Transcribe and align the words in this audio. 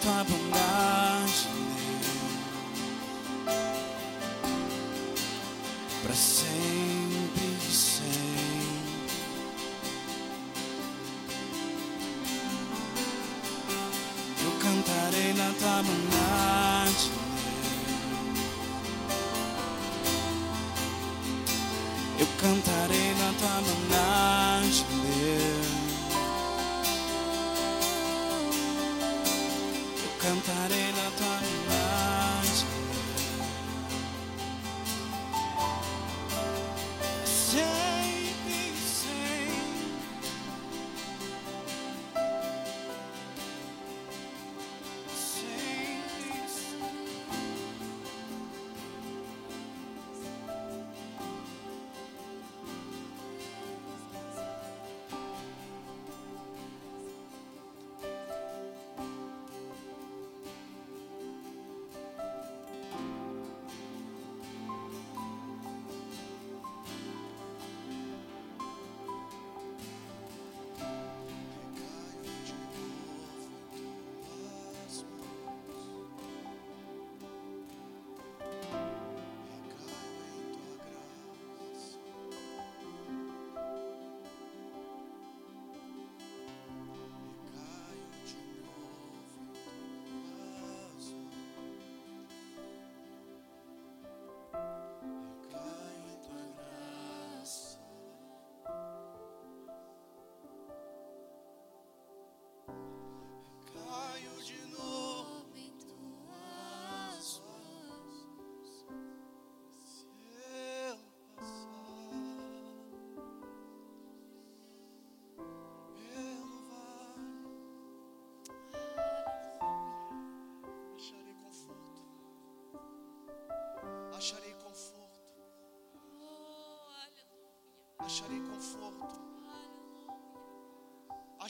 cantarei 0.00 0.24
da 0.24 0.39
cantarei 30.30 30.92
da 30.92 31.10
tua 31.18 31.40
bondade. 31.40 32.79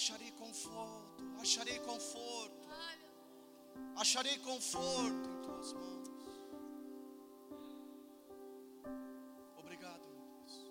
Acharei 0.00 0.30
conforto. 0.30 1.22
Acharei 1.42 1.78
conforto. 1.80 2.68
Acharei 3.96 4.38
conforto 4.38 5.28
em 5.28 5.42
tuas 5.42 5.74
mãos. 5.74 6.08
Obrigado, 9.58 10.00
meu 10.00 10.24
Deus. 10.38 10.64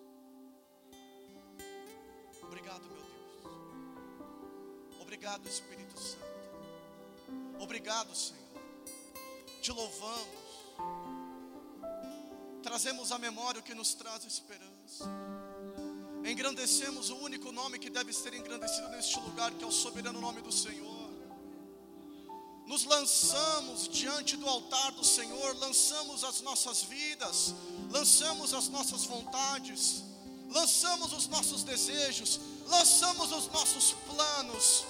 Obrigado, 2.42 2.81
meu 2.81 3.03
Deus. 3.03 5.00
Obrigado, 5.00 5.48
Espírito 5.48 6.00
Santo. 6.00 6.25
Obrigado, 7.59 8.15
Senhor. 8.15 8.42
Te 9.62 9.71
louvamos. 9.71 10.74
Trazemos 12.63 13.12
à 13.12 13.19
memória 13.19 13.59
o 13.59 13.63
que 13.63 13.75
nos 13.75 13.94
traz 13.94 14.25
esperança. 14.25 15.06
Engrandecemos 16.29 17.09
o 17.09 17.15
único 17.17 17.51
nome 17.51 17.79
que 17.79 17.89
deve 17.89 18.13
ser 18.13 18.33
engrandecido 18.33 18.87
neste 18.89 19.19
lugar, 19.19 19.51
que 19.51 19.63
é 19.63 19.67
o 19.67 19.71
soberano 19.71 20.21
nome 20.21 20.41
do 20.41 20.51
Senhor 20.51 20.99
nos 22.69 22.85
lançamos 22.85 23.89
diante 23.89 24.37
do 24.37 24.47
altar 24.47 24.91
do 24.91 25.03
Senhor, 25.03 25.57
lançamos 25.57 26.23
as 26.23 26.39
nossas 26.41 26.83
vidas, 26.83 27.55
lançamos 27.89 28.53
as 28.53 28.69
nossas 28.69 29.05
vontades, 29.05 30.03
lançamos 30.51 31.11
os 31.11 31.27
nossos 31.27 31.63
desejos, 31.63 32.39
lançamos 32.67 33.31
os 33.31 33.47
nossos 33.47 33.93
planos, 34.07 34.85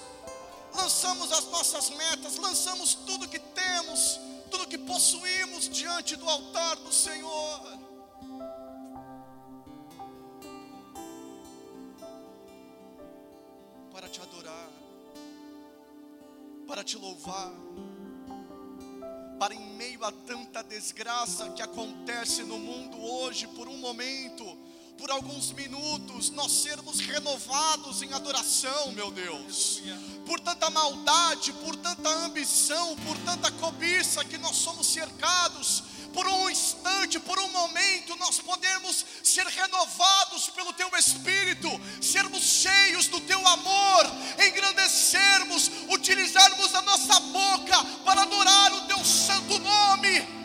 lançamos 0.74 1.32
as 1.32 1.46
nossas 1.46 1.88
metas, 1.88 2.36
lançamos 2.36 2.92
tudo 2.94 3.26
que 3.26 3.38
temos, 3.38 4.20
tudo 4.50 4.68
que 4.68 4.76
possuímos 4.76 5.66
diante 5.70 6.16
do 6.16 6.28
altar 6.28 6.76
do 6.76 6.92
Senhor. 6.92 7.69
Para 16.80 16.84
te 16.86 16.96
louvar, 16.96 17.52
para 19.38 19.54
em 19.54 19.76
meio 19.76 20.02
a 20.02 20.10
tanta 20.10 20.62
desgraça 20.62 21.50
que 21.50 21.60
acontece 21.60 22.42
no 22.42 22.58
mundo 22.58 22.98
hoje, 22.98 23.46
por 23.48 23.68
um 23.68 23.76
momento, 23.76 24.46
por 24.96 25.10
alguns 25.10 25.52
minutos, 25.52 26.30
nós 26.30 26.50
sermos 26.50 27.00
renovados 27.00 28.00
em 28.00 28.10
adoração, 28.14 28.92
meu 28.92 29.10
Deus, 29.10 29.82
por 30.24 30.40
tanta 30.40 30.70
maldade, 30.70 31.52
por 31.52 31.76
tanta 31.76 32.08
ambição, 32.08 32.96
por 32.96 33.18
tanta 33.26 33.52
cobiça 33.52 34.24
que 34.24 34.38
nós 34.38 34.56
somos 34.56 34.86
cercados. 34.86 35.82
Por 36.12 36.26
um 36.26 36.50
instante, 36.50 37.18
por 37.20 37.38
um 37.38 37.48
momento, 37.48 38.16
nós 38.16 38.40
podemos 38.40 39.04
ser 39.22 39.46
renovados 39.46 40.48
pelo 40.50 40.72
Teu 40.72 40.90
Espírito, 40.98 41.68
sermos 42.00 42.42
cheios 42.42 43.06
do 43.06 43.20
Teu 43.20 43.46
amor, 43.46 44.06
engrandecermos, 44.44 45.70
utilizarmos 45.88 46.74
a 46.74 46.82
nossa 46.82 47.20
boca 47.20 47.84
para 48.04 48.22
adorar 48.22 48.72
o 48.72 48.86
Teu 48.86 49.04
santo 49.04 49.58
nome. 49.58 50.39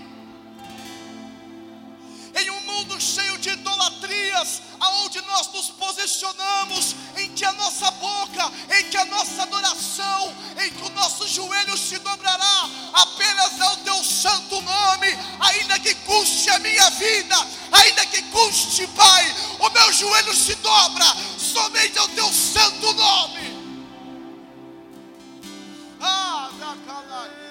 Em 2.35 2.49
um 2.51 2.61
mundo 2.61 2.99
cheio 2.99 3.37
de 3.37 3.49
idolatrias, 3.49 4.61
aonde 4.79 5.21
nós 5.21 5.47
nos 5.53 5.69
posicionamos, 5.69 6.95
em 7.15 7.31
que 7.31 7.45
a 7.45 7.53
nossa 7.53 7.89
boca, 7.91 8.51
em 8.77 8.83
que 8.89 8.97
a 8.97 9.05
nossa 9.05 9.43
adoração, 9.43 10.35
em 10.61 10.69
que 10.69 10.83
o 10.83 10.89
nosso 10.89 11.25
joelho 11.27 11.77
se 11.77 11.97
dobrará 11.99 12.69
apenas 12.93 13.61
ao 13.61 13.77
teu 13.77 14.03
santo 14.03 14.61
nome, 14.61 15.07
ainda 15.39 15.79
que 15.79 15.95
custe 15.95 16.49
a 16.49 16.59
minha 16.59 16.89
vida, 16.91 17.35
ainda 17.71 18.05
que 18.07 18.21
custe, 18.23 18.85
Pai, 18.87 19.35
o 19.59 19.69
meu 19.69 19.93
joelho 19.93 20.35
se 20.35 20.55
dobra 20.55 21.05
somente 21.37 21.97
ao 21.97 22.07
teu 22.09 22.31
santo 22.33 22.93
nome. 22.93 23.55
Ah, 26.01 26.49
da 26.59 27.44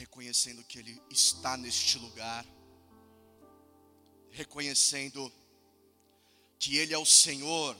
Reconhecendo 0.00 0.64
que 0.64 0.78
Ele 0.78 1.02
está 1.10 1.56
neste 1.56 1.98
lugar. 1.98 2.44
Reconhecendo 4.30 5.30
que 6.58 6.76
Ele 6.78 6.94
é 6.94 6.98
o 6.98 7.04
Senhor 7.04 7.76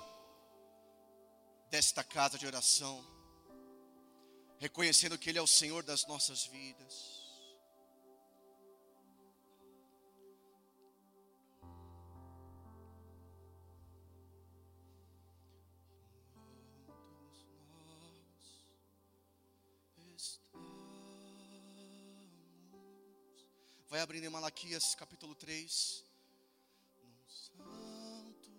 desta 1.71 2.03
casa 2.03 2.37
de 2.37 2.47
oração, 2.47 2.97
reconhecendo 4.59 5.17
que 5.17 5.31
Ele 5.31 5.39
é 5.39 5.43
o 5.43 5.47
Senhor 5.47 5.83
das 5.83 6.07
nossas 6.07 6.45
vidas. 6.47 7.20
Vai 24.01 24.05
abrindo 24.05 24.25
em 24.25 24.31
Malaquias 24.31 24.95
capítulo 24.95 25.35
3. 25.35 26.03
Num 27.03 27.29
santo 27.29 28.51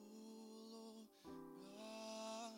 lugar. 0.69 2.53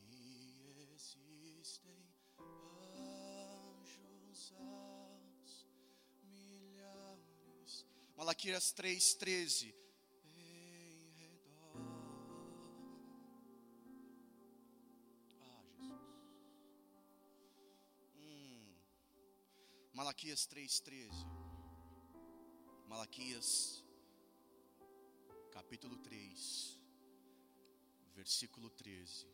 E 0.00 0.88
existem 0.94 2.08
anjos 2.40 4.54
aos 4.56 5.66
milhares. 6.22 7.84
Malaquias 8.16 8.72
3:13 8.72 9.74
Malaquias 20.34 20.48
3:13. 20.48 21.26
Malaquias 22.88 23.84
capítulo 25.52 25.96
3, 25.98 26.80
versículo 28.16 28.68
13. 28.70 29.28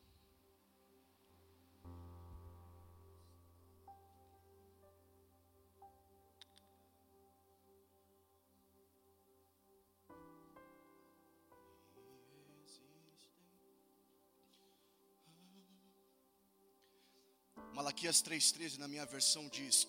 Malaquias 17.73 18.23
3,13 18.23 18.76
na 18.76 18.87
minha 18.87 19.06
versão 19.06 19.49
diz: 19.49 19.88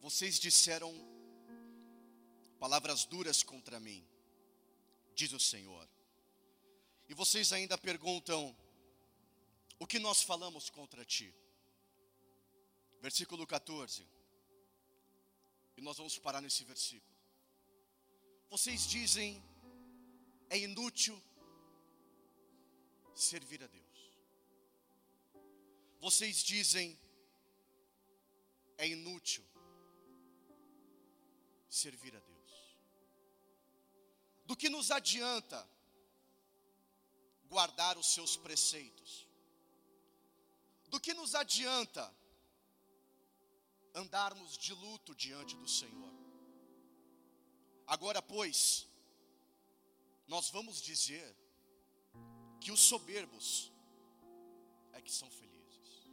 Vocês 0.00 0.38
disseram 0.38 0.94
palavras 2.58 3.04
duras 3.04 3.42
contra 3.42 3.80
mim, 3.80 4.06
diz 5.14 5.32
o 5.32 5.40
Senhor. 5.40 5.88
E 7.08 7.14
vocês 7.14 7.52
ainda 7.52 7.76
perguntam: 7.76 8.56
O 9.78 9.86
que 9.86 9.98
nós 9.98 10.22
falamos 10.22 10.70
contra 10.70 11.04
ti? 11.04 11.34
Versículo 13.00 13.46
14. 13.46 14.06
E 15.76 15.80
nós 15.80 15.96
vamos 15.96 16.18
parar 16.18 16.40
nesse 16.40 16.62
versículo. 16.64 17.16
Vocês 18.50 18.86
dizem: 18.86 19.42
É 20.48 20.58
inútil 20.58 21.20
servir 23.14 23.62
a 23.64 23.66
Deus. 23.66 24.18
Vocês 26.00 26.42
dizem: 26.42 26.96
É 28.76 28.86
inútil 28.86 29.47
servir 31.78 32.14
a 32.16 32.20
Deus. 32.20 32.52
Do 34.44 34.56
que 34.56 34.68
nos 34.68 34.90
adianta 34.90 35.58
guardar 37.48 37.96
os 37.96 38.08
seus 38.14 38.36
preceitos? 38.36 39.26
Do 40.88 40.98
que 40.98 41.14
nos 41.14 41.34
adianta 41.34 42.04
andarmos 43.94 44.56
de 44.56 44.72
luto 44.72 45.14
diante 45.14 45.54
do 45.56 45.68
Senhor? 45.68 46.12
Agora, 47.86 48.20
pois, 48.20 48.86
nós 50.26 50.50
vamos 50.50 50.80
dizer 50.80 51.36
que 52.60 52.70
os 52.70 52.80
soberbos 52.80 53.72
é 54.92 55.00
que 55.00 55.12
são 55.12 55.30
felizes. 55.30 56.10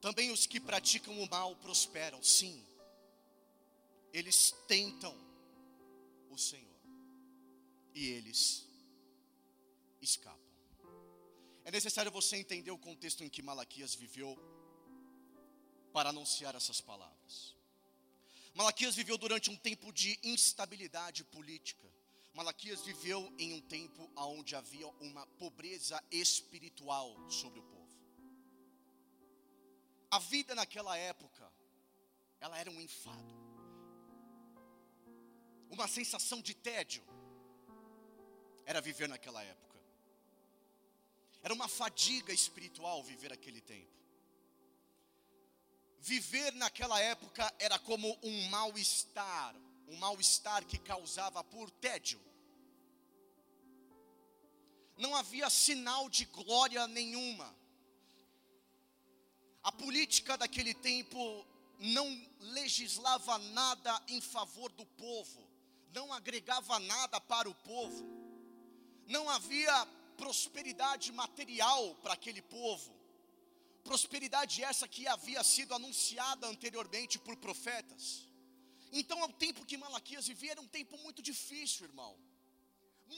Também 0.00 0.30
os 0.30 0.46
que 0.46 0.60
praticam 0.60 1.18
o 1.22 1.28
mal 1.28 1.56
prosperam, 1.56 2.22
sim. 2.22 2.64
Eles 4.12 4.52
tentam 4.66 5.14
o 6.30 6.38
Senhor 6.38 6.80
e 7.94 8.06
eles 8.06 8.66
escapam. 10.00 10.40
É 11.64 11.70
necessário 11.70 12.12
você 12.12 12.36
entender 12.36 12.70
o 12.70 12.78
contexto 12.78 13.24
em 13.24 13.28
que 13.28 13.42
Malaquias 13.42 13.94
viveu 13.94 14.38
para 15.92 16.10
anunciar 16.10 16.54
essas 16.54 16.80
palavras. 16.80 17.56
Malaquias 18.54 18.94
viveu 18.94 19.18
durante 19.18 19.50
um 19.50 19.56
tempo 19.56 19.92
de 19.92 20.18
instabilidade 20.22 21.24
política. 21.24 21.86
Malaquias 22.32 22.82
viveu 22.82 23.34
em 23.38 23.54
um 23.54 23.60
tempo 23.60 24.10
onde 24.14 24.54
havia 24.54 24.86
uma 25.00 25.26
pobreza 25.38 26.02
espiritual 26.10 27.30
sobre 27.30 27.60
o 27.60 27.62
povo. 27.62 27.76
A 30.10 30.18
vida 30.18 30.54
naquela 30.54 30.96
época, 30.96 31.50
ela 32.40 32.58
era 32.58 32.70
um 32.70 32.80
enfado, 32.80 33.45
uma 35.70 35.88
sensação 35.88 36.40
de 36.40 36.54
tédio, 36.54 37.02
era 38.64 38.80
viver 38.80 39.08
naquela 39.08 39.42
época, 39.42 39.78
era 41.42 41.54
uma 41.54 41.68
fadiga 41.68 42.32
espiritual 42.32 43.02
viver 43.02 43.32
aquele 43.32 43.60
tempo. 43.60 43.94
Viver 46.00 46.52
naquela 46.54 47.00
época 47.00 47.52
era 47.58 47.78
como 47.78 48.18
um 48.22 48.48
mal-estar, 48.48 49.54
um 49.88 49.96
mal-estar 49.96 50.64
que 50.64 50.78
causava 50.78 51.42
por 51.42 51.70
tédio. 51.70 52.20
Não 54.96 55.14
havia 55.14 55.50
sinal 55.50 56.08
de 56.08 56.24
glória 56.26 56.86
nenhuma. 56.86 57.54
A 59.62 59.72
política 59.72 60.38
daquele 60.38 60.72
tempo 60.72 61.46
não 61.78 62.08
legislava 62.40 63.38
nada 63.38 64.02
em 64.08 64.20
favor 64.20 64.70
do 64.72 64.86
povo, 64.86 65.45
não 65.96 66.06
agregava 66.18 66.76
nada 66.94 67.18
para 67.32 67.48
o 67.52 67.56
povo, 67.72 68.00
não 69.14 69.24
havia 69.36 69.74
prosperidade 70.22 71.08
material 71.22 71.82
para 72.02 72.14
aquele 72.18 72.42
povo, 72.58 72.90
prosperidade 73.88 74.56
essa 74.70 74.86
que 74.94 75.02
havia 75.14 75.42
sido 75.54 75.72
anunciada 75.78 76.44
anteriormente 76.54 77.16
por 77.26 77.34
profetas. 77.46 78.04
Então, 79.00 79.18
o 79.26 79.32
tempo 79.44 79.66
que 79.68 79.82
Malaquias 79.84 80.26
vivia 80.32 80.52
era 80.54 80.64
um 80.66 80.72
tempo 80.78 80.96
muito 81.04 81.22
difícil, 81.30 81.86
irmão, 81.90 82.12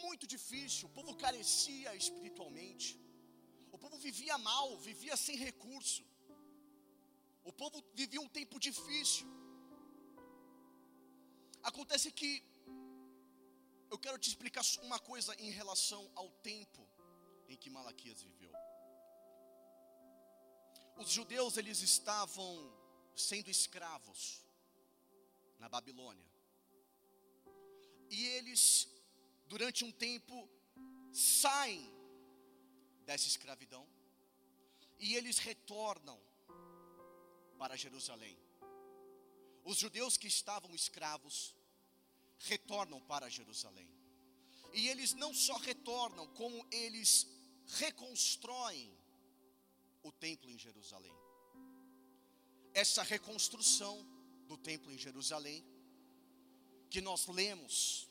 muito 0.04 0.24
difícil. 0.34 0.82
O 0.88 0.94
povo 0.98 1.14
carecia 1.24 1.90
espiritualmente, 2.02 2.88
o 3.76 3.78
povo 3.84 3.96
vivia 4.06 4.36
mal, 4.50 4.68
vivia 4.90 5.16
sem 5.26 5.36
recurso. 5.48 6.04
O 7.50 7.52
povo 7.60 7.78
vivia 8.00 8.20
um 8.26 8.32
tempo 8.38 8.56
difícil. 8.68 9.26
Acontece 11.70 12.08
que 12.18 12.30
eu 13.90 13.98
quero 13.98 14.18
te 14.18 14.28
explicar 14.28 14.64
uma 14.82 14.98
coisa 14.98 15.34
em 15.40 15.50
relação 15.50 16.10
ao 16.14 16.28
tempo 16.50 16.86
em 17.48 17.56
que 17.56 17.70
Malaquias 17.70 18.22
viveu. 18.22 18.52
Os 20.96 21.10
judeus 21.10 21.56
eles 21.56 21.80
estavam 21.80 22.50
sendo 23.14 23.48
escravos 23.50 24.42
na 25.58 25.68
Babilônia. 25.68 26.26
E 28.10 28.26
eles 28.36 28.88
durante 29.46 29.84
um 29.84 29.92
tempo 29.92 30.48
saem 31.12 31.90
dessa 33.06 33.26
escravidão 33.26 33.86
e 34.98 35.14
eles 35.14 35.38
retornam 35.38 36.20
para 37.58 37.76
Jerusalém. 37.76 38.36
Os 39.64 39.78
judeus 39.78 40.16
que 40.16 40.26
estavam 40.26 40.74
escravos 40.74 41.54
retornam 42.38 43.00
para 43.00 43.28
Jerusalém. 43.28 43.88
E 44.72 44.88
eles 44.88 45.14
não 45.14 45.32
só 45.32 45.56
retornam, 45.56 46.26
como 46.34 46.66
eles 46.70 47.26
reconstroem 47.66 48.96
o 50.02 50.12
templo 50.12 50.50
em 50.50 50.58
Jerusalém. 50.58 51.14
Essa 52.74 53.02
reconstrução 53.02 54.06
do 54.46 54.56
templo 54.56 54.92
em 54.92 54.98
Jerusalém, 54.98 55.64
que 56.90 57.00
nós 57.00 57.26
lemos 57.26 58.08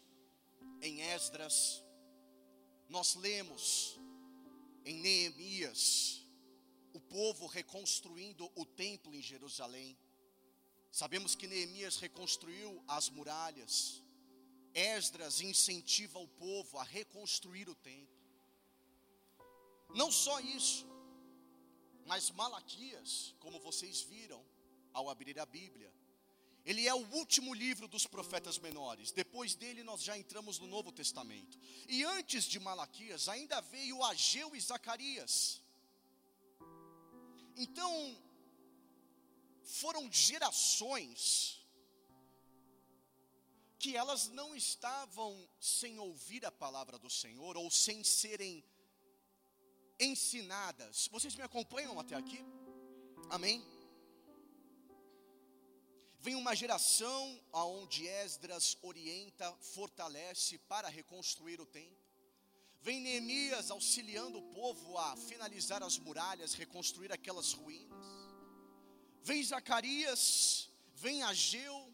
em 0.81 1.01
Esdras, 1.01 1.84
nós 2.89 3.15
lemos 3.15 4.00
em 4.86 5.00
Neemias, 5.00 6.24
o 6.93 7.00
povo 7.00 7.46
reconstruindo 7.46 8.50
o 8.55 8.65
templo 8.65 9.13
em 9.13 9.22
Jerusalém. 9.22 9.98
Sabemos 10.91 11.36
que 11.36 11.48
Neemias 11.48 11.98
reconstruiu 11.98 12.84
as 12.88 13.10
muralhas, 13.10 14.01
Esdras 14.74 15.41
incentiva 15.41 16.19
o 16.19 16.27
povo 16.27 16.77
a 16.77 16.83
reconstruir 16.83 17.67
o 17.69 17.75
templo. 17.75 18.17
Não 19.95 20.12
só 20.12 20.39
isso, 20.39 20.86
mas 22.05 22.31
Malaquias, 22.31 23.36
como 23.39 23.59
vocês 23.59 24.01
viram 24.01 24.43
ao 24.93 25.09
abrir 25.09 25.39
a 25.39 25.45
Bíblia, 25.45 25.93
ele 26.65 26.86
é 26.86 26.93
o 26.93 27.07
último 27.15 27.53
livro 27.53 27.88
dos 27.88 28.05
profetas 28.05 28.59
menores. 28.59 29.12
Depois 29.12 29.55
dele 29.55 29.83
nós 29.83 30.03
já 30.03 30.17
entramos 30.17 30.59
no 30.59 30.67
Novo 30.67 30.91
Testamento. 30.91 31.57
E 31.88 32.03
antes 32.03 32.43
de 32.43 32.59
Malaquias 32.59 33.29
ainda 33.29 33.62
veio 33.62 34.03
Ageu 34.03 34.53
e 34.53 34.59
Zacarias. 34.59 35.62
Então, 37.55 38.17
foram 39.63 40.12
gerações 40.12 41.65
que 43.79 43.96
elas 43.96 44.27
não 44.29 44.55
estavam 44.55 45.48
sem 45.60 46.00
ouvir 46.00 46.46
a 46.46 46.51
palavra 46.51 46.98
do 46.98 47.10
Senhor 47.10 47.55
ou 47.57 47.69
sem 47.69 48.03
serem 48.03 48.63
ensinadas. 50.00 51.07
Vocês 51.12 51.36
me 51.36 51.43
acompanham 51.43 52.00
até 52.00 52.15
aqui? 52.15 52.43
Amém? 53.29 53.63
Vem 56.19 56.36
uma 56.36 56.55
geração 56.55 57.39
aonde 57.53 58.07
Esdras 58.07 58.77
orienta, 58.81 59.55
fortalece 59.62 60.57
para 60.57 60.89
reconstruir 60.89 61.62
o 61.62 61.65
templo. 61.65 62.07
Vem 62.81 63.01
Neemias 63.01 63.69
auxiliando 63.69 64.39
o 64.39 64.50
povo 64.50 64.98
a 64.98 65.15
finalizar 65.15 65.84
as 65.84 65.98
muralhas, 65.98 66.53
reconstruir 66.53 67.12
aquelas 67.12 67.53
ruínas. 67.53 68.05
Vem 69.24 69.43
Zacarias, 69.43 70.69
vem 70.96 71.22
Ageu, 71.24 71.93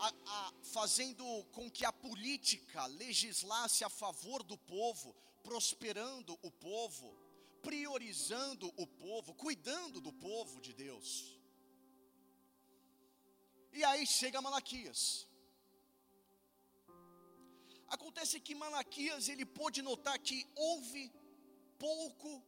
a, 0.00 0.08
a, 0.08 0.52
fazendo 0.62 1.24
com 1.52 1.70
que 1.70 1.84
a 1.84 1.92
política 1.92 2.86
legislasse 2.86 3.84
a 3.84 3.90
favor 3.90 4.42
do 4.42 4.56
povo, 4.56 5.14
prosperando 5.42 6.38
o 6.42 6.50
povo, 6.50 7.14
priorizando 7.62 8.72
o 8.76 8.86
povo, 8.86 9.34
cuidando 9.34 10.00
do 10.00 10.12
povo 10.12 10.60
de 10.60 10.72
Deus. 10.72 11.38
E 13.72 13.84
aí 13.84 14.06
chega 14.06 14.40
Malaquias. 14.40 15.28
Acontece 17.88 18.40
que 18.40 18.54
Malaquias 18.54 19.28
ele 19.28 19.44
pôde 19.44 19.82
notar 19.82 20.18
que 20.18 20.48
houve 20.54 21.12
pouco 21.78 22.42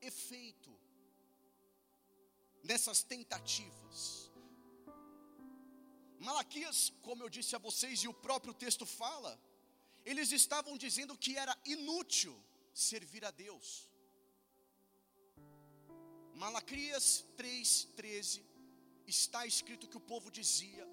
efeito 0.00 0.70
nessas 2.62 3.02
tentativas. 3.02 4.29
Malaquias, 6.28 6.92
como 7.00 7.22
eu 7.24 7.30
disse 7.36 7.56
a 7.56 7.58
vocês 7.66 8.00
e 8.00 8.08
o 8.08 8.18
próprio 8.26 8.52
texto 8.52 8.84
fala, 8.84 9.32
eles 10.04 10.30
estavam 10.32 10.76
dizendo 10.84 11.16
que 11.16 11.32
era 11.44 11.56
inútil 11.64 12.34
servir 12.72 13.24
a 13.24 13.30
Deus. 13.30 13.88
Malaquias 16.42 17.04
3:13 17.38 18.42
está 19.06 19.40
escrito 19.52 19.88
que 19.88 19.96
o 19.96 20.06
povo 20.12 20.30
dizia 20.30 20.86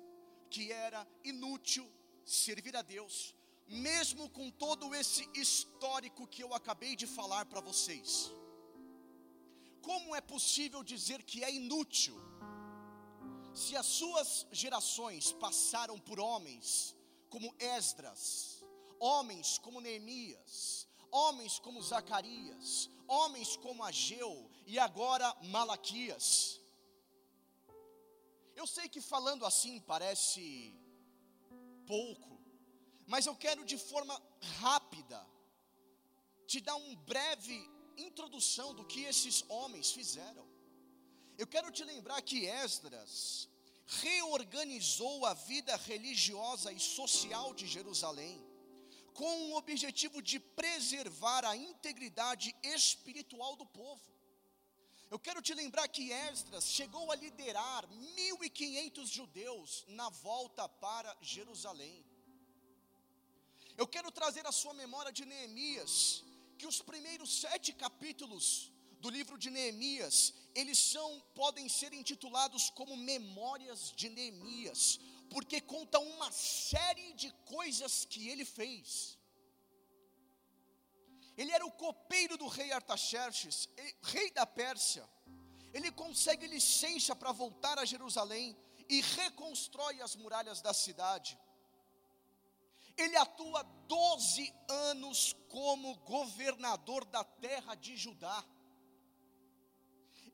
que 0.50 0.72
era 0.72 1.02
inútil 1.32 1.86
servir 2.24 2.76
a 2.82 2.82
Deus, 2.82 3.36
mesmo 3.68 4.30
com 4.38 4.50
todo 4.50 4.96
esse 5.02 5.24
histórico 5.44 6.26
que 6.34 6.44
eu 6.46 6.54
acabei 6.54 6.96
de 6.96 7.08
falar 7.18 7.46
para 7.52 7.66
vocês. 7.70 8.10
Como 9.82 10.16
é 10.16 10.22
possível 10.34 10.82
dizer 10.94 11.22
que 11.24 11.44
é 11.44 11.52
inútil? 11.62 12.16
Se 13.58 13.76
as 13.76 13.88
suas 13.88 14.46
gerações 14.52 15.32
passaram 15.32 16.00
por 16.00 16.20
homens 16.20 16.96
como 17.28 17.56
Esdras, 17.58 18.64
homens 19.00 19.58
como 19.58 19.82
Neemias, 19.82 20.88
homens 21.12 21.58
como 21.58 21.82
Zacarias, 21.82 22.88
homens 23.08 23.58
como 23.58 23.84
Ageu 23.84 24.52
e 24.68 24.78
agora 24.78 25.36
Malaquias. 25.56 26.62
Eu 28.56 28.68
sei 28.68 28.88
que 28.88 29.02
falando 29.02 29.44
assim 29.44 29.80
parece 29.80 30.80
pouco, 31.88 32.40
mas 33.08 33.26
eu 33.26 33.36
quero 33.36 33.66
de 33.66 33.78
forma 33.78 34.22
rápida 34.60 35.20
te 36.46 36.62
dar 36.62 36.76
um 36.76 36.96
breve 37.12 37.60
introdução 37.98 38.76
do 38.76 38.86
que 38.86 39.02
esses 39.02 39.44
homens 39.50 39.92
fizeram. 39.92 40.57
Eu 41.38 41.46
quero 41.46 41.72
te 41.72 41.84
lembrar 41.84 42.22
que 42.22 42.46
Esdras 42.46 43.48
reorganizou 43.86 45.26
a 45.26 45.34
vida 45.34 45.76
religiosa 45.78 46.72
e 46.72 46.80
social 46.80 47.54
de 47.54 47.68
Jerusalém 47.68 48.44
com 49.14 49.52
o 49.52 49.56
objetivo 49.56 50.22
de 50.22 50.40
preservar 50.40 51.46
a 51.46 51.56
integridade 51.56 52.56
espiritual 52.64 53.56
do 53.56 53.66
povo. 53.66 54.02
Eu 55.10 55.18
quero 55.18 55.42
te 55.42 55.54
lembrar 55.54 55.88
que 55.88 56.12
Esdras 56.12 56.66
chegou 56.66 57.12
a 57.12 57.16
liderar 57.16 57.88
1.500 57.88 59.08
judeus 59.08 59.86
na 59.88 60.10
volta 60.10 60.68
para 60.68 61.16
Jerusalém. 61.22 62.06
Eu 63.78 63.88
quero 63.88 64.12
trazer 64.12 64.46
à 64.46 64.52
sua 64.52 64.74
memória 64.74 65.12
de 65.12 65.24
Neemias, 65.24 66.24
que 66.58 66.68
os 66.68 66.82
primeiros 66.82 67.42
sete 67.42 67.72
capítulos 67.74 68.72
do 69.02 69.10
livro 69.10 69.38
de 69.38 69.50
Neemias, 69.50 70.34
eles 70.56 70.78
são, 70.78 71.20
podem 71.36 71.68
ser 71.70 71.94
intitulados 71.94 72.70
como 72.72 72.98
Memórias 72.98 73.92
de 73.96 74.10
Neemias, 74.10 75.00
porque 75.30 75.60
conta 75.62 76.00
uma 76.00 76.32
série 76.32 77.14
de 77.14 77.30
coisas 77.46 78.06
que 78.06 78.28
ele 78.28 78.46
fez. 78.46 79.18
Ele 81.38 81.52
era 81.52 81.66
o 81.66 81.72
copeiro 81.72 82.36
do 82.38 82.48
rei 82.48 82.72
Artaxerxes, 82.72 83.70
rei 84.02 84.32
da 84.32 84.46
Pérsia. 84.46 85.08
Ele 85.72 85.92
consegue 85.92 86.48
licença 86.48 87.16
para 87.16 87.32
voltar 87.32 87.78
a 87.78 87.86
Jerusalém 87.86 88.58
e 88.90 89.02
reconstrói 89.02 90.02
as 90.02 90.16
muralhas 90.16 90.62
da 90.62 90.74
cidade. 90.74 91.38
Ele 92.98 93.16
atua 93.16 93.62
12 93.88 94.52
anos 94.68 95.36
como 95.50 95.96
governador 95.98 97.06
da 97.06 97.24
terra 97.24 97.76
de 97.76 97.96
Judá. 97.96 98.44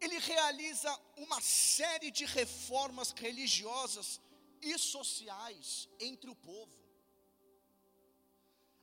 Ele 0.04 0.20
realiza 0.20 0.92
uma 1.16 1.40
série 1.42 2.12
de 2.12 2.26
reformas 2.26 3.12
religiosas 3.12 4.20
e 4.62 4.78
sociais 4.78 5.88
entre 6.00 6.30
o 6.30 6.36
povo. 6.36 6.78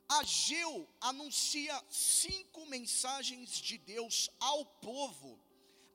Ageu 0.09 0.89
anuncia 0.99 1.75
cinco 1.89 2.65
mensagens 2.65 3.51
de 3.51 3.77
Deus 3.77 4.29
ao 4.39 4.65
povo 4.65 5.39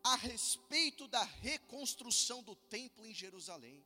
a 0.02 0.14
respeito 0.14 1.08
da 1.08 1.22
reconstrução 1.24 2.42
do 2.42 2.54
templo 2.54 3.04
em 3.04 3.12
Jerusalém. 3.12 3.84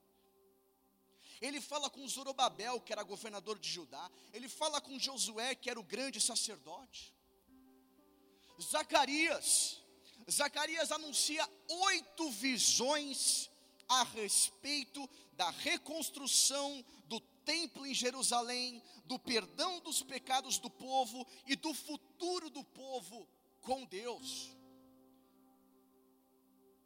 Ele 1.41 1.61
fala 1.61 1.89
com 1.89 2.07
Zorobabel, 2.07 2.81
que 2.83 2.93
era 2.93 3.03
governador 3.03 3.59
de 3.59 3.69
Judá, 3.69 4.11
ele 4.35 4.49
fala 4.49 4.79
com 4.81 4.99
Josué, 4.99 5.55
que 5.55 5.71
era 5.71 5.81
o 5.81 5.89
grande 5.95 6.21
sacerdote. 6.21 7.15
Zacarias, 8.61 9.81
Zacarias 10.31 10.93
anuncia 10.93 11.49
oito 11.69 12.31
visões 12.31 13.51
a 13.89 14.05
respeito 14.05 15.09
da 15.33 15.51
reconstrução 15.51 16.85
do 17.07 17.19
templo 17.45 17.87
em 17.87 17.95
Jerusalém, 17.95 18.83
do 19.05 19.19
perdão 19.19 19.81
dos 19.81 20.03
pecados 20.03 20.59
do 20.59 20.71
povo 20.71 21.27
e 21.47 21.57
do 21.57 21.75
futuro 21.75 22.49
do 22.49 22.63
povo 22.63 23.29
com 23.61 23.85
Deus. 23.85 24.51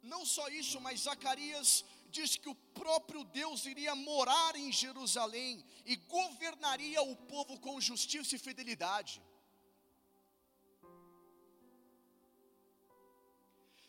Não 0.01 0.25
só 0.25 0.47
isso, 0.49 0.79
mas 0.81 1.01
Zacarias 1.01 1.83
diz 2.09 2.37
que 2.37 2.47
o 2.47 2.55
próprio 2.55 3.23
Deus 3.25 3.65
iria 3.65 3.95
morar 3.95 4.55
em 4.55 4.71
Jerusalém 4.71 5.63
e 5.85 5.95
governaria 5.95 7.01
o 7.01 7.15
povo 7.15 7.59
com 7.59 7.81
justiça 7.81 8.35
e 8.35 8.39
fidelidade. 8.39 9.21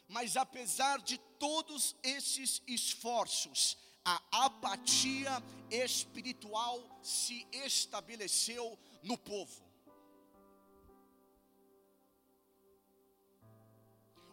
Mas 0.08 0.36
apesar 0.36 1.00
de 1.02 1.18
todos 1.38 1.96
esses 2.02 2.62
esforços, 2.66 3.76
a 4.04 4.46
apatia 4.46 5.42
espiritual 5.70 6.80
se 7.02 7.46
estabeleceu 7.52 8.78
no 9.02 9.18
povo. 9.18 9.66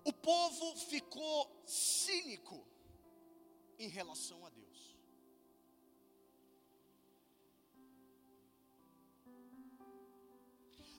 O 0.06 0.14
povo 0.14 0.76
ficou 0.76 1.64
cínico 1.66 2.68
em 3.80 3.88
relação 3.88 4.46
a 4.46 4.50
Deus. 4.50 4.96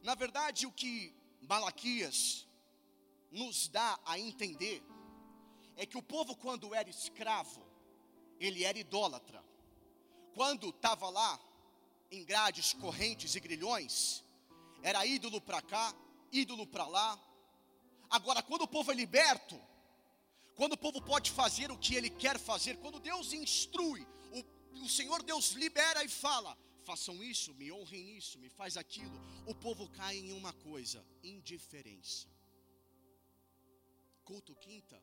Na 0.03 0.15
verdade, 0.15 0.67
o 0.67 0.73
que 0.73 1.15
Malaquias 1.43 2.44
nos 3.35 3.69
dá 3.69 3.99
a 4.07 4.19
entender 4.19 4.83
é 5.77 5.85
que 5.85 5.99
o 5.99 6.03
povo, 6.03 6.37
quando 6.37 6.73
era 6.73 6.89
escravo, 6.89 7.63
ele 8.39 8.65
era 8.65 8.79
idólatra. 8.79 9.45
Quando 10.35 10.69
estava 10.69 11.11
lá, 11.11 11.41
em 12.11 12.25
grades, 12.25 12.73
correntes 12.75 13.35
e 13.35 13.41
grilhões, 13.41 14.25
era 14.83 15.05
ídolo 15.05 15.41
para 15.41 15.61
cá, 15.61 15.93
ídolo 16.31 16.67
para 16.67 16.87
lá. 16.87 17.19
Agora, 18.09 18.43
quando 18.43 18.63
o 18.63 18.69
povo 18.69 18.93
é 18.93 18.95
liberto, 18.95 19.61
quando 20.55 20.75
o 20.75 20.79
povo 20.79 21.03
pode 21.03 21.33
fazer 21.33 21.73
o 21.73 21.79
que 21.79 21.97
ele 21.97 22.11
quer 22.11 22.39
fazer, 22.39 22.77
quando 22.77 23.01
Deus 23.01 23.33
instrui, 23.33 24.07
o, 24.31 24.85
o 24.85 24.89
Senhor 24.89 25.23
Deus 25.25 25.51
libera 25.53 26.05
e 26.05 26.09
fala: 26.09 26.57
façam 26.85 27.23
isso, 27.23 27.53
me 27.55 27.73
honrem 27.73 28.05
nisso, 28.05 28.39
me 28.39 28.49
faz 28.49 28.77
aquilo. 28.77 29.21
O 29.47 29.55
povo 29.55 29.89
cai 29.89 30.19
em 30.19 30.33
uma 30.33 30.53
coisa: 30.53 31.05
indiferença. 31.23 32.34
Culto 34.25 34.55
quinta. 34.57 35.01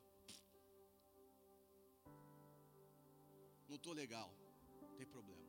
Não 3.69 3.75
estou 3.75 3.93
legal, 3.93 4.29
não 4.81 4.93
tem 4.95 5.05
problema. 5.05 5.41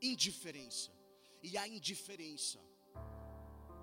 Indiferença. 0.00 0.90
E 1.42 1.58
a 1.58 1.66
indiferença 1.66 2.60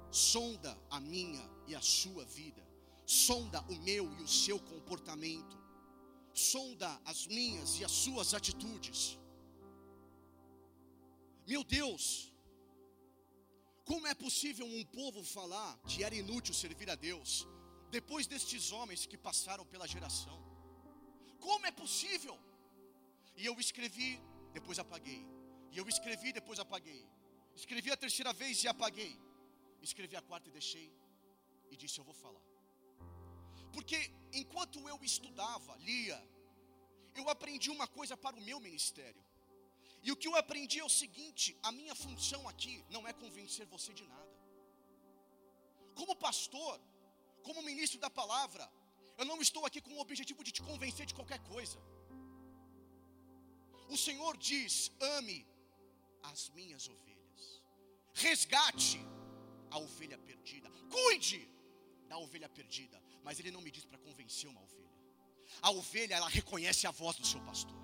sonda 0.09 0.77
a 0.89 0.99
minha 0.99 1.45
e 1.67 1.75
a 1.75 1.81
sua 1.81 2.23
vida 2.25 2.69
sonda 3.09 3.59
o 3.61 3.75
meu 3.77 4.05
e 4.19 4.21
o 4.21 4.27
seu 4.27 4.59
comportamento, 4.59 5.57
sonda 6.31 6.89
as 7.03 7.25
minhas 7.25 7.79
e 7.79 7.83
as 7.83 7.91
suas 7.91 8.35
atitudes. 8.35 9.17
Meu 11.47 11.63
Deus, 11.63 12.31
como 13.83 14.05
é 14.05 14.13
possível 14.13 14.67
um 14.67 14.85
povo 14.85 15.23
falar 15.23 15.75
que 15.87 16.03
era 16.03 16.13
inútil 16.13 16.53
servir 16.53 16.87
a 16.91 16.93
Deus, 16.93 17.47
depois 17.97 18.27
destes 18.31 18.71
homens 18.71 19.05
que 19.05 19.17
passaram 19.17 19.65
pela 19.65 19.87
geração? 19.87 20.37
Como 21.45 21.65
é 21.65 21.71
possível? 21.71 22.37
E 23.35 23.45
eu 23.49 23.55
escrevi, 23.65 24.11
depois 24.57 24.77
apaguei. 24.79 25.21
E 25.71 25.77
eu 25.77 25.87
escrevi, 25.93 26.31
depois 26.39 26.59
apaguei. 26.59 27.01
Escrevi 27.55 27.91
a 27.91 27.97
terceira 27.97 28.33
vez 28.41 28.63
e 28.63 28.67
apaguei. 28.67 29.13
Escrevi 29.81 30.15
a 30.15 30.21
quarta 30.21 30.49
e 30.49 30.51
deixei. 30.59 30.87
E 31.71 31.77
disse: 31.81 31.99
Eu 31.99 32.07
vou 32.09 32.17
falar. 32.25 32.45
Porque 33.75 33.97
enquanto 34.41 34.87
eu 34.91 34.97
estudava, 35.03 35.75
lia, 35.89 36.19
eu 37.15 37.29
aprendi 37.29 37.69
uma 37.69 37.87
coisa 37.87 38.15
para 38.17 38.35
o 38.35 38.45
meu 38.49 38.59
ministério. 38.59 39.23
E 40.01 40.11
o 40.11 40.15
que 40.15 40.27
eu 40.27 40.35
aprendi 40.35 40.79
é 40.79 40.83
o 40.83 40.95
seguinte: 41.01 41.57
a 41.63 41.71
minha 41.71 41.95
função 42.03 42.41
aqui 42.51 42.83
não 42.89 43.07
é 43.07 43.13
convencer 43.13 43.65
você 43.75 43.93
de 43.93 44.05
nada. 44.13 44.33
Como 45.95 46.15
pastor, 46.15 46.79
como 47.47 47.67
ministro 47.69 47.99
da 47.99 48.09
palavra, 48.09 48.69
eu 49.17 49.25
não 49.25 49.41
estou 49.41 49.65
aqui 49.65 49.81
com 49.81 49.93
o 49.93 50.01
objetivo 50.05 50.43
de 50.43 50.51
te 50.51 50.61
convencer 50.61 51.05
de 51.05 51.13
qualquer 51.13 51.39
coisa. 51.53 51.79
O 53.89 53.97
Senhor 53.97 54.37
diz: 54.37 54.91
ame 55.17 55.39
as 56.31 56.49
minhas 56.49 56.87
ovelhas, 56.87 57.63
resgate 58.13 58.99
a 59.71 59.77
ovelha 59.79 60.17
perdida, 60.17 60.69
cuide 60.95 61.41
da 62.07 62.17
ovelha 62.17 62.49
perdida 62.49 62.99
mas 63.23 63.39
ele 63.39 63.51
não 63.51 63.61
me 63.61 63.71
diz 63.71 63.85
para 63.85 63.97
convencer 63.99 64.49
uma 64.49 64.61
ovelha. 64.61 64.89
A 65.61 65.71
ovelha, 65.71 66.15
ela 66.15 66.29
reconhece 66.29 66.87
a 66.87 66.91
voz 66.91 67.15
do 67.15 67.25
seu 67.25 67.41
pastor. 67.41 67.77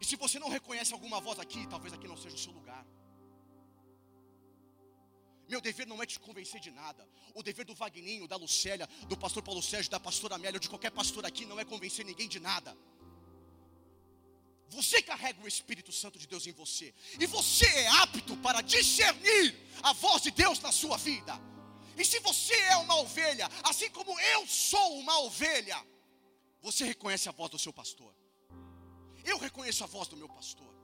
E 0.00 0.04
se 0.04 0.16
você 0.16 0.38
não 0.38 0.48
reconhece 0.48 0.92
alguma 0.92 1.20
voz 1.20 1.38
aqui, 1.38 1.66
talvez 1.68 1.92
aqui 1.92 2.06
não 2.06 2.16
seja 2.16 2.36
o 2.36 2.38
seu 2.38 2.52
lugar. 2.52 2.86
Meu 5.50 5.60
dever 5.60 5.84
não 5.84 6.00
é 6.00 6.06
te 6.06 6.18
convencer 6.20 6.60
de 6.60 6.70
nada. 6.70 7.06
O 7.34 7.42
dever 7.42 7.64
do 7.64 7.74
Vagninho, 7.74 8.28
da 8.28 8.36
Lucélia, 8.36 8.88
do 9.08 9.16
pastor 9.16 9.42
Paulo 9.42 9.60
Sérgio, 9.60 9.90
da 9.90 9.98
pastora 9.98 10.36
Amélia, 10.36 10.58
ou 10.58 10.60
de 10.60 10.68
qualquer 10.68 10.92
pastor 10.92 11.26
aqui, 11.26 11.44
não 11.44 11.58
é 11.58 11.64
convencer 11.64 12.04
ninguém 12.04 12.28
de 12.28 12.38
nada. 12.38 12.76
Você 14.68 15.02
carrega 15.02 15.42
o 15.42 15.48
Espírito 15.48 15.90
Santo 15.90 16.20
de 16.20 16.28
Deus 16.28 16.46
em 16.46 16.52
você. 16.52 16.94
E 17.18 17.26
você 17.26 17.66
é 17.66 17.88
apto 17.88 18.36
para 18.36 18.60
discernir 18.60 19.56
a 19.82 19.92
voz 19.92 20.22
de 20.22 20.30
Deus 20.30 20.60
na 20.60 20.70
sua 20.70 20.96
vida. 20.96 21.34
E 21.98 22.04
se 22.04 22.20
você 22.20 22.54
é 22.54 22.76
uma 22.76 23.00
ovelha, 23.00 23.50
assim 23.64 23.90
como 23.90 24.18
eu 24.20 24.46
sou 24.46 25.00
uma 25.00 25.18
ovelha, 25.18 25.84
você 26.62 26.84
reconhece 26.84 27.28
a 27.28 27.32
voz 27.32 27.50
do 27.50 27.58
seu 27.58 27.72
pastor. 27.72 28.14
Eu 29.24 29.36
reconheço 29.36 29.82
a 29.82 29.88
voz 29.88 30.06
do 30.06 30.16
meu 30.16 30.28
pastor. 30.28 30.79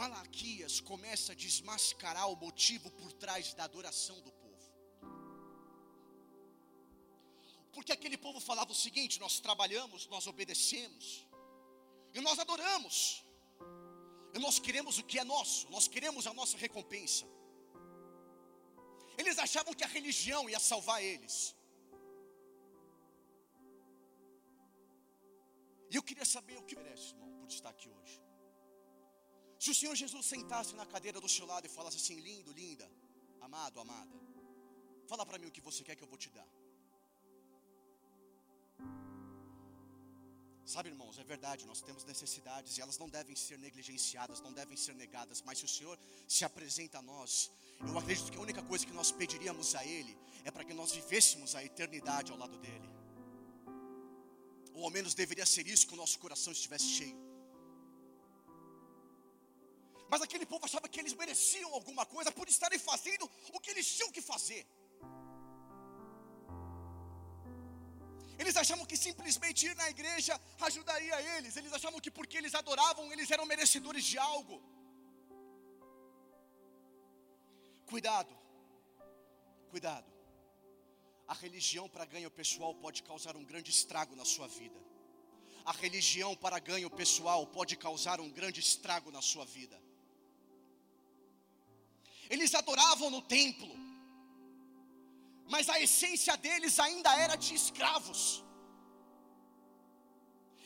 Malaquias 0.00 0.80
começa 0.80 1.32
a 1.32 1.34
desmascarar 1.34 2.28
o 2.30 2.36
motivo 2.36 2.90
por 2.90 3.12
trás 3.12 3.54
da 3.54 3.64
adoração 3.64 4.20
do 4.22 4.32
povo. 4.32 4.44
Porque 7.72 7.92
aquele 7.92 8.18
povo 8.26 8.40
falava 8.40 8.72
o 8.72 8.80
seguinte: 8.84 9.20
nós 9.20 9.38
trabalhamos, 9.46 10.06
nós 10.08 10.26
obedecemos, 10.26 11.26
e 12.12 12.20
nós 12.20 12.38
adoramos. 12.38 13.24
E 14.34 14.38
nós 14.40 14.58
queremos 14.58 14.98
o 14.98 15.04
que 15.04 15.18
é 15.20 15.24
nosso, 15.24 15.70
nós 15.70 15.86
queremos 15.86 16.26
a 16.26 16.34
nossa 16.34 16.56
recompensa. 16.56 17.24
Eles 19.16 19.38
achavam 19.38 19.72
que 19.72 19.84
a 19.84 19.86
religião 19.86 20.50
ia 20.50 20.58
salvar 20.58 21.00
eles. 21.02 21.54
E 25.88 25.94
eu 25.94 26.02
queria 26.02 26.24
saber 26.24 26.56
o 26.58 26.64
que 26.64 26.74
merece, 26.74 27.10
irmão, 27.10 27.30
por 27.38 27.48
estar 27.48 27.68
aqui 27.68 27.88
hoje. 27.88 28.23
Se 29.64 29.70
o 29.72 29.76
Senhor 29.78 29.94
Jesus 30.00 30.26
sentasse 30.26 30.72
na 30.78 30.84
cadeira 30.84 31.18
do 31.24 31.28
seu 31.34 31.46
lado 31.50 31.64
e 31.66 31.70
falasse 31.76 31.96
assim: 32.00 32.16
lindo, 32.26 32.50
linda, 32.52 32.86
amado, 33.46 33.80
amada, 33.84 34.16
fala 35.10 35.24
para 35.28 35.38
mim 35.38 35.46
o 35.50 35.54
que 35.56 35.62
você 35.68 35.82
quer 35.86 35.96
que 35.96 36.04
eu 36.06 36.10
vou 36.14 36.18
te 36.24 36.30
dar. 36.38 36.50
Sabe, 40.72 40.90
irmãos, 40.90 41.18
é 41.18 41.24
verdade, 41.24 41.64
nós 41.64 41.80
temos 41.80 42.04
necessidades 42.04 42.76
e 42.76 42.82
elas 42.82 42.98
não 42.98 43.08
devem 43.08 43.34
ser 43.34 43.58
negligenciadas, 43.58 44.42
não 44.46 44.52
devem 44.52 44.76
ser 44.76 44.94
negadas, 45.02 45.40
mas 45.40 45.58
se 45.60 45.64
o 45.64 45.72
Senhor 45.76 45.98
se 46.28 46.44
apresenta 46.44 46.98
a 46.98 47.02
nós, 47.02 47.50
eu 47.88 47.98
acredito 47.98 48.30
que 48.32 48.36
a 48.36 48.46
única 48.48 48.62
coisa 48.62 48.84
que 48.84 48.92
nós 49.00 49.12
pediríamos 49.12 49.74
a 49.74 49.82
Ele 49.96 50.14
é 50.44 50.50
para 50.50 50.64
que 50.64 50.74
nós 50.74 50.92
vivêssemos 50.92 51.54
a 51.54 51.64
eternidade 51.64 52.30
ao 52.32 52.36
lado 52.36 52.58
dEle. 52.58 52.90
Ou 54.74 54.84
ao 54.84 54.90
menos 54.90 55.14
deveria 55.14 55.46
ser 55.46 55.66
isso 55.66 55.86
que 55.86 55.94
o 55.94 56.02
nosso 56.04 56.18
coração 56.18 56.52
estivesse 56.52 56.88
cheio. 56.98 57.33
Mas 60.08 60.22
aquele 60.22 60.46
povo 60.46 60.64
achava 60.64 60.88
que 60.88 61.00
eles 61.00 61.14
mereciam 61.14 61.72
alguma 61.74 62.04
coisa 62.06 62.30
por 62.30 62.48
estarem 62.48 62.78
fazendo 62.78 63.30
o 63.52 63.60
que 63.60 63.70
eles 63.70 63.86
tinham 63.96 64.10
que 64.10 64.22
fazer. 64.32 64.66
Eles 68.38 68.56
achavam 68.56 68.84
que 68.90 68.96
simplesmente 68.96 69.66
ir 69.66 69.74
na 69.76 69.88
igreja 69.94 70.40
ajudaria 70.60 71.16
eles. 71.36 71.56
Eles 71.56 71.72
achavam 71.72 72.00
que 72.00 72.10
porque 72.10 72.36
eles 72.36 72.54
adoravam, 72.54 73.12
eles 73.12 73.30
eram 73.30 73.46
merecedores 73.46 74.04
de 74.04 74.18
algo. 74.18 74.56
Cuidado, 77.86 78.34
cuidado. 79.70 80.10
A 81.26 81.34
religião 81.34 81.88
para 81.88 82.04
ganho 82.04 82.30
pessoal 82.30 82.74
pode 82.74 83.02
causar 83.02 83.36
um 83.36 83.44
grande 83.44 83.70
estrago 83.70 84.14
na 84.16 84.24
sua 84.24 84.48
vida. 84.48 84.78
A 85.64 85.72
religião 85.72 86.36
para 86.36 86.58
ganho 86.58 86.90
pessoal 86.90 87.46
pode 87.46 87.76
causar 87.76 88.20
um 88.20 88.30
grande 88.30 88.60
estrago 88.60 89.10
na 89.10 89.22
sua 89.22 89.46
vida. 89.46 89.80
Eles 92.30 92.54
adoravam 92.54 93.10
no 93.10 93.22
templo, 93.22 93.72
mas 95.48 95.68
a 95.68 95.80
essência 95.80 96.36
deles 96.36 96.78
ainda 96.78 97.14
era 97.16 97.36
de 97.36 97.54
escravos. 97.54 98.42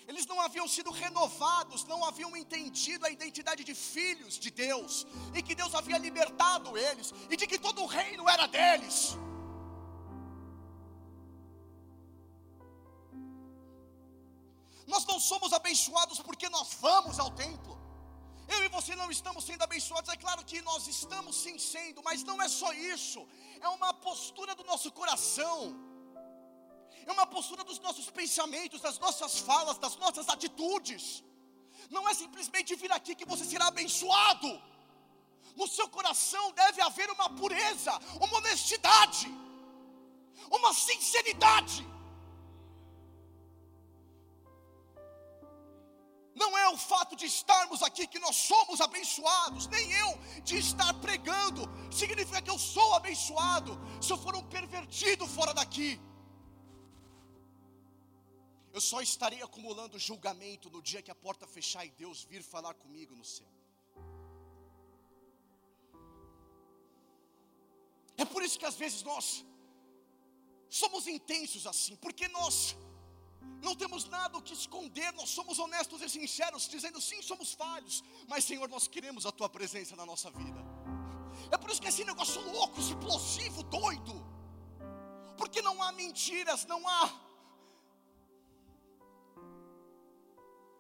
Eles 0.07 0.27
não 0.27 0.40
haviam 0.40 0.66
sido 0.66 0.90
renovados, 0.90 1.85
não 1.85 2.03
haviam 2.03 2.35
entendido 2.35 3.05
a 3.05 3.11
identidade 3.11 3.62
de 3.62 3.75
filhos 3.75 4.38
de 4.38 4.51
Deus, 4.51 5.07
e 5.35 5.42
que 5.42 5.55
Deus 5.55 5.75
havia 5.75 5.99
libertado 5.99 6.79
eles, 6.79 7.12
e 7.29 7.37
de 7.37 7.47
que 7.47 7.59
todo 7.59 7.83
o 7.83 7.87
reino 7.87 8.27
era 8.27 8.47
deles. 8.47 9.16
Nós 14.87 15.05
não 15.05 15.21
somos 15.21 15.53
abençoados 15.53 16.21
porque 16.21 16.49
nós 16.49 16.73
vamos 16.81 17.18
ao 17.18 17.31
templo. 17.31 17.78
Eu 18.55 18.61
e 18.65 18.69
você 18.77 18.93
não 19.01 19.09
estamos 19.17 19.43
sendo 19.49 19.63
abençoados, 19.69 20.11
é 20.15 20.17
claro 20.17 20.43
que 20.51 20.61
nós 20.69 20.87
estamos 20.97 21.35
sim 21.45 21.57
sendo, 21.73 22.03
mas 22.09 22.25
não 22.31 22.41
é 22.45 22.49
só 22.61 22.71
isso, 22.95 23.21
é 23.61 23.69
uma 23.79 23.93
postura 24.07 24.55
do 24.55 24.65
nosso 24.71 24.91
coração, 25.01 25.57
é 27.09 27.13
uma 27.17 27.27
postura 27.35 27.63
dos 27.71 27.79
nossos 27.87 28.07
pensamentos, 28.21 28.81
das 28.87 28.99
nossas 29.05 29.39
falas, 29.49 29.79
das 29.85 29.97
nossas 29.97 30.29
atitudes. 30.29 31.05
Não 31.97 32.09
é 32.09 32.15
simplesmente 32.23 32.75
vir 32.83 32.93
aqui 32.93 33.15
que 33.15 33.31
você 33.33 33.45
será 33.45 33.67
abençoado. 33.69 34.51
No 35.61 35.67
seu 35.77 35.89
coração 35.89 36.45
deve 36.53 36.81
haver 36.89 37.09
uma 37.11 37.29
pureza, 37.31 37.93
uma 38.25 38.37
honestidade, 38.39 39.27
uma 40.59 40.73
sinceridade. 40.75 41.79
Não 46.42 46.51
é 46.57 46.66
o 46.68 46.79
fato 46.90 47.14
de 47.20 47.27
estarmos 47.35 47.81
aqui 47.87 48.07
que 48.12 48.20
nós 48.24 48.37
somos 48.51 48.81
abençoados, 48.87 49.66
nem 49.74 49.87
eu 50.03 50.11
de 50.48 50.57
estar 50.66 50.92
pregando, 51.07 51.62
significa 52.01 52.40
que 52.40 52.53
eu 52.55 52.59
sou 52.59 52.88
abençoado 52.94 53.72
se 54.05 54.12
eu 54.12 54.18
for 54.24 54.35
um 54.40 54.44
pervertido 54.57 55.27
fora 55.37 55.53
daqui. 55.61 55.90
Eu 58.77 58.83
só 58.90 59.01
estarei 59.01 59.42
acumulando 59.42 60.05
julgamento 60.09 60.70
no 60.74 60.81
dia 60.88 61.03
que 61.03 61.11
a 61.11 61.20
porta 61.27 61.46
fechar 61.57 61.85
e 61.85 61.90
Deus 62.03 62.18
vir 62.33 62.42
falar 62.55 62.74
comigo 62.74 63.14
no 63.20 63.24
céu. 63.24 63.51
É 68.22 68.24
por 68.24 68.42
isso 68.44 68.59
que 68.61 68.68
às 68.72 68.77
vezes 68.83 69.03
nós 69.11 69.44
somos 70.81 71.07
intensos 71.16 71.66
assim, 71.72 71.96
porque 71.96 72.29
nós 72.29 72.77
não 73.62 73.74
temos 73.74 74.05
nada 74.07 74.38
o 74.38 74.42
que 74.42 74.53
esconder, 74.53 75.12
nós 75.14 75.31
somos 75.31 75.59
honestos 75.59 76.01
e 76.03 76.09
sinceros, 76.09 76.68
dizendo 76.68 77.01
sim, 77.01 77.20
somos 77.22 77.53
falhos, 77.53 78.03
mas 78.29 78.44
Senhor, 78.44 78.68
nós 78.68 78.88
queremos 78.88 79.27
a 79.27 79.33
tua 79.33 79.48
presença 79.48 79.96
na 79.96 80.07
nossa 80.07 80.31
vida. 80.31 80.61
É 81.51 81.57
por 81.57 81.70
isso 81.70 81.81
que 81.81 81.88
esse 81.88 82.05
negócio 82.05 82.40
louco, 82.53 82.81
explosivo, 82.81 83.62
doido, 83.64 84.14
porque 85.37 85.61
não 85.62 85.83
há 85.83 85.92
mentiras, 85.92 86.64
não 86.66 86.87
há 86.88 87.29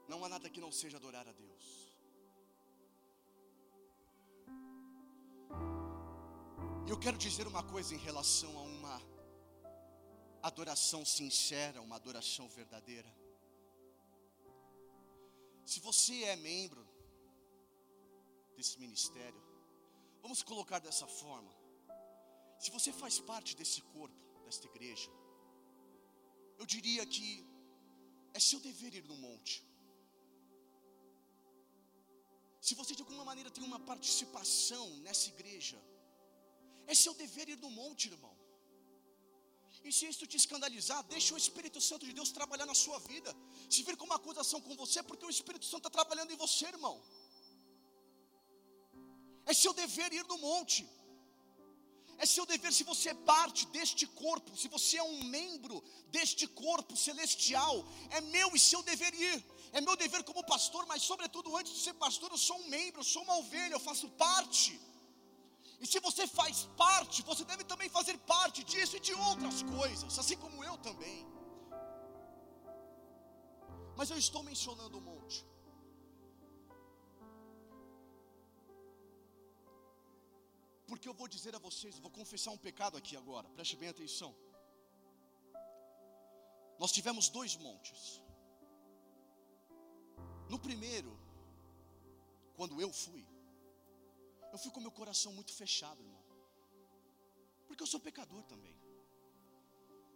Não 0.08 0.24
há 0.24 0.28
nada 0.28 0.48
que 0.48 0.60
não 0.60 0.72
seja 0.72 0.96
adorar 0.96 1.28
a 1.28 1.32
Deus. 1.32 1.64
E 6.86 6.90
eu 6.90 6.98
quero 6.98 7.18
dizer 7.18 7.46
uma 7.46 7.62
coisa 7.62 7.94
em 7.94 7.98
relação 7.98 8.50
a 8.58 8.62
uma 8.62 8.77
adoração 10.42 11.04
sincera, 11.04 11.82
uma 11.82 11.96
adoração 11.96 12.48
verdadeira. 12.48 13.10
Se 15.64 15.80
você 15.80 16.24
é 16.24 16.36
membro 16.36 16.86
desse 18.56 18.78
ministério, 18.78 19.42
vamos 20.22 20.42
colocar 20.42 20.78
dessa 20.78 21.06
forma. 21.06 21.52
Se 22.58 22.70
você 22.70 22.92
faz 22.92 23.20
parte 23.20 23.56
desse 23.56 23.82
corpo, 23.82 24.16
desta 24.44 24.66
igreja, 24.66 25.10
eu 26.58 26.66
diria 26.66 27.04
que 27.06 27.46
é 28.32 28.40
seu 28.40 28.60
dever 28.60 28.94
ir 28.94 29.04
no 29.04 29.16
monte. 29.16 29.64
Se 32.60 32.74
você 32.74 32.94
de 32.94 33.02
alguma 33.02 33.24
maneira 33.24 33.50
tem 33.50 33.64
uma 33.64 33.80
participação 33.80 34.88
nessa 34.98 35.28
igreja, 35.28 35.78
é 36.86 36.94
seu 36.94 37.14
dever 37.14 37.48
ir 37.48 37.58
no 37.58 37.70
monte, 37.70 38.08
irmão. 38.08 38.37
E 39.84 39.92
se 39.92 40.06
isso 40.06 40.26
te 40.26 40.36
escandalizar, 40.36 41.02
deixa 41.04 41.34
o 41.34 41.38
Espírito 41.38 41.80
Santo 41.80 42.04
de 42.06 42.12
Deus 42.12 42.30
trabalhar 42.30 42.66
na 42.66 42.74
sua 42.74 42.98
vida. 43.00 43.34
Se 43.70 43.82
vir 43.82 43.96
com 43.96 44.04
uma 44.04 44.16
acusação 44.16 44.60
com 44.60 44.74
você, 44.76 45.02
porque 45.02 45.24
o 45.24 45.30
Espírito 45.30 45.64
Santo 45.64 45.86
está 45.86 45.90
trabalhando 45.90 46.32
em 46.32 46.36
você, 46.36 46.66
irmão. 46.66 46.96
É 49.46 49.54
seu 49.54 49.72
dever 49.72 50.12
ir 50.12 50.24
no 50.24 50.38
monte. 50.38 50.86
É 52.18 52.26
seu 52.26 52.44
dever 52.44 52.72
se 52.72 52.84
você 52.84 53.10
é 53.10 53.14
parte 53.14 53.64
deste 53.76 54.04
corpo, 54.06 54.56
se 54.56 54.68
você 54.68 54.96
é 54.96 55.02
um 55.02 55.22
membro 55.24 55.76
deste 56.08 56.46
corpo 56.48 56.96
celestial, 56.96 57.74
é 58.10 58.20
meu 58.20 58.48
e 58.56 58.58
seu 58.58 58.82
dever 58.82 59.14
ir. 59.14 59.38
É 59.72 59.80
meu 59.80 59.96
dever 59.96 60.24
como 60.24 60.44
pastor, 60.44 60.84
mas 60.86 61.02
sobretudo 61.02 61.56
antes 61.56 61.72
de 61.74 61.80
ser 61.80 61.94
pastor, 61.94 62.30
eu 62.32 62.38
sou 62.38 62.58
um 62.58 62.68
membro, 62.68 63.00
eu 63.00 63.04
sou 63.04 63.22
uma 63.22 63.36
ovelha, 63.38 63.74
eu 63.74 63.80
faço 63.80 64.08
parte. 64.10 64.80
E 65.80 65.86
se 65.86 65.98
você 66.00 66.26
faz 66.26 66.64
parte, 66.76 67.22
você 67.22 67.44
deve 67.44 67.64
também 67.64 67.88
fazer 67.88 68.16
parte 68.34 68.64
disso 68.70 68.96
e 68.96 69.00
de 69.08 69.14
outras 69.28 69.62
coisas, 69.62 70.18
assim 70.18 70.36
como 70.44 70.64
eu 70.64 70.76
também. 70.78 71.18
Mas 73.96 74.10
eu 74.10 74.18
estou 74.18 74.42
mencionando 74.42 74.98
um 74.98 75.06
monte. 75.12 75.38
Porque 80.88 81.08
eu 81.08 81.14
vou 81.14 81.28
dizer 81.28 81.54
a 81.54 81.58
vocês, 81.58 81.94
eu 81.94 82.02
vou 82.02 82.10
confessar 82.10 82.50
um 82.50 82.62
pecado 82.68 82.96
aqui 82.96 83.16
agora, 83.16 83.48
preste 83.50 83.76
bem 83.76 83.90
atenção. 83.90 84.34
Nós 86.78 86.92
tivemos 86.96 87.28
dois 87.28 87.56
montes. 87.56 88.22
No 90.48 90.58
primeiro, 90.58 91.12
quando 92.56 92.80
eu 92.80 92.90
fui, 92.92 93.24
eu 94.52 94.58
fui 94.62 94.70
com 94.74 94.80
meu 94.86 94.94
coração 95.00 95.32
muito 95.38 95.52
fechado, 95.60 96.00
irmão. 96.06 96.24
Porque 97.66 97.82
eu 97.82 97.90
sou 97.92 98.00
pecador 98.08 98.42
também. 98.52 98.76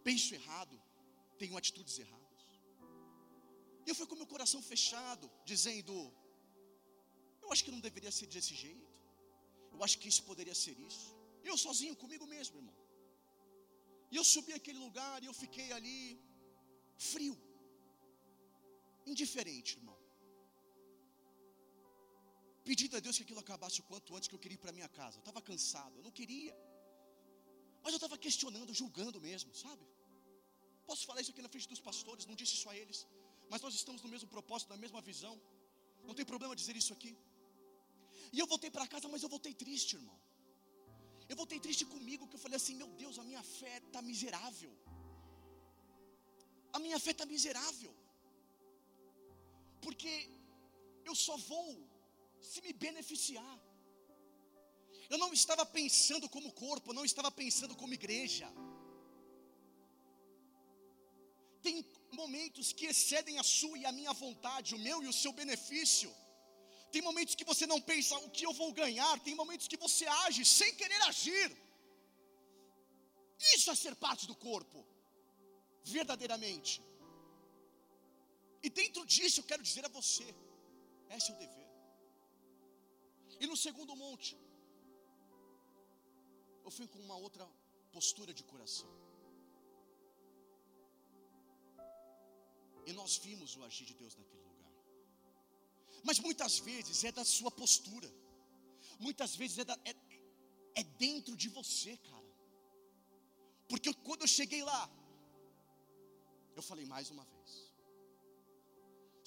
Penso 0.07 0.33
errado, 0.39 0.75
tenho 1.41 1.57
atitudes 1.61 1.97
erradas. 2.05 2.41
E 3.85 3.89
eu 3.91 3.95
fui 3.99 4.07
com 4.09 4.15
meu 4.21 4.29
coração 4.33 4.61
fechado, 4.71 5.25
dizendo: 5.51 5.93
Eu 7.41 7.51
acho 7.53 7.63
que 7.65 7.73
não 7.75 7.81
deveria 7.87 8.13
ser 8.19 8.27
desse 8.35 8.55
jeito. 8.65 8.93
Eu 9.73 9.81
acho 9.85 9.97
que 9.99 10.09
isso 10.11 10.23
poderia 10.29 10.55
ser 10.63 10.75
isso. 10.89 11.07
Eu 11.43 11.57
sozinho 11.65 11.95
comigo 12.03 12.25
mesmo, 12.35 12.57
irmão. 12.61 12.77
E 14.11 14.15
eu 14.19 14.23
subi 14.33 14.53
aquele 14.53 14.79
lugar 14.85 15.17
e 15.23 15.27
eu 15.29 15.35
fiquei 15.43 15.67
ali 15.77 15.97
frio, 17.11 17.35
indiferente, 19.11 19.71
irmão. 19.79 19.97
Pedindo 22.69 22.95
a 22.97 22.99
Deus 23.05 23.17
que 23.17 23.23
aquilo 23.25 23.41
acabasse 23.45 23.79
o 23.81 23.85
quanto 23.89 24.15
antes, 24.15 24.27
que 24.29 24.35
eu 24.37 24.43
queria 24.43 24.57
ir 24.59 24.63
para 24.65 24.71
minha 24.77 24.89
casa. 24.99 25.17
Eu 25.17 25.23
estava 25.25 25.41
cansado, 25.49 25.93
eu 25.99 26.03
não 26.07 26.13
queria. 26.19 26.53
Mas 27.83 27.91
eu 27.95 27.99
estava 28.01 28.17
questionando, 28.25 28.73
julgando 28.81 29.19
mesmo, 29.29 29.51
sabe? 29.63 29.85
Posso 30.89 31.05
falar 31.07 31.21
isso 31.23 31.31
aqui 31.33 31.41
na 31.45 31.51
frente 31.53 31.67
dos 31.73 31.81
pastores, 31.89 32.25
não 32.25 32.37
disse 32.41 32.53
isso 32.57 32.69
a 32.69 32.75
eles. 32.81 32.99
Mas 33.51 33.61
nós 33.65 33.73
estamos 33.79 34.01
no 34.05 34.09
mesmo 34.13 34.27
propósito, 34.35 34.69
na 34.75 34.79
mesma 34.85 35.01
visão. 35.09 35.35
Não 36.07 36.15
tem 36.19 36.25
problema 36.33 36.55
dizer 36.61 36.75
isso 36.81 36.93
aqui. 36.97 37.13
E 38.35 38.39
eu 38.43 38.47
voltei 38.53 38.71
para 38.75 38.87
casa, 38.93 39.07
mas 39.13 39.23
eu 39.25 39.29
voltei 39.35 39.53
triste, 39.63 39.91
irmão. 39.99 40.17
Eu 41.31 41.35
voltei 41.41 41.59
triste 41.65 41.85
comigo, 41.93 42.27
que 42.29 42.35
eu 42.37 42.43
falei 42.45 42.57
assim: 42.61 42.75
meu 42.81 42.89
Deus, 43.01 43.17
a 43.19 43.25
minha 43.29 43.43
fé 43.43 43.75
está 43.87 44.01
miserável. 44.01 44.73
A 46.75 46.79
minha 46.85 46.99
fé 47.05 47.11
está 47.11 47.25
miserável. 47.25 47.93
Porque 49.85 50.13
eu 51.09 51.15
só 51.25 51.35
vou 51.51 51.67
se 52.51 52.61
me 52.65 52.73
beneficiar. 52.85 53.55
Eu 55.13 55.17
não 55.23 55.31
estava 55.39 55.65
pensando 55.79 56.27
como 56.35 56.55
corpo, 56.65 56.89
eu 56.89 56.97
não 56.99 57.05
estava 57.11 57.31
pensando 57.43 57.75
como 57.81 57.97
igreja. 58.01 58.47
Tem 61.65 61.77
momentos 62.21 62.67
que 62.77 62.85
excedem 62.93 63.37
a 63.39 63.45
sua 63.57 63.77
e 63.81 63.85
a 63.89 63.93
minha 63.99 64.13
vontade, 64.23 64.75
o 64.75 64.83
meu 64.87 64.97
e 65.03 65.07
o 65.11 65.17
seu 65.21 65.31
benefício. 65.41 66.11
Tem 66.93 67.01
momentos 67.09 67.35
que 67.39 67.49
você 67.51 67.65
não 67.73 67.79
pensa 67.91 68.17
o 68.25 68.29
que 68.35 68.45
eu 68.47 68.53
vou 68.61 68.71
ganhar, 68.81 69.13
tem 69.27 69.35
momentos 69.41 69.67
que 69.71 69.83
você 69.85 70.05
age 70.25 70.43
sem 70.45 70.71
querer 70.81 71.01
agir. 71.11 71.49
Isso 73.55 73.69
é 73.71 73.75
ser 73.83 73.95
parte 74.05 74.25
do 74.31 74.35
corpo, 74.47 74.79
verdadeiramente. 75.95 76.73
E 78.65 78.69
dentro 78.69 79.05
disso 79.13 79.39
eu 79.39 79.47
quero 79.51 79.63
dizer 79.69 79.85
a 79.85 79.95
você: 79.99 80.27
é 81.09 81.19
seu 81.19 81.35
dever. 81.43 81.62
E 83.43 83.47
no 83.51 83.57
segundo 83.63 83.93
monte, 84.01 84.33
eu 86.65 86.71
fui 86.75 86.87
com 86.91 86.99
uma 87.07 87.17
outra 87.25 87.45
postura 87.95 88.31
de 88.37 88.43
coração. 88.51 88.91
E 92.87 92.93
nós 92.99 93.17
vimos 93.25 93.51
o 93.57 93.63
agir 93.67 93.85
de 93.89 93.95
Deus 94.01 94.15
naquele 94.19 94.45
lugar. 94.51 94.73
Mas 96.07 96.19
muitas 96.27 96.53
vezes 96.69 97.03
é 97.09 97.11
da 97.19 97.25
sua 97.35 97.51
postura, 97.61 98.09
muitas 99.07 99.33
vezes 99.41 99.57
é, 99.63 99.65
da, 99.71 99.77
é, 99.91 99.93
é 100.81 100.83
dentro 101.05 101.35
de 101.43 101.49
você, 101.57 101.95
cara. 102.09 102.29
Porque 103.71 103.93
quando 104.07 104.21
eu 104.21 104.31
cheguei 104.39 104.63
lá, 104.71 104.83
eu 106.59 106.63
falei 106.69 106.85
mais 106.85 107.09
uma 107.15 107.25
vez. 107.33 107.51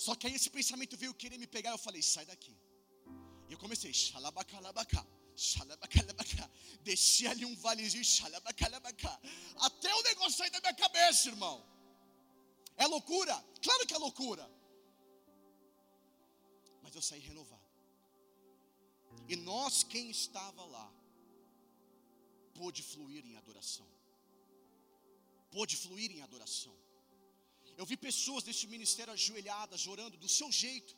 Só 0.07 0.15
que 0.15 0.27
aí 0.27 0.35
esse 0.41 0.51
pensamento 0.59 0.97
veio 1.05 1.21
querer 1.23 1.39
me 1.45 1.51
pegar, 1.59 1.73
eu 1.73 1.85
falei, 1.89 2.03
sai 2.15 2.25
daqui. 2.33 2.57
E 3.49 3.53
eu 3.53 3.59
comecei, 3.59 3.93
xalabacalabacá, 3.93 5.07
xalabacalabacá. 5.37 6.51
Desci 6.83 7.27
ali 7.27 7.45
um 7.45 7.57
valezinho, 7.57 8.05
xalabacalabacá. 8.05 9.21
Até 9.61 9.95
o 9.95 10.03
negócio 10.03 10.39
sair 10.39 10.51
da 10.51 10.61
minha 10.61 10.75
cabeça, 10.75 11.29
irmão. 11.29 11.65
É 12.77 12.87
loucura? 12.87 13.35
Claro 13.63 13.87
que 13.87 13.95
é 13.95 13.99
loucura 13.99 14.57
mas 16.87 16.95
eu 16.95 17.03
saí 17.03 17.19
renovado. 17.19 17.71
E 19.29 19.35
nós, 19.35 19.83
quem 19.93 20.09
estava 20.09 20.65
lá, 20.65 20.89
pôde 22.55 22.81
fluir 22.91 23.23
em 23.27 23.37
adoração. 23.37 23.87
Pôde 25.51 25.77
fluir 25.77 26.13
em 26.13 26.23
adoração. 26.23 26.73
Eu 27.77 27.85
vi 27.85 27.97
pessoas 27.97 28.45
deste 28.45 28.69
ministério 28.69 29.13
ajoelhadas, 29.13 29.89
orando 29.89 30.17
do 30.17 30.29
seu 30.29 30.49
jeito. 30.53 30.97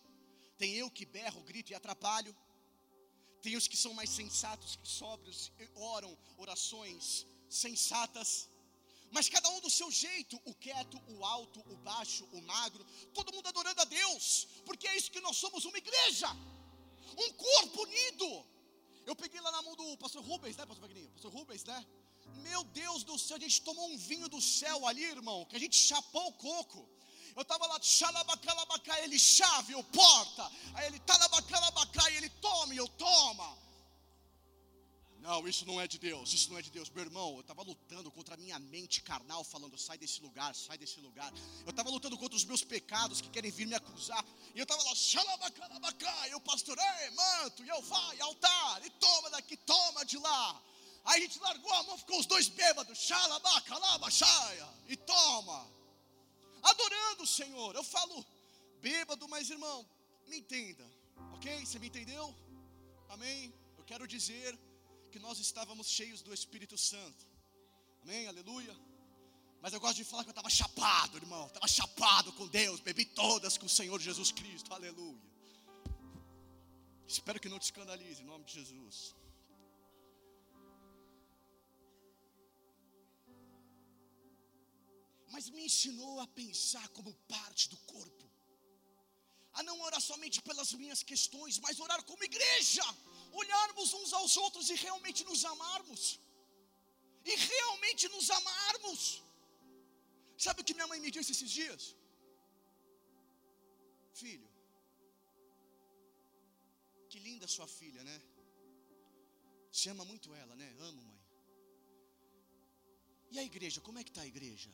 Tem 0.58 0.74
eu 0.74 0.90
que 0.90 1.06
berro, 1.06 1.40
grito 1.50 1.70
e 1.72 1.74
atrapalho. 1.74 2.36
Tem 3.40 3.56
os 3.56 3.68
que 3.68 3.76
são 3.76 3.94
mais 3.94 4.10
sensatos, 4.10 4.76
que 4.76 4.88
sóbrios, 4.88 5.52
oram 5.94 6.12
orações 6.36 7.26
sensatas. 7.48 8.48
Mas 9.10 9.28
cada 9.28 9.48
um 9.50 9.60
do 9.60 9.70
seu 9.70 9.90
jeito, 9.90 10.40
o 10.44 10.54
quieto, 10.54 11.00
o 11.14 11.24
alto, 11.24 11.60
o 11.72 11.76
baixo, 11.76 12.24
o 12.32 12.42
magro, 12.42 12.84
todo 13.14 13.32
mundo 13.32 13.46
adorando 13.46 13.80
a 13.80 13.84
Deus, 13.84 14.46
porque 14.66 14.86
é 14.86 14.96
isso 14.96 15.10
que 15.10 15.20
nós 15.20 15.36
somos, 15.36 15.64
uma 15.64 15.78
igreja, 15.78 16.28
um 17.16 17.32
corpo 17.32 17.82
unido. 17.82 18.28
Eu 19.06 19.16
peguei 19.16 19.40
lá 19.40 19.50
na 19.50 19.62
mão 19.62 19.74
do 19.74 19.96
pastor 19.96 20.22
Rubens, 20.22 20.56
né, 20.58 20.66
pastor 20.66 20.86
Wagninho? 20.86 21.10
Pastor 21.12 21.32
Rubens, 21.32 21.64
né? 21.64 21.86
Meu 22.48 22.62
Deus 22.64 23.04
do 23.04 23.18
céu, 23.18 23.38
a 23.38 23.40
gente 23.40 23.62
tomou 23.62 23.88
um 23.90 23.96
vinho 23.96 24.28
do 24.28 24.40
céu 24.40 24.86
ali, 24.86 25.04
irmão, 25.04 25.46
que 25.46 25.56
a 25.56 25.60
gente 25.64 25.76
chapou 25.76 26.26
o 26.28 26.32
coco. 26.32 26.86
Eu 27.36 27.42
estava 27.42 27.66
lá, 27.66 27.78
xalabacalabacá, 27.80 29.00
ele 29.00 29.18
chave, 29.18 29.72
eu 29.72 29.82
porta. 29.84 30.50
Aí 30.74 30.86
ele 30.86 30.98
talabacalabacá, 31.00 32.10
e 32.10 32.16
ele 32.16 32.30
toma, 32.30 32.74
e 32.74 32.76
eu 32.76 32.88
toma. 32.88 33.56
Não, 35.20 35.46
isso 35.48 35.66
não 35.66 35.80
é 35.80 35.86
de 35.86 35.98
Deus, 35.98 36.32
isso 36.32 36.50
não 36.50 36.58
é 36.58 36.62
de 36.62 36.70
Deus. 36.70 36.88
Meu 36.90 37.04
irmão, 37.04 37.34
eu 37.34 37.40
estava 37.40 37.62
lutando 37.62 38.10
contra 38.10 38.34
a 38.34 38.36
minha 38.36 38.58
mente 38.58 39.02
carnal, 39.02 39.42
falando: 39.42 39.76
sai 39.76 39.98
desse 39.98 40.22
lugar, 40.22 40.54
sai 40.54 40.78
desse 40.78 41.00
lugar. 41.00 41.32
Eu 41.66 41.70
estava 41.70 41.90
lutando 41.90 42.16
contra 42.16 42.36
os 42.36 42.44
meus 42.44 42.62
pecados 42.62 43.20
que 43.20 43.28
querem 43.28 43.50
vir 43.50 43.66
me 43.66 43.74
acusar. 43.74 44.24
E 44.54 44.58
eu 44.58 44.62
estava 44.62 44.82
lá, 44.84 44.94
xalabacalabacá, 44.94 46.28
e 46.28 46.34
o 46.34 46.40
pastor, 46.40 46.78
ei, 46.78 47.10
manto, 47.10 47.64
e 47.64 47.68
eu 47.68 47.82
vai, 47.82 48.20
altar, 48.20 48.86
e 48.86 48.90
toma 48.90 49.30
daqui, 49.30 49.56
toma 49.56 50.04
de 50.04 50.18
lá. 50.18 50.62
Aí 51.04 51.20
a 51.20 51.22
gente 51.24 51.38
largou 51.40 51.72
a 51.72 51.82
mão, 51.82 51.98
ficou 51.98 52.20
os 52.20 52.26
dois 52.26 52.48
bêbados, 52.48 52.98
xalabacalabaxaia, 52.98 54.68
e 54.88 54.96
toma. 54.96 55.77
Adorando 56.62 57.22
o 57.22 57.26
Senhor. 57.26 57.74
Eu 57.74 57.84
falo 57.84 58.24
bêbado, 58.80 59.28
mas 59.28 59.50
irmão, 59.50 59.88
me 60.26 60.38
entenda, 60.38 60.84
ok? 61.32 61.64
Você 61.64 61.78
me 61.78 61.88
entendeu? 61.88 62.34
Amém? 63.08 63.52
Eu 63.76 63.84
quero 63.84 64.06
dizer 64.06 64.58
que 65.10 65.18
nós 65.18 65.38
estávamos 65.38 65.88
cheios 65.88 66.22
do 66.22 66.32
Espírito 66.32 66.76
Santo. 66.76 67.26
Amém? 68.02 68.26
Aleluia. 68.26 68.76
Mas 69.60 69.72
eu 69.72 69.80
gosto 69.80 69.96
de 69.96 70.04
falar 70.04 70.22
que 70.22 70.30
eu 70.30 70.32
estava 70.32 70.50
chapado, 70.50 71.16
irmão. 71.16 71.46
Estava 71.46 71.66
chapado 71.66 72.32
com 72.32 72.46
Deus. 72.46 72.80
Bebi 72.80 73.04
todas 73.04 73.56
com 73.58 73.66
o 73.66 73.68
Senhor 73.68 73.98
Jesus 74.00 74.30
Cristo. 74.30 74.72
Aleluia. 74.72 75.28
Espero 77.06 77.40
que 77.40 77.48
não 77.48 77.58
te 77.58 77.64
escandalize, 77.64 78.22
em 78.22 78.26
nome 78.26 78.44
de 78.44 78.52
Jesus. 78.52 79.14
Mas 85.32 85.48
me 85.54 85.62
ensinou 85.68 86.14
a 86.24 86.26
pensar 86.40 86.86
como 86.96 87.12
parte 87.34 87.64
do 87.72 87.78
corpo. 87.94 88.24
A 89.58 89.62
não 89.68 89.76
orar 89.86 90.00
somente 90.00 90.38
pelas 90.48 90.72
minhas 90.82 91.02
questões, 91.10 91.58
mas 91.64 91.80
orar 91.86 92.02
como 92.10 92.28
igreja 92.30 92.86
olharmos 93.42 93.92
uns 93.98 94.12
aos 94.18 94.36
outros 94.44 94.70
e 94.70 94.74
realmente 94.86 95.22
nos 95.30 95.44
amarmos. 95.44 96.02
E 97.30 97.34
realmente 97.50 98.08
nos 98.14 98.28
amarmos. 98.38 99.00
Sabe 100.44 100.60
o 100.60 100.64
que 100.64 100.76
minha 100.78 100.86
mãe 100.90 101.00
me 101.04 101.10
disse 101.16 101.32
esses 101.32 101.50
dias? 101.50 101.82
Filho, 104.22 104.48
que 107.10 107.18
linda 107.26 107.46
sua 107.56 107.66
filha, 107.66 108.02
né? 108.10 108.16
Você 109.72 109.90
ama 109.90 110.04
muito 110.04 110.34
ela, 110.42 110.54
né? 110.56 110.68
Amo, 110.88 111.02
mãe. 111.10 111.20
E 113.30 113.38
a 113.38 113.44
igreja, 113.50 113.80
como 113.86 113.98
é 113.98 114.04
que 114.04 114.10
está 114.10 114.22
a 114.22 114.32
igreja? 114.34 114.70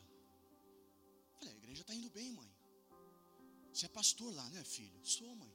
Falei, 1.39 1.53
a 1.53 1.57
igreja 1.57 1.81
está 1.81 1.93
indo 1.93 2.09
bem, 2.09 2.31
mãe. 2.31 2.51
Você 3.73 3.85
é 3.87 3.89
pastor 3.89 4.33
lá, 4.33 4.47
né, 4.49 4.63
filho? 4.63 4.99
Sou, 5.03 5.35
mãe. 5.35 5.53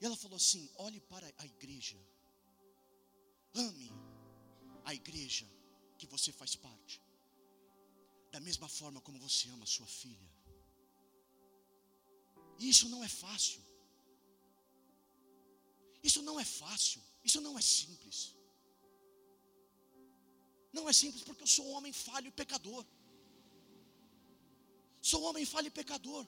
E 0.00 0.04
ela 0.06 0.16
falou 0.16 0.36
assim: 0.36 0.70
olhe 0.76 1.00
para 1.00 1.26
a 1.38 1.46
igreja, 1.46 1.98
ame 3.54 3.90
a 4.84 4.94
igreja 4.94 5.46
que 5.98 6.06
você 6.06 6.30
faz 6.32 6.54
parte, 6.54 7.02
da 8.30 8.40
mesma 8.40 8.68
forma 8.68 9.00
como 9.00 9.18
você 9.18 9.48
ama 9.48 9.66
sua 9.66 9.86
filha. 9.86 10.30
E 12.58 12.68
isso 12.68 12.88
não 12.88 13.02
é 13.02 13.08
fácil. 13.08 13.62
Isso 16.02 16.22
não 16.22 16.38
é 16.38 16.44
fácil. 16.44 17.02
Isso 17.24 17.40
não 17.40 17.58
é 17.58 17.62
simples. 17.62 18.34
Não 20.72 20.88
é 20.88 20.92
simples 20.92 21.22
porque 21.24 21.42
eu 21.42 21.46
sou 21.46 21.66
um 21.66 21.72
homem 21.72 21.92
falho 21.92 22.28
e 22.28 22.38
pecador. 22.42 22.84
Sou 25.10 25.20
homem 25.28 25.44
falho 25.52 25.70
e 25.70 25.78
pecador. 25.80 26.22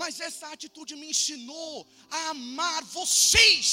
Mas 0.00 0.20
essa 0.28 0.46
atitude 0.54 0.94
me 1.00 1.06
ensinou 1.12 1.70
a 2.18 2.22
amar 2.32 2.80
vocês. 2.98 3.70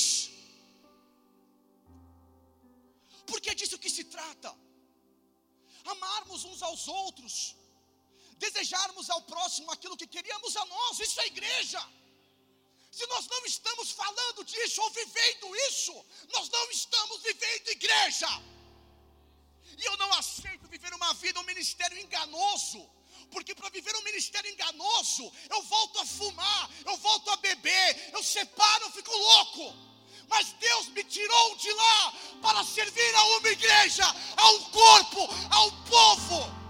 Porque 3.29 3.49
é 3.51 3.55
disso 3.61 3.81
que 3.83 3.91
se 3.97 4.05
trata. 4.15 4.51
Amarmos 5.93 6.41
uns 6.49 6.61
aos 6.67 6.83
outros, 7.01 7.33
desejarmos 8.45 9.09
ao 9.15 9.21
próximo 9.33 9.69
aquilo 9.75 9.99
que 10.01 10.13
queríamos 10.15 10.55
a 10.61 10.65
nós, 10.75 10.99
isso 11.05 11.19
é 11.23 11.27
igreja. 11.33 11.81
Se 12.97 13.05
nós 13.13 13.25
não 13.33 13.43
estamos 13.53 13.89
falando 14.01 14.41
disso 14.51 14.81
ou 14.85 14.89
vivendo 15.01 15.47
isso, 15.69 15.93
nós 16.35 16.47
não 16.55 16.65
estamos 16.79 17.17
vivendo 17.29 17.75
igreja. 17.79 18.31
E 19.77 19.85
eu 19.85 19.97
não 19.97 20.13
aceito 20.13 20.67
viver 20.67 20.93
uma 20.93 21.13
vida, 21.15 21.39
um 21.39 21.43
ministério 21.43 21.97
enganoso 21.97 22.89
porque 23.33 23.55
para 23.55 23.69
viver 23.69 23.95
um 23.95 24.03
ministério 24.03 24.49
enganoso, 24.51 25.31
eu 25.49 25.61
volto 25.63 25.99
a 25.99 26.05
fumar, 26.05 26.69
eu 26.85 26.95
volto 26.97 27.31
a 27.31 27.37
beber, 27.37 28.11
eu 28.13 28.23
separo, 28.23 28.83
eu 28.85 28.91
fico 28.91 29.11
louco. 29.11 29.75
Mas 30.29 30.53
Deus 30.53 30.87
me 30.89 31.03
tirou 31.03 31.55
de 31.57 31.71
lá 31.73 32.13
para 32.41 32.63
servir 32.63 33.15
a 33.15 33.23
uma 33.37 33.49
igreja, 33.49 34.05
a 34.37 34.51
um 34.51 34.63
corpo, 34.71 35.19
ao 35.51 35.71
povo. 35.83 36.63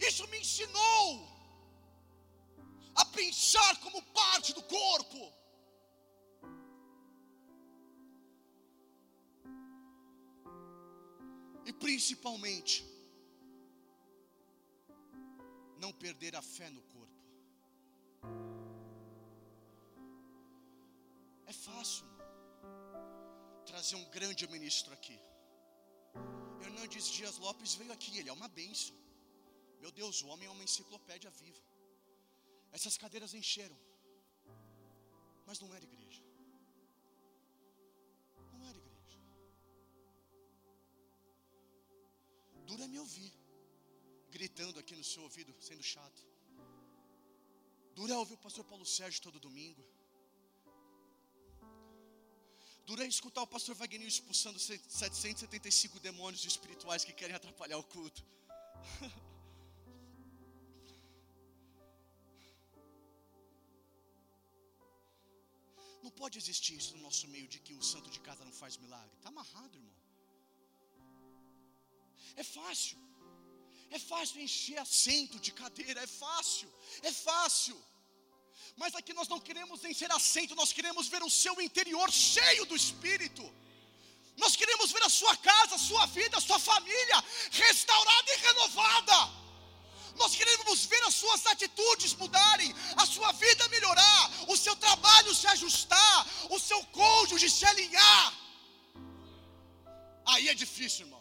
Isso 0.00 0.26
me 0.28 0.38
ensinou 0.38 1.28
a 2.94 3.04
pensar 3.04 3.76
como 3.76 4.02
parte 4.02 4.52
do 4.54 4.62
corpo. 4.62 5.39
Principalmente, 11.90 12.74
não 15.82 15.92
perder 16.04 16.32
a 16.40 16.42
fé 16.56 16.68
no 16.76 16.82
corpo. 16.94 17.20
É 21.52 21.54
fácil 21.68 22.06
trazer 23.70 23.96
um 24.02 24.06
grande 24.16 24.46
ministro 24.54 24.92
aqui. 24.98 25.18
Hernandes 26.62 27.08
Dias 27.16 27.38
Lopes 27.38 27.74
veio 27.80 27.92
aqui, 27.96 28.12
ele 28.20 28.30
é 28.32 28.36
uma 28.40 28.50
benção. 28.60 28.96
Meu 29.80 29.90
Deus, 30.00 30.22
o 30.22 30.28
homem 30.28 30.46
é 30.46 30.52
uma 30.56 30.66
enciclopédia 30.68 31.30
viva. 31.42 31.64
Essas 32.70 32.96
cadeiras 32.96 33.34
encheram, 33.34 33.78
mas 35.44 35.58
não 35.58 35.74
era 35.74 35.84
igreja. 35.92 36.22
Dura 42.70 42.84
é 42.84 42.88
me 42.94 43.00
ouvir, 43.04 43.32
gritando 44.30 44.78
aqui 44.78 44.94
no 44.98 45.02
seu 45.12 45.22
ouvido, 45.24 45.52
sendo 45.68 45.82
chato. 45.92 46.20
Dura 47.96 48.12
é 48.14 48.16
ouvir 48.16 48.34
o 48.34 48.44
pastor 48.44 48.64
Paulo 48.64 48.86
Sérgio 48.86 49.20
todo 49.26 49.40
domingo. 49.46 49.82
Dura 52.86 53.04
é 53.04 53.08
escutar 53.08 53.42
o 53.42 53.46
pastor 53.54 53.74
Wagner 53.80 54.06
expulsando 54.06 54.60
775 54.60 55.98
demônios 55.98 56.44
espirituais 56.44 57.04
que 57.04 57.12
querem 57.12 57.34
atrapalhar 57.34 57.78
o 57.78 57.88
culto. 57.96 58.22
Não 66.04 66.12
pode 66.22 66.38
existir 66.38 66.74
isso 66.80 66.96
no 66.96 67.02
nosso 67.02 67.26
meio 67.34 67.48
de 67.48 67.58
que 67.58 67.74
o 67.74 67.82
santo 67.82 68.08
de 68.08 68.20
casa 68.20 68.42
não 68.44 68.52
faz 68.52 68.76
milagre. 68.78 69.14
Está 69.16 69.28
amarrado, 69.28 69.76
irmão. 69.76 70.09
É 72.36 72.42
fácil. 72.42 72.98
É 73.90 73.98
fácil 73.98 74.40
encher 74.40 74.78
assento 74.78 75.38
de 75.38 75.52
cadeira, 75.52 76.00
é 76.02 76.06
fácil, 76.06 76.72
é 77.02 77.12
fácil. 77.12 77.76
Mas 78.76 78.94
aqui 78.94 79.12
nós 79.12 79.28
não 79.28 79.40
queremos 79.40 79.84
encher 79.84 80.10
assento, 80.12 80.54
nós 80.54 80.72
queremos 80.72 81.08
ver 81.08 81.22
o 81.22 81.30
seu 81.30 81.60
interior 81.60 82.10
cheio 82.10 82.64
do 82.66 82.76
Espírito. 82.76 83.44
Nós 84.36 84.54
queremos 84.56 84.92
ver 84.92 85.02
a 85.02 85.08
sua 85.08 85.36
casa, 85.36 85.74
a 85.74 85.78
sua 85.78 86.06
vida, 86.06 86.38
a 86.38 86.40
sua 86.40 86.58
família 86.58 87.24
restaurada 87.50 88.32
e 88.32 88.36
renovada. 88.48 89.18
Nós 90.16 90.34
queremos 90.34 90.84
ver 90.86 91.02
as 91.04 91.14
suas 91.14 91.44
atitudes 91.46 92.14
mudarem, 92.14 92.74
a 92.96 93.06
sua 93.06 93.32
vida 93.32 93.68
melhorar, 93.68 94.30
o 94.48 94.56
seu 94.56 94.76
trabalho 94.76 95.34
se 95.34 95.46
ajustar, 95.46 96.26
o 96.50 96.58
seu 96.58 96.80
cônjuge 96.86 97.50
se 97.50 97.64
alinhar. 97.64 98.34
Aí 100.26 100.48
é 100.48 100.54
difícil, 100.54 101.06
irmão. 101.06 101.19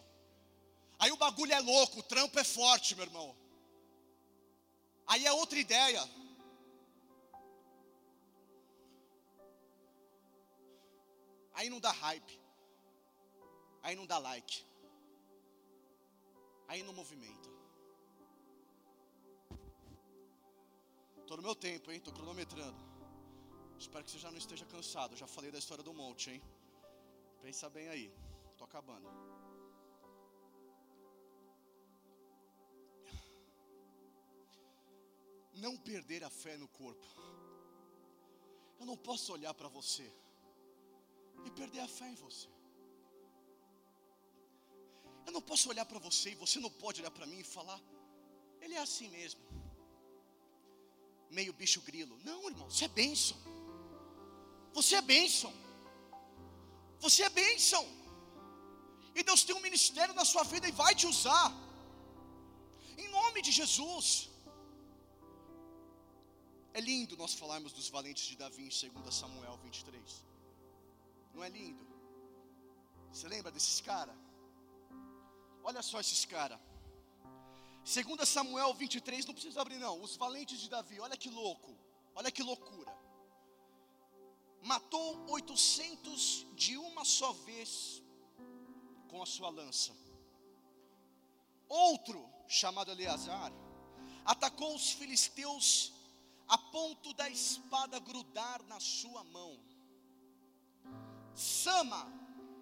Aí 0.99 1.11
o 1.11 1.17
bagulho 1.17 1.53
é 1.53 1.59
louco, 1.59 1.99
o 1.99 2.03
trampo 2.03 2.37
é 2.37 2.43
forte, 2.43 2.95
meu 2.95 3.05
irmão. 3.05 3.35
Aí 5.07 5.25
é 5.25 5.31
outra 5.31 5.57
ideia. 5.57 6.01
Aí 11.53 11.69
não 11.69 11.79
dá 11.79 11.91
hype. 11.91 12.39
Aí 13.81 13.95
não 13.95 14.05
dá 14.05 14.17
like. 14.17 14.65
Aí 16.67 16.83
não 16.83 16.93
movimenta. 16.93 17.49
Estou 21.21 21.37
no 21.37 21.43
meu 21.43 21.55
tempo, 21.55 21.91
hein? 21.91 21.97
Estou 21.97 22.13
cronometrando. 22.13 22.77
Espero 23.77 24.03
que 24.03 24.11
você 24.11 24.19
já 24.19 24.29
não 24.29 24.37
esteja 24.37 24.65
cansado. 24.65 25.15
Já 25.15 25.27
falei 25.27 25.51
da 25.51 25.59
história 25.59 25.83
do 25.83 25.93
monte, 25.93 26.31
hein? 26.31 26.41
Pensa 27.41 27.69
bem 27.69 27.87
aí. 27.87 28.13
Estou 28.51 28.65
acabando. 28.65 29.07
Não 35.65 35.73
perder 35.89 36.23
a 36.23 36.29
fé 36.29 36.55
no 36.57 36.67
corpo. 36.79 37.07
Eu 38.79 38.85
não 38.85 38.97
posso 39.07 39.33
olhar 39.33 39.53
para 39.53 39.69
você 39.77 40.07
e 41.45 41.51
perder 41.59 41.81
a 41.81 41.87
fé 41.87 42.07
em 42.09 42.15
você. 42.15 42.47
Eu 45.27 45.33
não 45.37 45.41
posso 45.41 45.69
olhar 45.69 45.85
para 45.85 45.99
você 45.99 46.31
e 46.31 46.41
você 46.43 46.59
não 46.65 46.71
pode 46.83 47.01
olhar 47.01 47.11
para 47.11 47.25
mim 47.31 47.39
e 47.39 47.43
falar, 47.43 47.79
ele 48.61 48.75
é 48.75 48.81
assim 48.87 49.09
mesmo. 49.09 49.41
Meio 51.37 51.53
bicho 51.53 51.81
grilo. 51.81 52.17
Não, 52.29 52.39
irmão, 52.49 52.69
você 52.69 52.85
é 52.85 52.87
bênção. 52.87 53.37
Você 54.73 54.95
é 54.95 55.01
bênção. 55.01 55.53
Você 56.99 57.21
é 57.23 57.29
bênção. 57.29 57.85
E 59.13 59.23
Deus 59.23 59.43
tem 59.43 59.55
um 59.55 59.65
ministério 59.67 60.13
na 60.13 60.25
sua 60.25 60.43
vida 60.43 60.67
e 60.67 60.71
vai 60.71 60.93
te 60.95 61.05
usar. 61.13 61.47
Em 62.97 63.07
nome 63.09 63.41
de 63.41 63.51
Jesus. 63.51 64.29
É 66.79 66.81
lindo 66.81 67.17
nós 67.17 67.33
falarmos 67.33 67.73
dos 67.73 67.89
valentes 67.89 68.25
de 68.25 68.37
Davi 68.37 68.63
em 68.63 68.69
2 68.69 69.13
Samuel 69.13 69.57
23. 69.57 70.25
Não 71.33 71.43
é 71.43 71.49
lindo? 71.49 71.85
Você 73.11 73.27
lembra 73.27 73.51
desses 73.51 73.81
caras? 73.81 74.15
Olha 75.61 75.81
só 75.81 75.99
esses 75.99 76.23
caras. 76.23 76.57
2 77.83 78.29
Samuel 78.29 78.73
23, 78.73 79.25
não 79.25 79.33
precisa 79.33 79.59
abrir 79.59 79.77
não. 79.77 80.01
Os 80.01 80.15
valentes 80.15 80.57
de 80.61 80.69
Davi, 80.69 81.01
olha 81.01 81.17
que 81.17 81.29
louco. 81.29 81.77
Olha 82.15 82.31
que 82.31 82.41
loucura. 82.41 82.97
Matou 84.63 85.29
800 85.31 86.47
de 86.55 86.77
uma 86.77 87.03
só 87.03 87.33
vez 87.33 88.01
com 89.09 89.21
a 89.21 89.25
sua 89.25 89.49
lança. 89.49 89.93
Outro, 91.67 92.25
chamado 92.47 92.89
Eleazar, 92.89 93.51
atacou 94.23 94.73
os 94.73 94.91
filisteus 94.91 95.98
a 96.49 96.57
ponto 96.57 97.13
da 97.13 97.29
espada 97.29 97.99
grudar 97.99 98.63
na 98.63 98.79
sua 98.79 99.23
mão. 99.23 99.59
Sama 101.35 102.11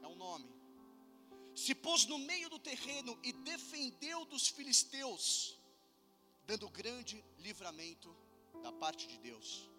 é 0.03 0.07
o 0.07 0.15
nome. 0.15 0.53
Se 1.55 1.73
pôs 1.73 2.05
no 2.05 2.19
meio 2.19 2.49
do 2.49 2.59
terreno 2.59 3.17
e 3.23 3.31
defendeu 3.31 4.25
dos 4.25 4.49
filisteus, 4.49 5.57
dando 6.45 6.69
grande 6.69 7.23
livramento 7.39 8.15
da 8.61 8.71
parte 8.71 9.07
de 9.07 9.17
Deus. 9.17 9.69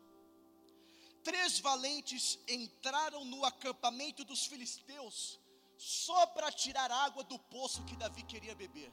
Três 1.23 1.61
valentes 1.61 2.38
entraram 2.49 3.25
no 3.25 3.44
acampamento 3.44 4.25
dos 4.25 4.47
filisteus 4.47 5.38
só 5.77 6.27
para 6.27 6.51
tirar 6.51 6.90
água 6.90 7.23
do 7.25 7.38
poço 7.38 7.85
que 7.85 7.97
Davi 7.97 8.23
queria 8.23 8.55
beber. 8.55 8.90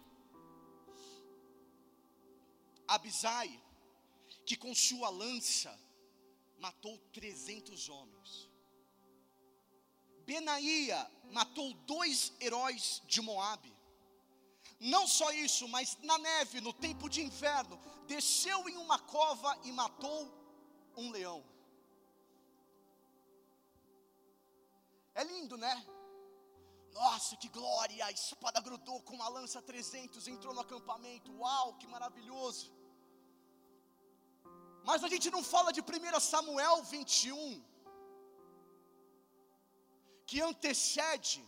Abisai, 2.88 3.50
que 4.46 4.56
com 4.56 4.74
sua 4.74 5.10
lança 5.10 5.78
matou 6.60 6.98
300 7.12 7.90
homens. 7.90 8.50
Benaía 10.26 11.00
matou 11.32 11.74
dois 11.74 12.34
heróis 12.40 13.02
de 13.06 13.22
Moabe. 13.22 13.74
Não 14.80 15.08
só 15.08 15.32
isso, 15.32 15.68
mas 15.68 15.98
na 16.02 16.18
neve, 16.18 16.62
no 16.62 16.74
tempo 16.74 17.10
de 17.10 17.22
inverno, 17.22 17.80
desceu 18.08 18.68
em 18.68 18.78
uma 18.78 19.00
cova 19.00 19.58
e 19.64 19.72
matou 19.72 20.32
um 20.98 21.12
leão. 21.12 21.44
É 25.14 25.24
lindo, 25.24 25.58
né? 25.58 25.86
Nossa, 26.92 27.38
que 27.38 27.48
glória! 27.50 28.06
A 28.06 28.12
espada 28.12 28.60
grudou 28.60 29.02
com 29.02 29.16
uma 29.16 29.30
lança 29.30 29.62
300, 29.62 30.28
entrou 30.28 30.54
no 30.54 30.62
acampamento. 30.62 31.32
Uau, 31.38 31.76
que 31.78 31.88
maravilhoso! 31.88 32.75
Mas 34.88 35.04
a 35.04 35.08
gente 35.08 35.32
não 35.32 35.44
fala 35.44 35.74
de 35.74 35.82
1 35.82 36.20
Samuel 36.20 36.84
21, 36.84 37.64
que 40.28 40.40
antecede, 40.42 41.44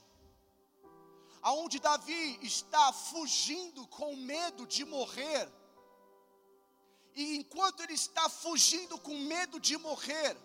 aonde 1.41 1.79
Davi 1.79 2.39
está 2.41 2.91
fugindo 2.91 3.85
com 3.97 4.15
medo 4.15 4.65
de 4.65 4.83
morrer. 4.83 5.47
E 7.15 7.37
enquanto 7.37 7.81
ele 7.83 7.93
está 7.93 8.27
fugindo 8.27 8.97
com 8.99 9.15
medo 9.19 9.59
de 9.59 9.77
morrer, 9.77 10.35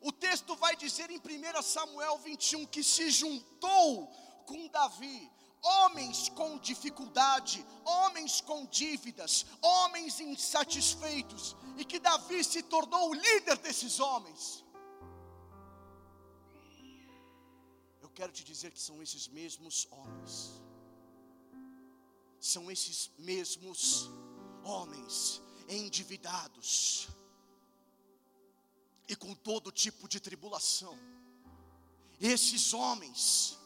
o 0.00 0.10
texto 0.10 0.56
vai 0.56 0.74
dizer 0.76 1.08
em 1.10 1.18
1 1.18 1.62
Samuel 1.62 2.18
21 2.18 2.66
que 2.66 2.82
se 2.82 3.08
juntou 3.08 4.08
com 4.46 4.66
Davi 4.68 5.30
homens 5.64 6.28
com 6.28 6.58
dificuldade, 6.58 7.64
homens 7.84 8.40
com 8.40 8.66
dívidas, 8.66 9.46
homens 9.62 10.20
insatisfeitos, 10.20 11.56
e 11.78 11.84
que 11.84 11.98
Davi 11.98 12.44
se 12.44 12.62
tornou 12.62 13.10
o 13.10 13.14
líder 13.14 13.56
desses 13.58 13.98
homens. 13.98 14.62
Eu 18.02 18.10
quero 18.10 18.30
te 18.30 18.44
dizer 18.44 18.70
que 18.70 18.80
são 18.80 19.02
esses 19.02 19.26
mesmos 19.26 19.88
homens, 19.90 20.62
são 22.38 22.70
esses 22.70 23.10
mesmos 23.18 24.10
homens 24.62 25.40
endividados 25.68 27.08
e 29.08 29.14
com 29.14 29.34
todo 29.34 29.70
tipo 29.70 30.08
de 30.08 30.20
tribulação, 30.20 30.98
esses 32.20 32.72
homens, 32.72 33.58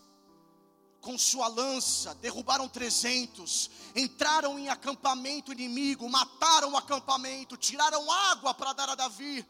com 1.01 1.17
sua 1.17 1.49
lança, 1.49 2.15
derrubaram 2.17 2.69
trezentos, 2.69 3.71
entraram 3.95 4.59
em 4.59 4.69
acampamento 4.69 5.53
inimigo, 5.53 6.09
mataram 6.09 6.73
o 6.73 6.77
acampamento, 6.77 7.57
tiraram 7.57 8.11
água 8.11 8.53
para 8.53 8.73
dar 8.73 8.89
a 8.91 8.95
Davi, 8.95 9.47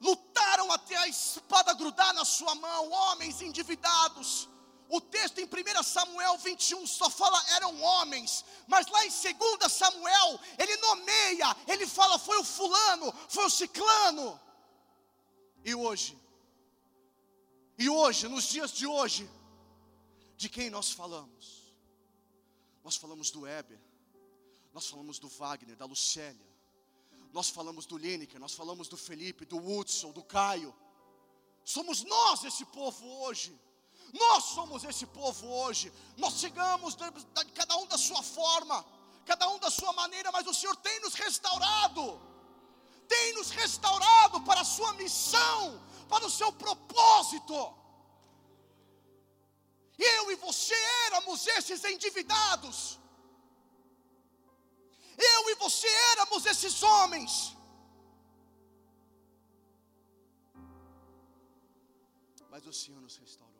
lutaram 0.00 0.70
até 0.72 0.96
a 0.96 1.08
espada 1.08 1.74
grudar 1.74 2.14
na 2.14 2.24
sua 2.24 2.54
mão, 2.54 2.90
homens 2.90 3.42
endividados. 3.42 4.48
O 4.88 5.00
texto 5.00 5.38
em 5.38 5.44
1 5.44 5.82
Samuel 5.82 6.38
21 6.38 6.86
só 6.86 7.10
fala 7.10 7.42
eram 7.56 7.78
homens, 7.82 8.44
mas 8.66 8.86
lá 8.86 9.04
em 9.04 9.10
2 9.10 9.70
Samuel 9.70 10.40
ele 10.56 10.76
nomeia, 10.78 11.56
ele 11.66 11.86
fala 11.86 12.18
foi 12.18 12.38
o 12.38 12.44
fulano, 12.44 13.12
foi 13.28 13.44
o 13.44 13.50
ciclano. 13.50 14.40
E 15.64 15.74
hoje, 15.74 16.16
e 17.76 17.88
hoje, 17.88 18.26
nos 18.28 18.44
dias 18.44 18.72
de 18.72 18.86
hoje, 18.86 19.30
de 20.38 20.48
quem 20.48 20.70
nós 20.70 20.92
falamos? 20.92 21.46
Nós 22.84 22.96
falamos 22.96 23.28
do 23.30 23.46
Heber, 23.46 23.80
nós 24.72 24.86
falamos 24.88 25.18
do 25.18 25.28
Wagner, 25.28 25.76
da 25.76 25.84
Lucélia, 25.84 26.48
nós 27.32 27.50
falamos 27.50 27.84
do 27.86 27.98
Lineker, 27.98 28.40
nós 28.40 28.54
falamos 28.54 28.86
do 28.88 28.96
Felipe, 28.96 29.44
do 29.44 29.58
Hudson, 29.58 30.12
do 30.12 30.22
Caio. 30.22 30.72
Somos 31.64 32.04
nós 32.04 32.44
esse 32.44 32.64
povo 32.64 33.04
hoje. 33.24 33.60
Nós 34.12 34.44
somos 34.44 34.84
esse 34.84 35.06
povo 35.06 35.46
hoje. 35.46 35.92
Nós 36.16 36.34
chegamos, 36.34 36.96
cada 37.54 37.76
um 37.76 37.86
da 37.86 37.98
sua 37.98 38.22
forma, 38.22 38.86
cada 39.26 39.48
um 39.50 39.58
da 39.58 39.70
sua 39.70 39.92
maneira, 39.92 40.30
mas 40.32 40.46
o 40.46 40.54
Senhor 40.54 40.76
tem 40.76 41.00
nos 41.00 41.14
restaurado, 41.14 42.18
tem 43.08 43.34
nos 43.34 43.50
restaurado 43.50 44.40
para 44.42 44.60
a 44.60 44.64
sua 44.64 44.92
missão, 44.94 45.82
para 46.08 46.24
o 46.24 46.30
seu 46.30 46.52
propósito. 46.52 47.77
Eu 49.98 50.30
e 50.30 50.36
você 50.36 50.78
éramos 51.06 51.46
esses 51.46 51.82
endividados. 51.84 52.98
Eu 55.18 55.50
e 55.50 55.54
você 55.56 55.88
éramos 56.12 56.46
esses 56.46 56.82
homens. 56.82 57.56
Mas 62.50 62.66
o 62.66 62.72
Senhor 62.72 63.00
nos 63.00 63.16
restaurou. 63.16 63.58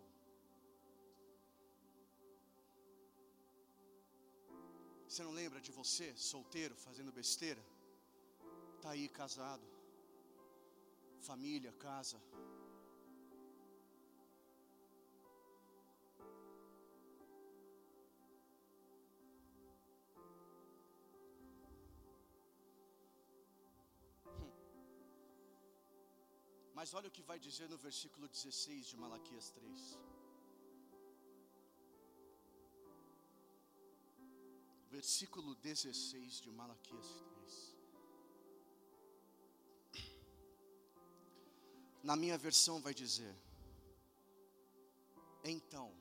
Você 5.08 5.22
não 5.24 5.32
lembra 5.32 5.60
de 5.60 5.72
você, 5.72 6.14
solteiro, 6.16 6.74
fazendo 6.76 7.10
besteira? 7.10 7.62
Está 8.76 8.90
aí 8.90 9.08
casado, 9.08 9.66
família, 11.20 11.72
casa. 11.72 12.18
Mas 26.78 26.90
olha 26.98 27.08
o 27.08 27.14
que 27.16 27.22
vai 27.28 27.38
dizer 27.44 27.68
no 27.70 27.76
versículo 27.76 28.26
16 28.28 28.86
de 28.90 28.96
Malaquias 28.96 29.46
3. 29.50 29.98
Versículo 34.88 35.56
16 35.56 36.40
de 36.44 36.52
Malaquias 36.60 37.08
3. 39.92 40.14
Na 42.10 42.14
minha 42.22 42.38
versão 42.46 42.80
vai 42.80 42.94
dizer: 42.94 43.34
Então, 45.42 45.92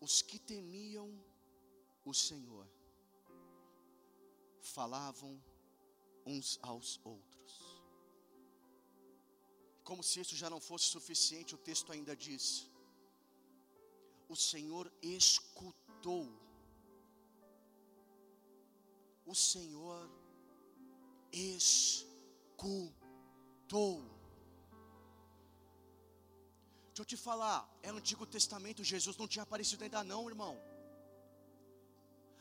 os 0.00 0.22
que 0.22 0.38
temiam 0.38 1.10
o 2.04 2.14
Senhor 2.14 2.66
falavam 4.76 5.32
uns 6.34 6.58
aos 6.70 6.88
outros. 7.12 7.52
Como 9.88 10.02
se 10.08 10.20
isso 10.22 10.36
já 10.42 10.48
não 10.54 10.60
fosse 10.68 10.86
suficiente, 10.96 11.54
o 11.54 11.62
texto 11.68 11.90
ainda 11.94 12.14
diz: 12.26 12.44
O 14.28 14.36
Senhor 14.36 14.92
escutou. 15.18 16.26
O 19.32 19.34
Senhor 19.34 20.02
escutou. 21.32 22.18
Deixa 26.88 27.02
eu 27.02 27.10
te 27.12 27.16
falar, 27.16 27.60
é 27.82 27.90
Antigo 27.90 28.26
Testamento, 28.26 28.82
Jesus 28.82 29.16
não 29.16 29.28
tinha 29.28 29.44
aparecido 29.44 29.84
ainda 29.84 30.02
não, 30.02 30.28
irmão. 30.28 30.54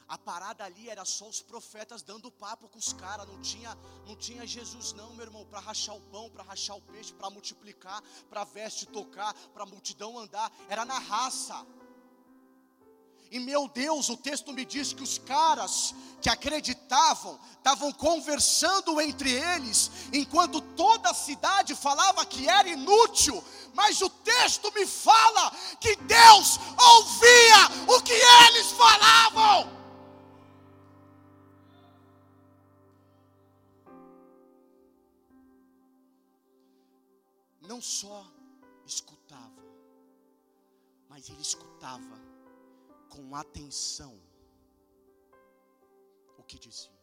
A 0.07 0.17
parada 0.17 0.63
ali 0.63 0.89
era 0.89 1.03
só 1.03 1.27
os 1.27 1.41
profetas 1.41 2.01
dando 2.01 2.31
papo 2.31 2.69
com 2.69 2.79
os 2.79 2.93
caras, 2.93 3.27
não 3.27 3.41
tinha, 3.41 3.77
não 4.05 4.15
tinha 4.15 4.47
Jesus 4.47 4.93
não, 4.93 5.13
meu 5.13 5.25
irmão, 5.25 5.45
para 5.45 5.59
rachar 5.59 5.95
o 5.95 6.01
pão, 6.01 6.29
para 6.29 6.43
rachar 6.43 6.77
o 6.77 6.81
peixe, 6.81 7.13
para 7.13 7.29
multiplicar, 7.29 8.01
para 8.29 8.45
veste 8.45 8.85
tocar, 8.85 9.33
para 9.53 9.65
multidão 9.65 10.17
andar, 10.17 10.49
era 10.69 10.85
na 10.85 10.97
raça. 10.97 11.65
E 13.29 13.39
meu 13.39 13.67
Deus, 13.67 14.07
o 14.07 14.15
texto 14.15 14.53
me 14.53 14.63
diz 14.63 14.93
que 14.93 15.03
os 15.03 15.17
caras 15.17 15.93
que 16.21 16.29
acreditavam 16.29 17.37
estavam 17.57 17.91
conversando 17.91 19.01
entre 19.01 19.29
eles, 19.33 19.91
enquanto 20.13 20.61
toda 20.61 21.09
a 21.09 21.13
cidade 21.13 21.75
falava 21.75 22.25
que 22.25 22.47
era 22.47 22.69
inútil, 22.69 23.43
mas 23.73 24.01
o 24.01 24.09
texto 24.09 24.71
me 24.73 24.87
fala 24.87 25.51
que 25.81 25.97
Deus 25.97 26.57
ouvia 26.77 27.95
o 27.97 28.01
que 28.01 28.13
eles 28.13 28.71
falavam. 28.71 29.76
Não 37.71 37.79
só 37.81 38.19
escutava, 38.85 39.63
mas 41.09 41.29
ele 41.29 41.41
escutava 41.49 42.17
com 43.13 43.35
atenção 43.35 44.13
o 46.37 46.43
que 46.43 46.57
dizia. 46.67 46.97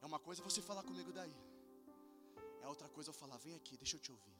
É 0.00 0.06
uma 0.06 0.20
coisa 0.26 0.42
você 0.42 0.62
falar 0.70 0.82
comigo 0.82 1.12
daí, 1.12 1.36
é 2.62 2.66
outra 2.74 2.88
coisa 2.88 3.10
eu 3.10 3.14
falar, 3.22 3.36
vem 3.36 3.54
aqui, 3.54 3.76
deixa 3.76 3.96
eu 3.96 4.00
te 4.00 4.12
ouvir. 4.16 4.38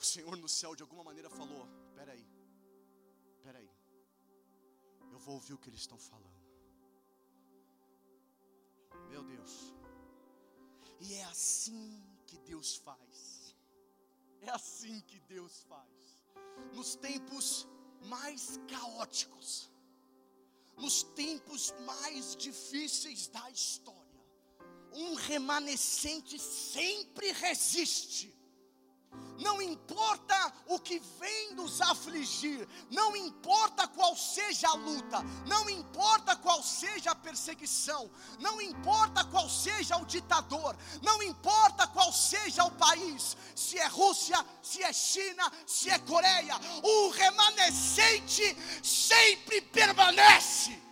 O 0.00 0.04
Senhor 0.12 0.36
no 0.36 0.48
céu 0.48 0.76
de 0.76 0.82
alguma 0.82 1.02
maneira 1.02 1.30
falou: 1.30 1.64
peraí, 1.94 2.24
peraí, 3.42 3.70
eu 5.10 5.18
vou 5.18 5.34
ouvir 5.34 5.54
o 5.54 5.58
que 5.58 5.68
eles 5.70 5.80
estão 5.80 5.98
falando. 5.98 6.38
Meu 9.10 9.24
Deus. 9.24 9.77
E 11.00 11.14
é 11.14 11.24
assim 11.24 12.02
que 12.26 12.38
Deus 12.38 12.76
faz. 12.76 13.54
É 14.40 14.50
assim 14.50 15.00
que 15.00 15.18
Deus 15.20 15.64
faz. 15.68 16.18
Nos 16.74 16.94
tempos 16.96 17.66
mais 18.02 18.58
caóticos, 18.68 19.70
nos 20.76 21.02
tempos 21.02 21.72
mais 21.84 22.36
difíceis 22.36 23.28
da 23.28 23.50
história, 23.50 23.98
um 24.92 25.14
remanescente 25.14 26.38
sempre 26.38 27.32
resiste 27.32 28.37
não 29.38 29.62
importa 29.62 30.52
o 30.66 30.78
que 30.78 31.00
vem 31.18 31.54
nos 31.54 31.80
afligir, 31.80 32.68
não 32.90 33.16
importa 33.16 33.86
qual 33.86 34.16
seja 34.16 34.68
a 34.68 34.74
luta, 34.74 35.22
não 35.46 35.70
importa 35.70 36.34
qual 36.36 36.62
seja 36.62 37.12
a 37.12 37.14
perseguição, 37.14 38.10
não 38.38 38.60
importa 38.60 39.24
qual 39.24 39.48
seja 39.48 39.96
o 39.96 40.04
ditador, 40.04 40.76
não 41.02 41.22
importa 41.22 41.86
qual 41.86 42.12
seja 42.12 42.64
o 42.64 42.70
país, 42.72 43.36
se 43.54 43.78
é 43.78 43.86
Rússia, 43.86 44.44
se 44.62 44.82
é 44.82 44.92
China, 44.92 45.50
se 45.66 45.88
é 45.88 45.98
Coreia, 45.98 46.54
o 46.82 47.10
remanescente 47.10 48.56
sempre 48.82 49.60
permanece. 49.60 50.82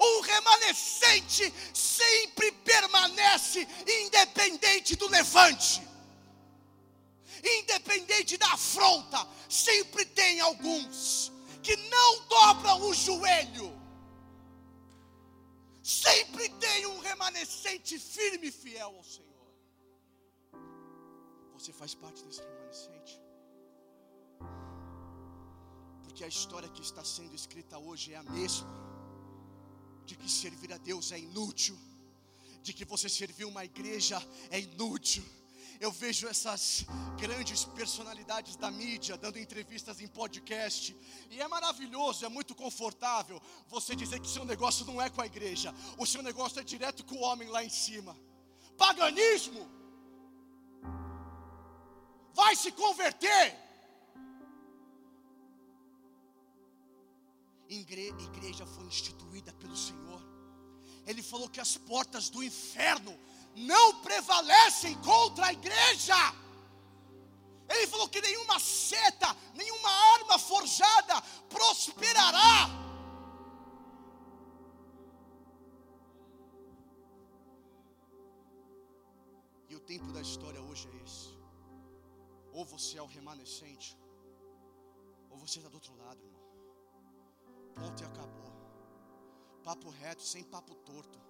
O 0.00 0.20
remanescente 0.20 1.52
sempre 1.74 2.52
permanece 2.52 3.66
independente 4.04 4.94
do 4.94 5.08
levante 5.08 5.88
independente 7.44 8.36
da 8.36 8.52
afronta, 8.52 9.26
sempre 9.48 10.04
tem 10.04 10.40
alguns 10.40 11.32
que 11.62 11.76
não 11.76 12.26
dobram 12.26 12.82
o 12.88 12.94
joelho. 12.94 13.76
Sempre 15.82 16.48
tem 16.50 16.86
um 16.86 16.98
remanescente 17.00 17.98
firme 17.98 18.48
e 18.48 18.52
fiel 18.52 18.94
ao 18.96 19.04
Senhor. 19.04 19.28
Você 21.54 21.72
faz 21.72 21.94
parte 21.94 22.22
desse 22.24 22.40
remanescente. 22.40 23.20
Porque 26.04 26.24
a 26.24 26.28
história 26.28 26.68
que 26.68 26.82
está 26.82 27.04
sendo 27.04 27.34
escrita 27.34 27.78
hoje 27.78 28.12
é 28.12 28.16
a 28.16 28.22
mesma: 28.22 28.68
de 30.04 30.14
que 30.16 30.30
servir 30.30 30.72
a 30.72 30.78
Deus 30.78 31.10
é 31.12 31.18
inútil, 31.18 31.78
de 32.62 32.72
que 32.72 32.84
você 32.84 33.08
servir 33.08 33.44
uma 33.44 33.64
igreja 33.64 34.22
é 34.50 34.60
inútil 34.60 35.24
eu 35.80 35.92
vejo 35.92 36.26
essas 36.26 36.84
grandes 37.18 37.64
personalidades 37.64 38.56
da 38.56 38.70
mídia 38.70 39.16
dando 39.16 39.38
entrevistas 39.38 40.00
em 40.00 40.08
podcast, 40.08 40.96
e 41.30 41.40
é 41.40 41.46
maravilhoso, 41.46 42.24
é 42.24 42.28
muito 42.28 42.54
confortável 42.54 43.40
você 43.68 43.94
dizer 43.94 44.20
que 44.20 44.28
seu 44.28 44.44
negócio 44.44 44.84
não 44.84 45.00
é 45.00 45.08
com 45.08 45.20
a 45.20 45.26
igreja, 45.26 45.74
o 45.96 46.06
seu 46.06 46.22
negócio 46.22 46.60
é 46.60 46.64
direto 46.64 47.04
com 47.04 47.16
o 47.16 47.22
homem 47.22 47.48
lá 47.48 47.64
em 47.64 47.70
cima. 47.70 48.16
Paganismo 48.76 49.68
vai 52.34 52.54
se 52.56 52.70
converter. 52.72 53.56
Igreja 57.68 58.66
foi 58.66 58.84
instituída 58.86 59.52
pelo 59.52 59.76
Senhor. 59.76 60.22
Ele 61.06 61.22
falou 61.22 61.48
que 61.48 61.60
as 61.60 61.76
portas 61.76 62.28
do 62.30 62.42
inferno 62.42 63.18
não 63.58 64.00
prevalecem 64.00 64.94
contra 65.02 65.46
a 65.46 65.52
igreja. 65.52 66.14
Ele 67.68 67.86
falou 67.86 68.08
que 68.08 68.20
nenhuma 68.20 68.58
seta, 68.58 69.36
nenhuma 69.54 69.90
arma 70.14 70.38
forjada 70.38 71.20
prosperará. 71.48 72.68
E 79.68 79.74
o 79.76 79.80
tempo 79.80 80.10
da 80.12 80.22
história 80.22 80.62
hoje 80.62 80.88
é 80.88 81.04
esse. 81.04 81.36
Ou 82.52 82.64
você 82.64 82.96
é 82.96 83.02
o 83.02 83.06
remanescente, 83.06 83.96
ou 85.30 85.36
você 85.36 85.58
está 85.58 85.68
do 85.68 85.74
outro 85.74 85.94
lado, 85.96 86.20
irmão. 86.22 86.42
Ponto 87.74 88.02
e 88.02 88.06
acabou. 88.06 88.52
Papo 89.62 89.90
reto, 89.90 90.22
sem 90.22 90.42
papo 90.42 90.74
torto. 90.76 91.27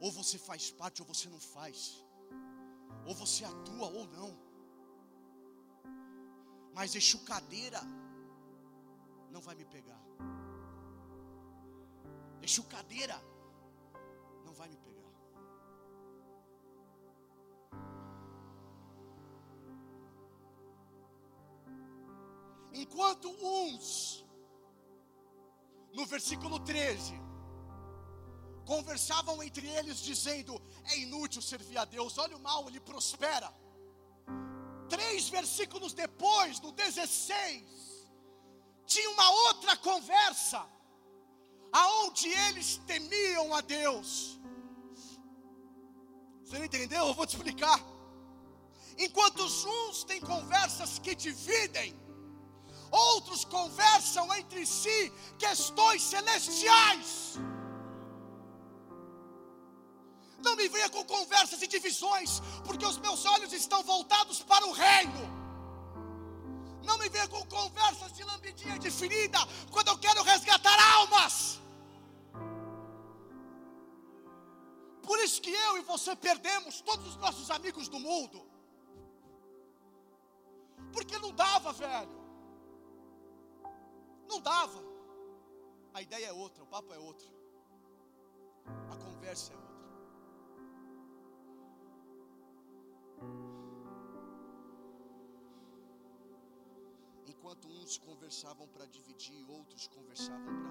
Ou 0.00 0.10
você 0.12 0.38
faz 0.38 0.70
parte 0.70 1.02
ou 1.02 1.08
você 1.08 1.28
não 1.28 1.40
faz. 1.40 2.04
Ou 3.06 3.14
você 3.14 3.44
atua 3.44 3.86
ou 3.86 4.06
não. 4.06 4.36
Mas 6.74 6.94
cadeira 7.20 7.80
não 9.30 9.40
vai 9.40 9.54
me 9.54 9.64
pegar. 9.64 10.00
cadeira 12.64 13.20
não 14.44 14.52
vai 14.52 14.68
me 14.68 14.76
pegar. 14.76 14.88
Enquanto 22.72 23.28
uns, 23.28 24.24
no 25.92 26.06
versículo 26.06 26.60
13, 26.60 27.27
conversavam 28.68 29.42
entre 29.42 29.66
eles, 29.66 29.98
dizendo: 30.10 30.60
É 30.90 30.98
inútil 30.98 31.40
servir 31.40 31.78
a 31.78 31.86
Deus, 31.86 32.18
olha 32.18 32.36
o 32.36 32.40
mal, 32.48 32.68
ele 32.68 32.80
prospera. 32.90 33.50
Três 34.94 35.28
versículos 35.30 35.94
depois, 35.94 36.60
no 36.60 36.70
16, 36.72 37.64
tinha 38.86 39.10
uma 39.10 39.30
outra 39.46 39.74
conversa, 39.78 40.60
aonde 41.72 42.28
eles 42.46 42.68
temiam 42.86 43.54
a 43.54 43.62
Deus. 43.62 44.38
Você 46.42 46.58
não 46.58 46.66
entendeu? 46.66 47.06
Eu 47.06 47.14
vou 47.14 47.26
te 47.26 47.36
explicar. 47.36 47.80
Enquanto 48.98 49.42
uns 49.44 50.04
têm 50.04 50.20
conversas 50.20 50.98
que 50.98 51.14
dividem, 51.14 51.90
outros 52.90 53.44
conversam 53.44 54.26
entre 54.34 54.66
si 54.66 55.12
questões 55.38 56.02
celestiais. 56.02 57.38
Não 60.48 60.56
me 60.56 60.66
venha 60.66 60.88
com 60.88 61.04
conversas 61.04 61.60
e 61.60 61.66
divisões, 61.66 62.40
porque 62.66 62.84
os 62.90 62.96
meus 62.96 63.26
olhos 63.26 63.52
estão 63.52 63.80
voltados 63.82 64.38
para 64.42 64.64
o 64.66 64.72
reino. 64.72 65.22
Não 66.88 66.96
me 66.96 67.08
venha 67.10 67.28
com 67.28 67.44
conversas 67.56 68.14
de 68.14 68.24
lambidinha 68.24 68.78
de 68.78 68.90
ferida 68.90 69.40
quando 69.70 69.88
eu 69.88 69.98
quero 69.98 70.22
resgatar 70.22 70.78
almas. 70.94 71.60
Por 75.02 75.18
isso 75.26 75.42
que 75.42 75.50
eu 75.50 75.76
e 75.76 75.82
você 75.82 76.16
perdemos 76.16 76.80
todos 76.80 77.06
os 77.08 77.16
nossos 77.16 77.50
amigos 77.50 77.86
do 77.88 78.00
mundo. 78.00 78.40
Porque 80.94 81.18
não 81.18 81.32
dava, 81.44 81.74
velho. 81.74 82.18
Não 84.26 84.40
dava. 84.40 84.82
A 85.92 86.00
ideia 86.00 86.28
é 86.28 86.32
outra, 86.32 86.64
o 86.64 86.66
papo 86.66 86.94
é 86.94 86.98
outro. 86.98 87.28
A 88.90 88.96
conversa 88.96 89.52
é 89.52 89.56
outra. 89.56 89.67
Enquanto 97.48 97.66
uns 97.66 97.96
conversavam 97.96 98.68
para 98.68 98.84
dividir, 98.84 99.42
outros 99.48 99.86
conversavam 99.86 100.44
para 100.44 100.70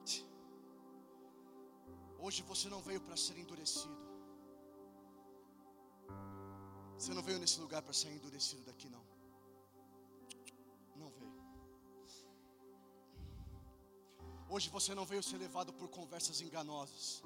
unir. 0.00 0.24
Hoje 2.20 2.44
você 2.44 2.68
não 2.68 2.80
veio 2.80 3.00
para 3.00 3.16
ser 3.16 3.36
endurecido. 3.36 4.04
Você 6.96 7.12
não 7.12 7.24
veio 7.24 7.40
nesse 7.40 7.58
lugar 7.58 7.82
para 7.82 7.92
ser 7.92 8.12
endurecido 8.12 8.62
daqui, 8.62 8.88
não. 8.88 9.04
Não 10.94 11.10
veio. 11.10 11.34
Hoje 14.48 14.70
você 14.70 14.94
não 14.94 15.04
veio 15.04 15.24
ser 15.24 15.38
levado 15.38 15.72
por 15.72 15.88
conversas 15.88 16.40
enganosas. 16.40 17.20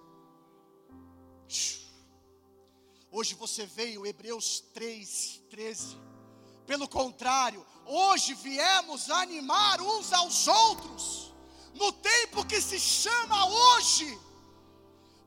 Hoje 3.11 3.35
você 3.35 3.67
veio, 3.67 4.07
Hebreus 4.07 4.61
3, 4.73 5.43
13. 5.51 6.18
Pelo 6.69 6.87
contrário, 6.87 7.67
hoje 7.87 8.35
viemos 8.35 9.09
animar 9.11 9.81
uns 9.81 10.13
aos 10.13 10.47
outros, 10.47 11.33
no 11.73 11.91
tempo 11.93 12.45
que 12.45 12.61
se 12.61 12.79
chama 12.79 13.47
hoje 13.47 14.29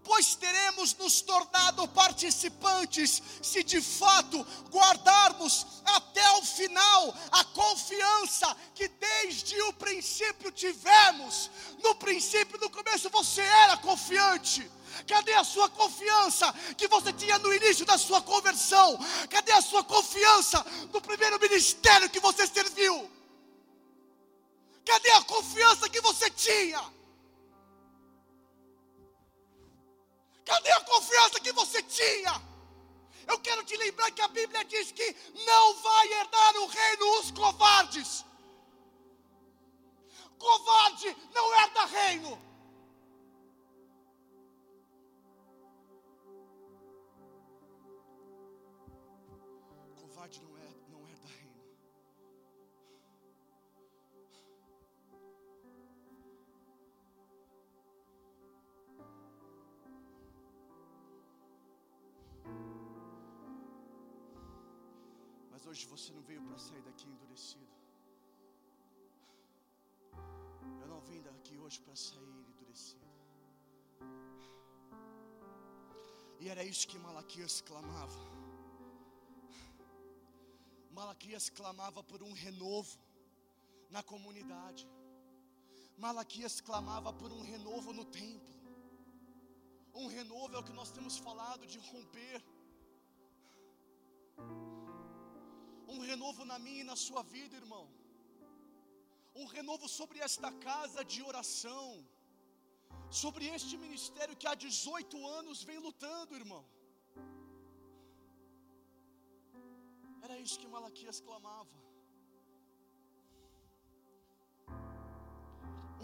pois 0.04 0.36
teremos 0.36 0.94
nos 0.96 1.22
tornado 1.22 1.88
participantes 1.88 3.22
se 3.42 3.64
de 3.64 3.82
fato 3.82 4.46
guardarmos 4.70 5.66
até 5.86 6.30
o 6.32 6.42
final 6.44 7.16
a 7.32 7.44
confiança 7.46 8.56
que 8.74 8.88
desde 8.88 9.62
o 9.64 9.74
princípio 9.74 10.52
tivemos. 10.52 11.50
No 11.84 11.96
princípio, 11.96 12.60
no 12.60 12.70
começo, 12.70 13.10
você 13.10 13.42
era 13.42 13.78
confiante. 13.78 14.70
Cadê 15.08 15.34
a 15.34 15.44
sua 15.44 15.70
confiança 15.70 16.54
que 16.78 16.88
você 16.88 17.12
tinha 17.14 17.38
no 17.40 17.54
início 17.54 17.86
da 17.86 17.98
sua 17.98 18.22
conversão? 18.22 18.98
Cadê 19.30 19.52
a 19.52 19.62
sua 19.62 19.84
confiança 19.84 20.64
no 20.94 21.02
primeiro 21.02 21.40
ministério 21.40 22.10
que 22.10 22.20
você 22.20 22.48
serviu? 22.48 23.10
Cadê 24.86 25.12
a 25.12 25.24
confiança 25.24 25.90
que 25.90 26.02
você 26.02 26.30
tinha? 26.30 26.84
Cadê 30.46 30.72
a 30.72 30.82
confiança 30.82 31.40
que 31.40 31.52
você 31.52 31.82
tinha? 31.84 32.42
Eu 33.28 33.40
quero 33.40 33.64
te 33.64 33.78
lembrar 33.78 34.12
que 34.12 34.22
a 34.22 34.28
Bíblia 34.28 34.66
diz 34.66 34.92
que 34.92 35.16
não 35.46 35.74
vai 35.76 36.14
herdar 36.14 36.56
o 36.58 36.68
reino 36.68 37.20
os 37.20 37.32
covardes. 37.32 38.26
Covarde 40.38 41.16
não 41.34 41.54
herda 41.54 41.86
reino. 41.86 42.51
Hoje 65.72 65.86
você 65.92 66.12
não 66.16 66.24
veio 66.30 66.42
para 66.48 66.58
sair 66.64 66.82
daqui 66.88 67.06
endurecido. 67.10 67.76
Eu 70.82 70.88
não 70.94 71.00
vim 71.10 71.22
daqui 71.28 71.54
hoje 71.64 71.78
para 71.86 71.96
sair 71.96 72.34
endurecido. 72.40 73.08
E 76.42 76.50
era 76.54 76.64
isso 76.72 76.90
que 76.90 77.00
Malaquias 77.06 77.56
clamava. 77.70 78.22
Malaquias 81.00 81.48
clamava 81.60 82.04
por 82.12 82.22
um 82.22 82.34
renovo 82.34 83.00
na 83.96 84.04
comunidade. 84.12 84.86
Malaquias 86.06 86.60
clamava 86.70 87.14
por 87.22 87.32
um 87.38 87.44
renovo 87.54 87.94
no 87.94 88.06
templo. 88.22 88.56
Um 90.04 90.08
renovo 90.18 90.54
é 90.56 90.60
o 90.60 90.68
que 90.70 90.78
nós 90.82 90.92
temos 90.98 91.18
falado 91.30 91.66
de 91.66 91.80
romper. 91.92 92.44
Um 95.94 96.00
renovo 96.10 96.44
na 96.52 96.58
minha 96.66 96.82
e 96.84 96.90
na 96.92 96.98
sua 97.06 97.22
vida, 97.36 97.56
irmão. 97.64 97.86
Um 99.42 99.46
renovo 99.56 99.88
sobre 100.00 100.20
esta 100.28 100.50
casa 100.68 101.02
de 101.14 101.22
oração. 101.32 101.88
Sobre 103.24 103.46
este 103.56 103.76
ministério 103.86 104.38
que 104.42 104.48
há 104.50 104.56
18 104.68 105.28
anos 105.40 105.64
vem 105.70 105.80
lutando, 105.88 106.40
irmão. 106.44 106.64
Era 110.26 110.38
isso 110.46 110.60
que 110.62 110.74
Malaquias 110.76 111.20
clamava. 111.28 111.80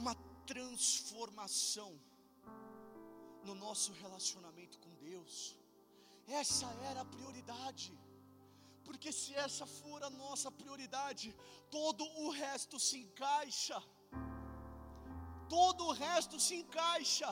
Uma 0.02 0.16
transformação 0.52 1.92
no 3.48 3.56
nosso 3.66 3.92
relacionamento 4.04 4.78
com 4.84 4.94
Deus. 5.10 5.34
Essa 6.42 6.68
era 6.90 7.02
a 7.02 7.12
prioridade. 7.16 7.90
Porque 8.88 9.12
se 9.20 9.32
essa 9.46 9.66
for 9.78 10.00
a 10.10 10.12
nossa 10.24 10.50
prioridade, 10.60 11.28
todo 11.78 12.04
o 12.24 12.30
resto 12.44 12.78
se 12.88 12.98
encaixa. 13.06 13.80
Todo 15.56 15.82
o 15.90 15.96
resto 16.06 16.38
se 16.46 16.56
encaixa. 16.62 17.30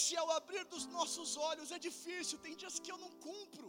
Se 0.00 0.14
ao 0.22 0.28
abrir 0.38 0.64
dos 0.74 0.84
nossos 0.96 1.30
olhos 1.50 1.72
é 1.76 1.78
difícil, 1.88 2.38
tem 2.44 2.56
dias 2.62 2.78
que 2.82 2.92
eu 2.94 2.98
não 3.04 3.12
cumpro. 3.28 3.68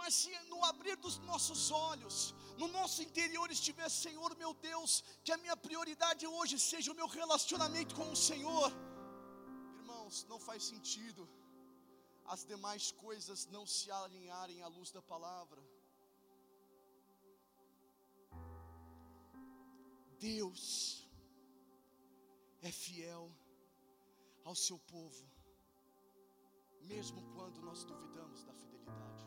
Mas 0.00 0.14
se 0.20 0.32
no 0.52 0.58
abrir 0.72 0.96
dos 1.06 1.16
nossos 1.30 1.62
olhos, 1.88 2.16
no 2.60 2.68
nosso 2.78 2.98
interior 3.08 3.48
estiver, 3.56 3.88
Senhor 4.04 4.30
meu 4.42 4.52
Deus, 4.68 4.92
que 5.24 5.32
a 5.32 5.40
minha 5.44 5.56
prioridade 5.66 6.24
hoje 6.36 6.56
seja 6.70 6.92
o 6.92 6.98
meu 7.00 7.08
relacionamento 7.20 7.94
com 7.98 8.08
o 8.12 8.20
Senhor. 8.28 8.70
Irmãos, 9.80 10.24
não 10.32 10.38
faz 10.48 10.62
sentido 10.72 11.22
as 12.32 12.44
demais 12.44 12.92
coisas 12.92 13.46
não 13.46 13.66
se 13.66 13.90
alinharem 13.90 14.62
à 14.62 14.68
luz 14.68 14.90
da 14.96 15.02
palavra. 15.02 15.60
Deus 20.20 20.62
é 22.60 22.70
fiel 22.70 23.24
ao 24.44 24.54
seu 24.54 24.78
povo, 24.78 25.24
mesmo 26.82 27.22
quando 27.34 27.62
nós 27.62 27.84
duvidamos 27.84 28.44
da 28.44 28.52
fidelidade. 28.52 29.24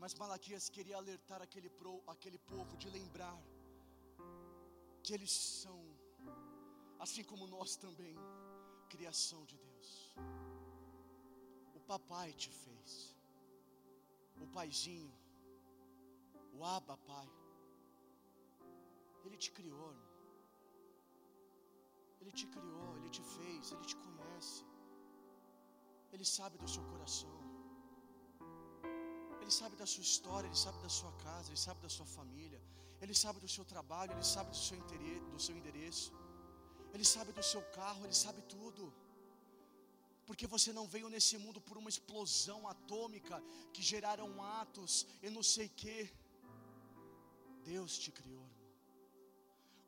Mas 0.00 0.14
Malaquias 0.14 0.68
queria 0.68 0.96
alertar 0.96 1.42
aquele, 1.42 1.68
pro, 1.68 2.02
aquele 2.06 2.38
povo 2.38 2.74
de 2.76 2.88
lembrar 2.88 3.38
que 5.02 5.12
eles 5.12 5.30
são, 5.30 5.78
assim 6.98 7.22
como 7.22 7.46
nós 7.46 7.76
também, 7.76 8.16
criação 8.88 9.44
de 9.44 9.58
Deus. 9.58 10.16
O 11.74 11.80
papai 11.80 12.32
te 12.32 12.50
fez, 12.50 13.14
o 14.40 14.46
paizinho, 14.46 15.12
o 16.56 16.64
Abba, 16.76 16.96
Pai. 17.10 17.28
Ele 19.24 19.36
te 19.44 19.50
criou, 19.58 19.88
irmão. 19.90 20.12
Ele 22.20 22.32
te 22.40 22.46
criou, 22.54 22.90
Ele 22.98 23.10
te 23.16 23.22
fez, 23.34 23.72
Ele 23.72 23.86
te 23.90 23.96
conhece. 24.04 24.58
Ele 26.12 26.26
sabe 26.36 26.56
do 26.62 26.68
seu 26.74 26.84
coração. 26.92 27.36
Ele 29.40 29.52
sabe 29.60 29.74
da 29.82 29.86
sua 29.92 30.04
história, 30.10 30.46
Ele 30.48 30.60
sabe 30.64 30.78
da 30.86 30.92
sua 30.98 31.12
casa, 31.24 31.48
Ele 31.50 31.62
sabe 31.66 31.80
da 31.86 31.92
sua 31.96 32.06
família. 32.18 32.60
Ele 33.02 33.14
sabe 33.22 33.38
do 33.44 33.50
seu 33.54 33.64
trabalho, 33.72 34.12
Ele 34.12 34.28
sabe 34.34 34.50
do 34.50 34.60
seu, 34.66 34.76
interesse, 34.82 35.24
do 35.34 35.40
seu 35.46 35.56
endereço. 35.60 36.12
Ele 36.94 37.06
sabe 37.14 37.32
do 37.38 37.44
seu 37.52 37.62
carro, 37.78 38.04
Ele 38.06 38.18
sabe 38.24 38.40
tudo. 38.56 38.84
Porque 40.28 40.46
você 40.54 40.72
não 40.78 40.86
veio 40.94 41.08
nesse 41.14 41.36
mundo 41.44 41.60
por 41.60 41.76
uma 41.80 41.90
explosão 41.94 42.60
atômica 42.74 43.36
que 43.72 43.82
geraram 43.92 44.30
atos 44.62 45.06
e 45.24 45.28
não 45.36 45.42
sei 45.54 45.66
o 45.66 45.74
que. 45.82 45.98
Deus 47.70 47.98
te 48.02 48.10
criou, 48.18 48.44
irmão, 48.44 48.72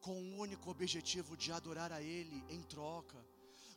com 0.01 0.15
o 0.17 0.25
um 0.25 0.39
único 0.47 0.71
objetivo 0.71 1.37
de 1.37 1.51
adorar 1.59 1.91
a 1.93 2.01
Ele 2.01 2.39
em 2.49 2.63
troca, 2.75 3.19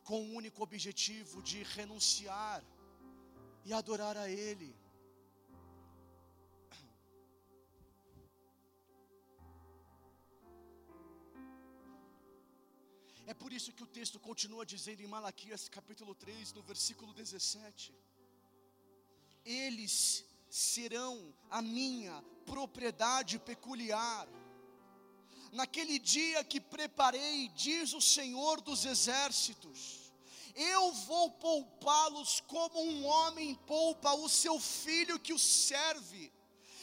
com 0.08 0.20
o 0.20 0.24
um 0.24 0.34
único 0.40 0.62
objetivo 0.62 1.42
de 1.42 1.62
renunciar 1.76 2.62
e 3.64 3.72
adorar 3.72 4.16
a 4.16 4.28
Ele. 4.30 4.70
É 13.32 13.34
por 13.34 13.52
isso 13.52 13.72
que 13.76 13.84
o 13.86 13.92
texto 13.98 14.18
continua 14.18 14.64
dizendo 14.64 15.02
em 15.02 15.12
Malaquias 15.14 15.68
capítulo 15.68 16.14
3, 16.14 16.54
no 16.54 16.62
versículo 16.62 17.12
17: 17.12 17.94
Eles 19.44 20.24
serão 20.48 21.12
a 21.50 21.60
minha 21.60 22.16
propriedade 22.48 23.38
peculiar. 23.38 24.26
Naquele 25.52 25.98
dia 25.98 26.44
que 26.44 26.60
preparei, 26.60 27.48
diz 27.48 27.92
o 27.92 28.00
Senhor 28.00 28.60
dos 28.60 28.84
exércitos, 28.84 30.12
eu 30.54 30.92
vou 30.92 31.30
poupá-los 31.30 32.40
como 32.46 32.82
um 32.82 33.06
homem 33.06 33.54
poupa 33.66 34.12
o 34.14 34.28
seu 34.28 34.58
filho 34.58 35.18
que 35.18 35.32
o 35.32 35.38
serve. 35.38 36.32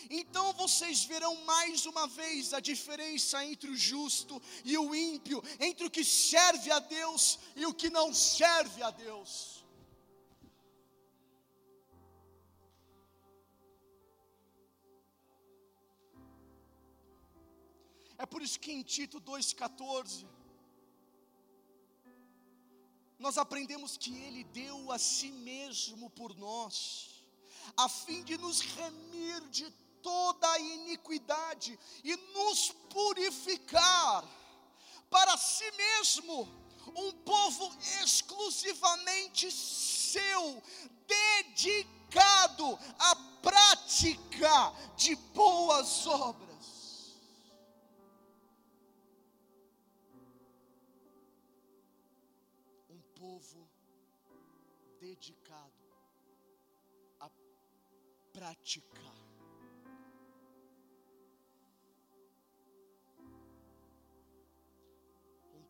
Então 0.10 0.54
vocês 0.54 1.04
verão 1.04 1.36
mais 1.46 1.86
uma 1.86 2.08
vez 2.08 2.54
a 2.54 2.60
diferença 2.60 3.44
entre 3.44 3.70
o 3.70 3.76
justo 3.76 4.42
e 4.64 4.78
o 4.78 4.94
ímpio, 4.96 5.44
entre 5.60 5.86
o 5.86 5.92
que 5.92 6.04
serve 6.04 6.72
a 6.72 6.80
Deus 6.80 7.40
e 7.56 7.66
o 7.66 7.74
que 7.74 7.90
não 7.90 8.14
serve 8.14 8.82
a 8.84 8.92
Deus. 8.92 9.55
É 18.26 18.28
por 18.28 18.42
isso 18.42 18.60
que 18.60 18.72
em 18.72 18.82
Tito 18.82 19.22
2,14, 19.22 20.26
nós 23.20 23.38
aprendemos 23.38 23.98
que 23.98 24.12
Ele 24.18 24.44
deu 24.46 24.92
a 24.92 24.98
si 24.98 25.30
mesmo 25.32 26.10
por 26.10 26.36
nós, 26.36 27.24
a 27.78 27.88
fim 27.88 28.24
de 28.24 28.36
nos 28.36 28.62
remir 28.62 29.42
de 29.50 29.70
toda 30.02 30.52
a 30.52 30.58
iniquidade 30.58 31.78
e 32.04 32.18
nos 32.34 32.72
purificar 32.90 34.28
para 35.08 35.38
si 35.38 35.70
mesmo, 35.74 36.50
um 36.96 37.12
povo 37.12 37.72
exclusivamente 38.02 39.52
seu, 39.52 40.64
dedicado 41.54 42.80
à 42.98 43.16
prática 43.44 44.74
de 44.98 45.16
boas 45.16 46.08
obras. 46.08 46.45
Praticar 58.38 59.16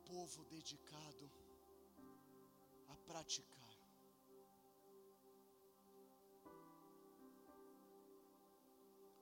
povo 0.05 0.43
dedicado 0.45 1.25
a 2.87 2.95
praticar. 3.07 3.73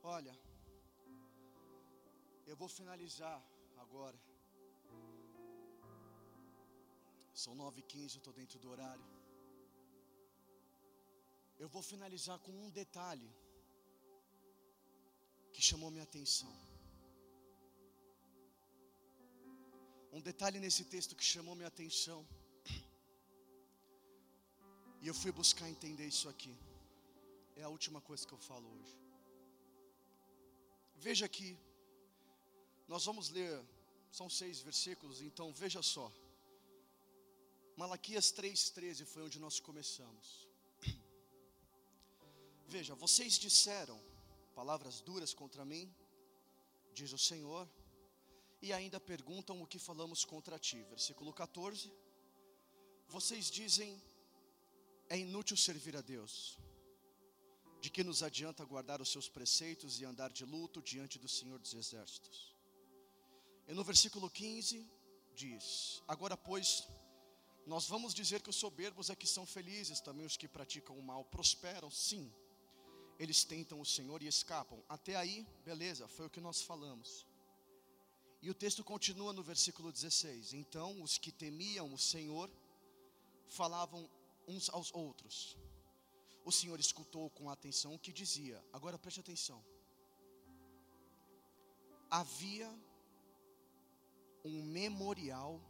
Olha, 0.04 0.38
eu 2.46 2.56
vou 2.56 2.68
finalizar 2.68 3.42
agora. 3.78 4.20
São 7.34 7.56
nove 7.56 7.80
e 7.80 7.84
quinze, 7.84 8.16
eu 8.16 8.20
estou 8.20 8.34
dentro 8.34 8.60
do 8.60 8.70
horário. 8.70 9.23
Eu 11.60 11.68
vou 11.68 11.82
finalizar 11.82 12.38
com 12.40 12.52
um 12.52 12.70
detalhe 12.70 13.30
que 15.54 15.62
chamou 15.62 15.90
minha 15.92 16.04
atenção. 16.04 16.54
Um 20.12 20.22
detalhe 20.22 20.60
nesse 20.60 20.84
texto 20.86 21.16
que 21.16 21.24
chamou 21.24 21.56
minha 21.56 21.68
atenção. 21.68 22.20
E 25.02 25.08
eu 25.08 25.14
fui 25.14 25.32
buscar 25.32 25.70
entender 25.70 26.08
isso 26.08 26.28
aqui. 26.30 26.56
É 27.56 27.64
a 27.64 27.70
última 27.70 28.00
coisa 28.02 28.28
que 28.28 28.34
eu 28.34 28.38
falo 28.38 28.68
hoje. 28.76 28.96
Veja 30.96 31.26
aqui. 31.26 31.58
Nós 32.88 33.06
vamos 33.06 33.30
ler, 33.30 33.54
são 34.12 34.30
seis 34.30 34.60
versículos, 34.60 35.22
então 35.22 35.54
veja 35.54 35.82
só. 35.82 36.12
Malaquias 37.76 38.32
3,13 38.32 39.06
foi 39.06 39.24
onde 39.24 39.40
nós 39.40 39.60
começamos. 39.60 40.48
Veja, 42.68 42.96
vocês 42.96 43.34
disseram 43.38 44.00
palavras 44.56 45.02
duras 45.02 45.34
contra 45.34 45.66
mim, 45.66 45.94
diz 46.94 47.12
o 47.14 47.18
Senhor 47.18 47.70
e 48.62 48.72
ainda 48.72 49.00
perguntam 49.00 49.62
o 49.62 49.68
que 49.68 49.78
falamos 49.78 50.24
contra 50.24 50.58
ti. 50.58 50.84
Versículo 50.84 51.34
14. 51.34 51.92
Vocês 53.10 53.52
dizem: 53.52 54.02
é 55.10 55.18
inútil 55.18 55.58
servir 55.58 55.96
a 55.96 56.02
Deus. 56.02 56.58
De 57.82 57.90
que 57.90 58.04
nos 58.04 58.24
adianta 58.24 58.64
guardar 58.64 59.02
os 59.02 59.12
seus 59.12 59.28
preceitos 59.28 60.00
e 60.00 60.06
andar 60.06 60.32
de 60.32 60.46
luto 60.46 60.82
diante 60.82 61.20
do 61.20 61.28
Senhor 61.28 61.60
dos 61.60 61.74
Exércitos? 61.74 62.56
E 63.68 63.74
no 63.74 63.84
versículo 63.84 64.30
15 64.30 64.90
diz: 65.36 66.02
Agora, 66.08 66.38
pois, 66.38 66.88
nós 67.66 67.86
vamos 67.88 68.14
dizer 68.14 68.42
que 68.42 68.50
os 68.50 68.56
soberbos 68.56 69.10
é 69.10 69.16
que 69.16 69.28
são 69.28 69.46
felizes, 69.46 70.00
também 70.00 70.26
os 70.26 70.38
que 70.38 70.48
praticam 70.48 70.98
o 70.98 71.04
mal 71.04 71.26
prosperam, 71.26 71.92
sim. 71.92 72.32
Eles 73.20 73.44
tentam 73.44 73.80
o 73.80 73.86
Senhor 73.86 74.22
e 74.22 74.28
escapam. 74.28 74.84
Até 74.90 75.16
aí, 75.16 75.46
beleza, 75.64 76.08
foi 76.08 76.26
o 76.26 76.30
que 76.30 76.42
nós 76.42 76.62
falamos. 76.62 77.26
E 78.42 78.50
o 78.50 78.54
texto 78.54 78.84
continua 78.84 79.32
no 79.32 79.44
versículo 79.44 79.92
16: 79.92 80.54
Então 80.54 81.02
os 81.02 81.18
que 81.18 81.32
temiam 81.32 81.94
o 81.94 81.98
Senhor 81.98 82.50
falavam 83.48 84.10
uns 84.48 84.70
aos 84.70 84.94
outros. 84.94 85.58
O 86.44 86.52
Senhor 86.52 86.80
escutou 86.80 87.30
com 87.30 87.50
atenção 87.50 87.94
o 87.94 88.00
que 88.00 88.12
dizia. 88.12 88.62
Agora 88.74 88.98
preste 88.98 89.22
atenção. 89.22 89.64
Havia 92.10 92.70
um 94.44 94.62
memorial 94.62 95.62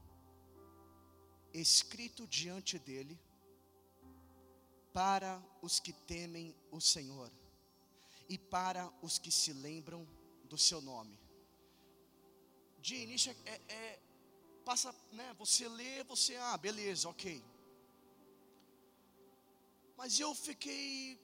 escrito 1.53 2.27
diante 2.27 2.79
dele 2.79 3.19
para 4.93 5.41
os 5.61 5.79
que 5.79 5.93
temem 5.93 6.55
o 6.71 6.79
Senhor 6.79 7.31
e 8.29 8.37
para 8.37 8.91
os 9.01 9.17
que 9.17 9.31
se 9.31 9.51
lembram 9.51 10.07
do 10.45 10.57
seu 10.57 10.81
nome 10.81 11.23
de 12.85 12.95
início 13.05 13.31
é, 13.31 13.51
é, 13.53 13.61
é, 13.75 13.99
passa, 14.65 14.93
né? 15.19 15.27
Você 15.41 15.67
lê, 15.79 16.03
você, 16.03 16.35
ah, 16.35 16.57
beleza, 16.57 17.07
ok. 17.07 17.41
Mas 19.99 20.19
eu 20.19 20.31
fiquei 20.35 21.17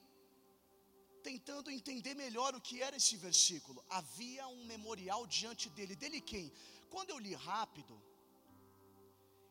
tentando 1.22 1.70
entender 1.70 2.14
melhor 2.26 2.56
o 2.56 2.62
que 2.68 2.82
era 2.82 2.96
esse 2.96 3.18
versículo. 3.18 3.84
Havia 3.90 4.48
um 4.48 4.64
memorial 4.74 5.28
diante 5.28 5.70
dele. 5.76 5.98
Dele 6.04 6.22
quem? 6.22 6.46
Quando 6.90 7.10
eu 7.10 7.20
li 7.20 7.34
rápido, 7.34 8.02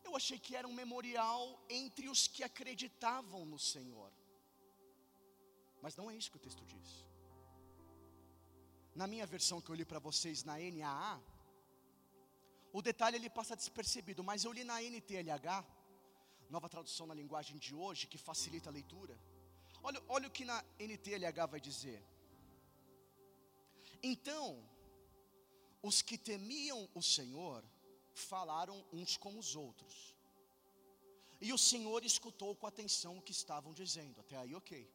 eu 0.09 0.15
achei 0.19 0.39
que 0.45 0.55
era 0.59 0.67
um 0.67 0.77
memorial 0.83 1.41
entre 1.69 2.05
os 2.13 2.21
que 2.33 2.43
acreditavam 2.49 3.41
no 3.45 3.59
Senhor. 3.71 4.11
Mas 5.83 5.95
não 5.99 6.09
é 6.11 6.15
isso 6.19 6.31
que 6.31 6.39
o 6.41 6.45
texto 6.47 6.63
diz. 6.73 6.89
Na 9.01 9.07
minha 9.13 9.25
versão 9.35 9.61
que 9.61 9.69
eu 9.71 9.77
li 9.79 9.85
para 9.91 9.99
vocês 10.07 10.43
na 10.49 10.55
NAA, 10.77 11.21
o 12.77 12.81
detalhe 12.89 13.17
ele 13.17 13.29
passa 13.29 13.55
despercebido, 13.61 14.23
mas 14.29 14.43
eu 14.43 14.51
li 14.57 14.63
na 14.71 14.77
NTLH, 14.81 15.65
nova 16.55 16.67
tradução 16.75 17.05
na 17.07 17.13
linguagem 17.21 17.57
de 17.65 17.73
hoje, 17.81 18.07
que 18.07 18.17
facilita 18.17 18.69
a 18.69 18.73
leitura. 18.79 19.15
Olha, 19.81 20.01
olha 20.15 20.27
o 20.27 20.35
que 20.37 20.45
na 20.51 20.57
NTLH 20.77 21.45
vai 21.53 21.61
dizer. 21.69 21.99
Então, 24.11 24.43
os 25.81 26.01
que 26.01 26.17
temiam 26.17 26.89
o 26.93 27.01
Senhor 27.01 27.63
falaram 28.19 28.85
uns 28.91 29.17
com 29.17 29.37
os 29.37 29.55
outros. 29.55 30.15
E 31.41 31.53
o 31.53 31.57
Senhor 31.57 32.03
escutou 32.03 32.55
com 32.55 32.67
atenção 32.67 33.17
o 33.17 33.21
que 33.21 33.31
estavam 33.31 33.73
dizendo. 33.73 34.19
Até 34.19 34.37
aí, 34.37 34.53
ok. 34.53 34.89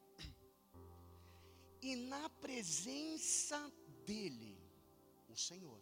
E 1.81 1.95
na 1.95 2.29
presença 2.29 3.71
dele, 4.05 4.57
o 5.27 5.35
Senhor, 5.35 5.81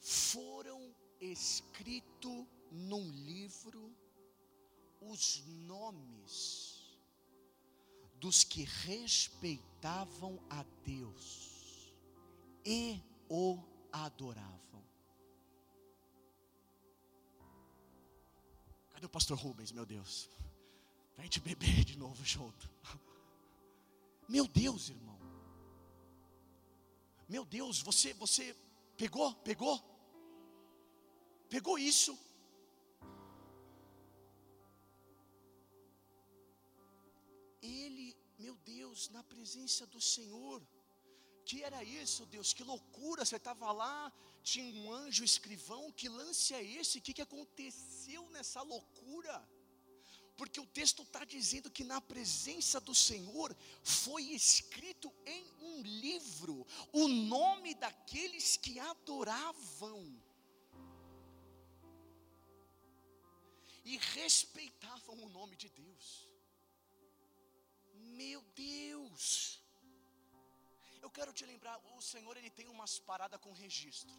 foram 0.00 0.94
escritos 1.20 2.46
num 2.70 3.10
livro 3.10 3.94
os 5.00 5.44
nomes 5.46 6.98
dos 8.16 8.44
que 8.44 8.64
respeitavam 8.64 10.38
a 10.50 10.62
Deus 10.84 11.94
e 12.64 13.02
o 13.28 13.58
adoravam. 13.90 14.84
Cadê 19.00 19.06
o 19.06 19.16
pastor 19.18 19.38
Rubens, 19.38 19.72
meu 19.72 19.86
Deus? 19.86 20.28
Pra 21.14 21.24
gente 21.24 21.40
beber 21.40 21.84
de 21.86 21.96
novo 21.96 22.22
junto. 22.22 22.68
Meu 24.28 24.46
Deus, 24.46 24.90
irmão. 24.90 25.18
Meu 27.26 27.42
Deus, 27.46 27.80
você, 27.80 28.12
você 28.12 28.54
pegou, 28.98 29.34
pegou? 29.36 29.82
Pegou 31.48 31.78
isso? 31.78 32.12
Ele, 37.62 38.14
meu 38.38 38.54
Deus, 38.56 39.08
na 39.08 39.24
presença 39.24 39.86
do 39.86 39.98
Senhor. 39.98 40.60
Que 41.46 41.62
era 41.62 41.82
isso, 41.82 42.26
Deus? 42.26 42.52
Que 42.52 42.62
loucura! 42.62 43.24
Você 43.24 43.36
estava 43.36 43.72
lá 43.72 44.12
tinha 44.42 44.64
um 44.64 44.92
anjo 44.92 45.24
escrivão. 45.24 45.92
Que 45.92 46.08
lance 46.08 46.54
é 46.54 46.62
esse? 46.62 46.98
O 46.98 47.02
que, 47.02 47.14
que 47.14 47.22
aconteceu 47.22 48.28
nessa 48.30 48.62
loucura? 48.62 49.48
Porque 50.36 50.58
o 50.58 50.66
texto 50.66 51.02
está 51.02 51.24
dizendo 51.24 51.70
que 51.70 51.84
na 51.84 52.00
presença 52.00 52.80
do 52.80 52.94
Senhor 52.94 53.54
foi 53.82 54.22
escrito 54.22 55.12
em 55.26 55.44
um 55.60 55.82
livro 55.82 56.66
o 56.92 57.08
nome 57.08 57.74
daqueles 57.74 58.56
que 58.56 58.78
adoravam 58.78 60.18
e 63.84 63.98
respeitavam 63.98 65.22
o 65.22 65.28
nome 65.28 65.56
de 65.56 65.68
Deus. 65.68 66.29
Quero 71.20 71.32
te 71.38 71.44
lembrar, 71.52 71.76
o 71.96 72.02
Senhor 72.10 72.34
ele 72.40 72.50
tem 72.58 72.66
umas 72.74 72.92
paradas 73.08 73.40
com 73.44 73.58
registro. 73.64 74.14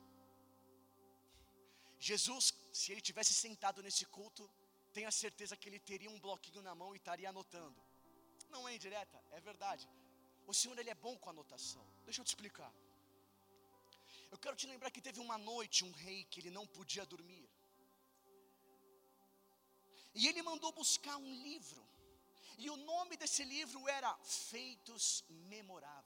Jesus, 2.10 2.45
se 2.80 2.88
ele 2.91 3.04
tivesse 3.08 3.34
sentado 3.45 3.80
nesse 3.86 4.06
culto, 4.18 4.43
tenha 4.97 5.12
certeza 5.24 5.58
que 5.60 5.68
ele 5.70 5.80
teria 5.91 6.12
um 6.16 6.20
bloquinho 6.26 6.62
na 6.68 6.74
mão 6.82 6.89
e 6.93 6.99
estaria 7.02 7.30
anotando. 7.34 7.80
Não 8.54 8.62
é 8.70 8.76
indireta, 8.78 9.18
é 9.38 9.39
verdade. 9.49 9.86
O 10.52 10.54
Senhor 10.60 10.78
ele 10.82 10.91
é 10.95 10.99
bom 11.06 11.16
com 11.22 11.32
anotação. 11.32 11.86
Deixa 12.08 12.22
eu 12.22 12.26
te 12.28 12.34
explicar. 12.34 12.72
Eu 14.34 14.38
quero 14.43 14.56
te 14.62 14.68
lembrar 14.72 14.91
que 14.95 15.06
teve 15.08 15.20
uma 15.28 15.38
noite 15.52 15.86
um 15.89 15.93
rei 16.06 16.20
que 16.32 16.39
ele 16.41 16.52
não 16.58 16.66
podia 16.78 17.06
dormir. 17.14 17.45
E 20.20 20.28
ele 20.30 20.43
mandou 20.52 20.72
buscar 20.84 21.18
um 21.18 21.34
livro. 21.49 21.84
E 22.64 22.70
o 22.70 22.78
nome 22.91 23.16
desse 23.22 23.43
livro 23.56 23.82
era 23.99 24.12
Feitos 24.52 25.06
Memoráveis. 25.54 26.01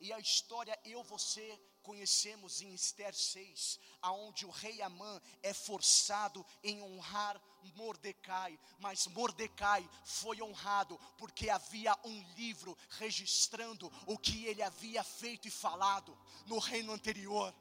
E 0.00 0.12
a 0.12 0.18
história 0.18 0.78
eu 0.84 1.02
você 1.02 1.60
conhecemos 1.82 2.62
em 2.62 2.72
Esther 2.72 3.14
6, 3.14 3.78
aonde 4.00 4.46
o 4.46 4.50
rei 4.50 4.80
Amã 4.80 5.20
é 5.42 5.52
forçado 5.52 6.44
em 6.62 6.82
honrar 6.82 7.40
Mordecai, 7.76 8.58
mas 8.78 9.06
Mordecai 9.06 9.88
foi 10.04 10.40
honrado 10.42 10.98
porque 11.18 11.48
havia 11.50 11.96
um 12.04 12.22
livro 12.36 12.76
registrando 12.90 13.92
o 14.06 14.18
que 14.18 14.46
ele 14.46 14.62
havia 14.62 15.04
feito 15.04 15.48
e 15.48 15.50
falado 15.50 16.16
no 16.46 16.58
reino 16.58 16.92
anterior. 16.92 17.54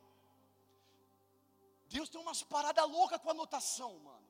Deus 1.87 2.09
tem 2.09 2.19
umas 2.19 2.41
paradas 2.41 2.89
loucas 2.89 3.21
com 3.21 3.29
anotação, 3.29 3.99
mano. 3.99 4.27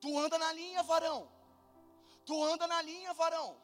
Tu 0.00 0.18
anda 0.18 0.38
na 0.38 0.52
linha, 0.52 0.82
varão. 0.82 1.30
Tu 2.24 2.44
anda 2.44 2.66
na 2.66 2.80
linha, 2.82 3.12
varão. 3.12 3.60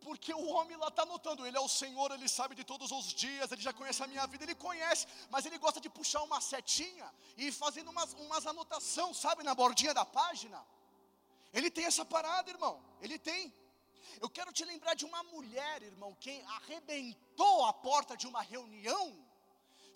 Porque 0.00 0.32
o 0.32 0.46
homem 0.54 0.76
lá 0.76 0.88
está 0.88 1.02
anotando, 1.02 1.46
ele 1.46 1.56
é 1.56 1.60
o 1.60 1.68
Senhor, 1.68 2.10
ele 2.10 2.28
sabe 2.28 2.54
de 2.54 2.64
todos 2.64 2.90
os 2.90 3.06
dias, 3.12 3.52
ele 3.52 3.60
já 3.60 3.72
conhece 3.72 4.02
a 4.02 4.06
minha 4.06 4.26
vida, 4.26 4.44
ele 4.44 4.54
conhece, 4.54 5.06
mas 5.28 5.44
ele 5.44 5.58
gosta 5.58 5.80
de 5.80 5.90
puxar 5.90 6.22
uma 6.22 6.40
setinha 6.40 7.12
e 7.36 7.48
ir 7.48 7.52
fazendo 7.52 7.90
umas, 7.90 8.14
umas 8.14 8.46
anotações, 8.46 9.16
sabe, 9.16 9.42
na 9.42 9.54
bordinha 9.54 9.92
da 9.92 10.04
página. 10.04 10.64
Ele 11.52 11.70
tem 11.70 11.84
essa 11.84 12.04
parada, 12.04 12.50
irmão, 12.50 12.82
ele 13.02 13.18
tem. 13.18 13.52
Eu 14.20 14.30
quero 14.30 14.52
te 14.52 14.64
lembrar 14.64 14.94
de 14.94 15.04
uma 15.04 15.22
mulher, 15.24 15.82
irmão, 15.82 16.14
que 16.14 16.40
arrebentou 16.58 17.66
a 17.66 17.72
porta 17.72 18.16
de 18.16 18.26
uma 18.26 18.42
reunião 18.42 19.29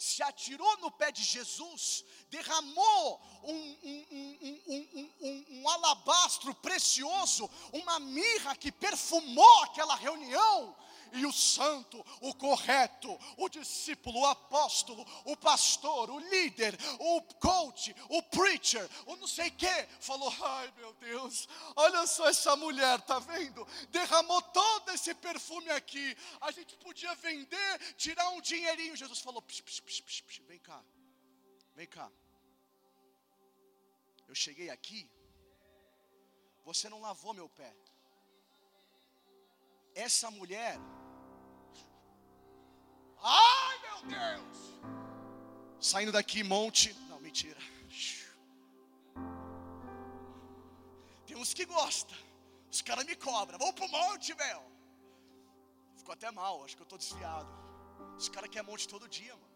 se 0.04 0.22
atirou 0.22 0.76
no 0.78 0.90
pé 0.90 1.10
de 1.10 1.24
Jesus, 1.24 2.04
derramou 2.28 3.20
um, 3.42 3.76
um, 3.82 5.08
um, 5.22 5.44
um, 5.62 5.68
alabastro 5.70 6.54
precioso, 6.56 7.48
uma 7.72 7.98
mirra 7.98 8.54
que 8.54 8.70
perfumou 8.70 9.62
aquela 9.62 9.94
reunião, 9.96 10.76
e 11.14 11.24
o 11.24 11.32
santo, 11.32 12.04
o 12.20 12.34
correto, 12.34 13.08
o 13.36 13.48
discípulo, 13.48 14.20
o 14.20 14.26
apóstolo, 14.26 15.06
o 15.24 15.36
pastor, 15.36 16.10
o 16.10 16.18
líder, 16.18 16.76
o 16.98 17.22
coach, 17.34 17.94
o 18.08 18.22
preacher, 18.22 18.88
o 19.06 19.16
não 19.16 19.26
sei 19.26 19.50
que, 19.50 19.86
falou: 20.00 20.32
ai 20.42 20.72
meu 20.76 20.92
Deus, 20.94 21.48
olha 21.76 22.06
só 22.06 22.28
essa 22.28 22.56
mulher, 22.56 23.00
tá 23.02 23.18
vendo? 23.20 23.66
Derramou 23.90 24.42
todo 24.42 24.90
esse 24.90 25.14
perfume 25.14 25.70
aqui. 25.70 26.16
A 26.40 26.50
gente 26.50 26.76
podia 26.78 27.14
vender, 27.14 27.94
tirar 27.96 28.28
um 28.30 28.40
dinheirinho. 28.40 28.96
Jesus 28.96 29.20
falou: 29.20 29.40
psh, 29.40 29.60
psh, 29.60 29.80
psh, 29.80 30.20
psh, 30.22 30.42
vem 30.46 30.58
cá, 30.58 30.82
vem 31.74 31.86
cá. 31.86 32.10
Eu 34.26 34.34
cheguei 34.34 34.68
aqui, 34.70 35.08
você 36.64 36.88
não 36.88 37.00
lavou 37.00 37.32
meu 37.32 37.48
pé. 37.48 37.72
Essa 39.94 40.28
mulher 40.28 40.76
Ai 43.24 43.78
meu 43.84 43.98
Deus! 44.10 44.56
Saindo 45.80 46.12
daqui, 46.12 46.42
monte. 46.42 46.92
Não, 47.08 47.18
mentira. 47.20 47.58
Tem 51.26 51.36
uns 51.36 51.54
que 51.54 51.64
gostam. 51.64 52.16
Os 52.70 52.82
caras 52.82 53.04
me 53.06 53.16
cobram. 53.16 53.58
Vamos 53.58 53.74
pro 53.74 53.88
monte, 53.88 54.34
meu. 54.34 54.62
Ficou 55.96 56.12
até 56.12 56.30
mal, 56.30 56.62
acho 56.64 56.76
que 56.76 56.82
eu 56.82 56.84
estou 56.84 56.98
desviado. 56.98 57.48
Os 58.18 58.28
caras 58.28 58.50
querem 58.50 58.68
monte 58.68 58.86
todo 58.86 59.08
dia, 59.08 59.34
mano. 59.34 59.54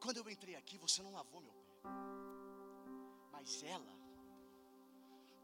Quando 0.00 0.16
eu 0.18 0.28
entrei 0.30 0.56
aqui, 0.56 0.76
você 0.78 1.02
não 1.02 1.12
lavou 1.12 1.40
meu 1.40 1.52
pé. 1.52 1.88
Mas 3.32 3.62
ela 3.62 3.97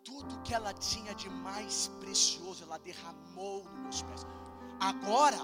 tudo 0.04 0.42
que 0.42 0.52
ela 0.52 0.72
tinha 0.74 1.14
de 1.14 1.28
mais 1.30 1.88
precioso, 1.98 2.62
ela 2.62 2.78
derramou 2.78 3.64
nos 3.64 4.02
meus 4.02 4.22
pés. 4.22 4.34
Agora, 4.78 5.38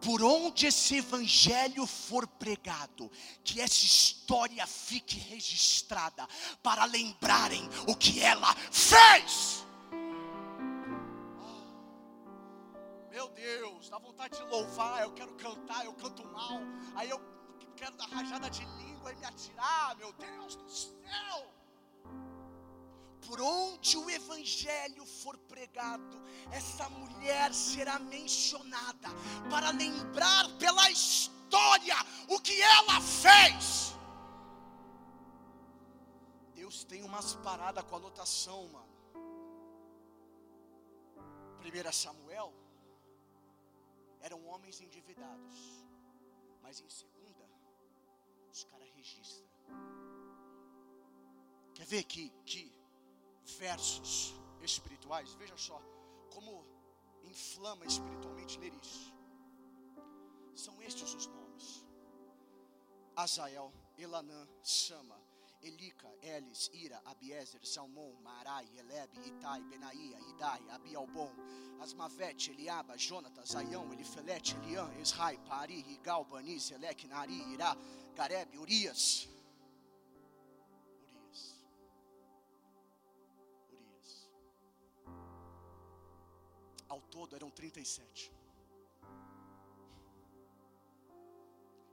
por 0.00 0.22
onde 0.22 0.66
esse 0.66 0.96
evangelho 0.96 1.86
for 1.86 2.26
pregado, 2.26 3.10
que 3.44 3.60
essa 3.60 3.84
história 3.84 4.66
fique 4.66 5.18
registrada, 5.18 6.26
para 6.62 6.84
lembrarem 6.86 7.68
o 7.86 7.94
que 7.94 8.20
ela 8.20 8.54
fez. 8.72 9.66
Meu 13.10 13.28
Deus, 13.30 13.90
dá 13.90 13.98
vontade 13.98 14.38
de 14.38 14.44
louvar, 14.44 15.02
eu 15.02 15.12
quero 15.12 15.32
cantar, 15.34 15.84
eu 15.84 15.92
canto 15.94 16.24
mal, 16.28 16.60
aí 16.94 17.10
eu 17.10 17.20
quero 17.76 17.96
dar 17.96 18.08
rajada 18.08 18.48
de 18.48 18.64
língua 18.64 19.12
e 19.12 19.16
me 19.16 19.26
atirar, 19.26 19.96
meu 19.96 20.12
Deus 20.12 20.54
do 20.54 20.70
céu 20.70 21.57
por 23.26 23.40
onde 23.40 23.96
o 23.96 24.08
evangelho 24.08 25.04
for 25.04 25.36
pregado, 25.36 26.22
essa 26.50 26.88
mulher 26.88 27.52
será 27.52 27.98
mencionada 27.98 29.08
para 29.50 29.70
lembrar 29.70 30.48
pela 30.58 30.90
história 30.90 31.96
o 32.28 32.40
que 32.40 32.60
ela 32.60 33.00
fez. 33.00 33.94
Deus 36.54 36.84
tem 36.84 37.02
umas 37.02 37.34
paradas 37.36 37.84
com 37.84 37.96
anotação, 37.96 38.68
mano. 38.68 38.88
Primeira 41.58 41.92
Samuel 41.92 42.52
eram 44.20 44.44
homens 44.46 44.80
endividados, 44.80 45.56
mas 46.62 46.80
em 46.80 46.88
segunda 46.88 47.48
os 48.50 48.64
caras 48.64 48.88
registram. 48.96 49.48
Quer 51.74 51.86
ver 51.86 52.04
que, 52.04 52.30
que 52.44 52.77
versos 53.56 54.34
espirituais, 54.62 55.32
veja 55.34 55.56
só 55.56 55.80
como 56.30 56.66
inflama 57.24 57.84
espiritualmente 57.86 58.58
ler 58.58 58.74
isso. 58.74 59.14
São 60.54 60.80
estes 60.82 61.14
os 61.14 61.26
nomes: 61.26 61.84
Azael, 63.16 63.72
Elanã, 63.96 64.48
Sama, 64.62 65.20
Elica, 65.62 66.08
Elis, 66.22 66.70
Ira, 66.72 67.00
Abiezer, 67.04 67.64
Salmão, 67.64 68.12
Marai, 68.22 68.68
Eleb, 68.76 69.10
Itai, 69.26 69.62
Benaia, 69.64 70.18
Idai, 70.30 70.60
Abialbon, 70.70 71.32
Asmavete, 71.80 72.50
Eliaba, 72.50 72.96
Jonatas, 72.96 73.50
Zaião, 73.50 73.92
Elifelete, 73.92 74.56
Elian, 74.56 74.92
Esrai, 75.00 75.38
Pari, 75.38 75.84
Igal, 75.90 76.24
Bani, 76.24 76.58
Zelec, 76.60 77.06
Nari, 77.06 77.52
Irá, 77.52 77.76
Gareb, 78.14 78.56
Urias. 78.58 79.28
Ao 86.88 87.00
todo 87.02 87.36
eram 87.36 87.50
37. 87.50 88.32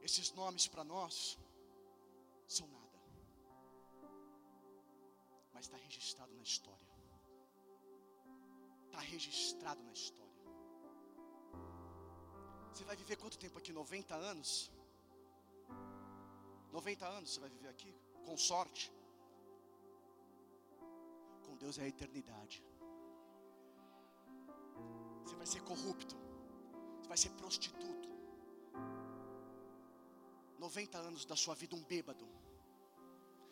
Esses 0.01 0.31
nomes 0.33 0.67
para 0.67 0.83
nós 0.83 1.37
são 2.47 2.67
nada, 2.67 2.99
mas 5.53 5.65
está 5.65 5.77
registrado 5.77 6.33
na 6.33 6.43
história. 6.43 6.87
Está 8.85 8.99
registrado 8.99 9.81
na 9.83 9.91
história. 9.91 10.25
Você 12.71 12.83
vai 12.83 12.95
viver 12.95 13.15
quanto 13.15 13.37
tempo 13.37 13.57
aqui? 13.57 13.71
90 13.73 14.15
anos? 14.15 14.71
90 16.71 17.07
anos 17.07 17.33
você 17.33 17.39
vai 17.39 17.49
viver 17.49 17.69
aqui? 17.69 17.91
Com 18.25 18.37
sorte? 18.37 18.91
Com 21.45 21.55
Deus 21.55 21.77
é 21.79 21.83
a 21.83 21.87
eternidade. 21.87 22.63
Você 25.25 25.35
vai 25.35 25.47
ser 25.47 25.61
corrupto. 25.63 26.15
Você 27.01 27.07
vai 27.07 27.17
ser 27.17 27.29
prostituto. 27.31 28.09
90 30.59 30.97
anos 30.97 31.25
da 31.25 31.35
sua 31.35 31.55
vida 31.55 31.75
um 31.75 31.83
bêbado. 31.83 32.27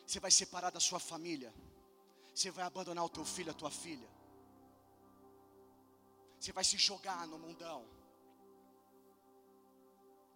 Você 0.06 0.20
vai 0.20 0.30
separar 0.30 0.70
da 0.70 0.80
sua 0.80 1.00
família. 1.00 1.52
Você 2.34 2.50
vai 2.50 2.64
abandonar 2.64 3.04
o 3.04 3.08
teu 3.08 3.24
filho, 3.24 3.50
a 3.50 3.54
tua 3.54 3.70
filha. 3.70 4.08
Você 6.38 6.52
vai 6.52 6.64
se 6.64 6.76
jogar 6.76 7.26
no 7.26 7.38
mundão. 7.38 7.84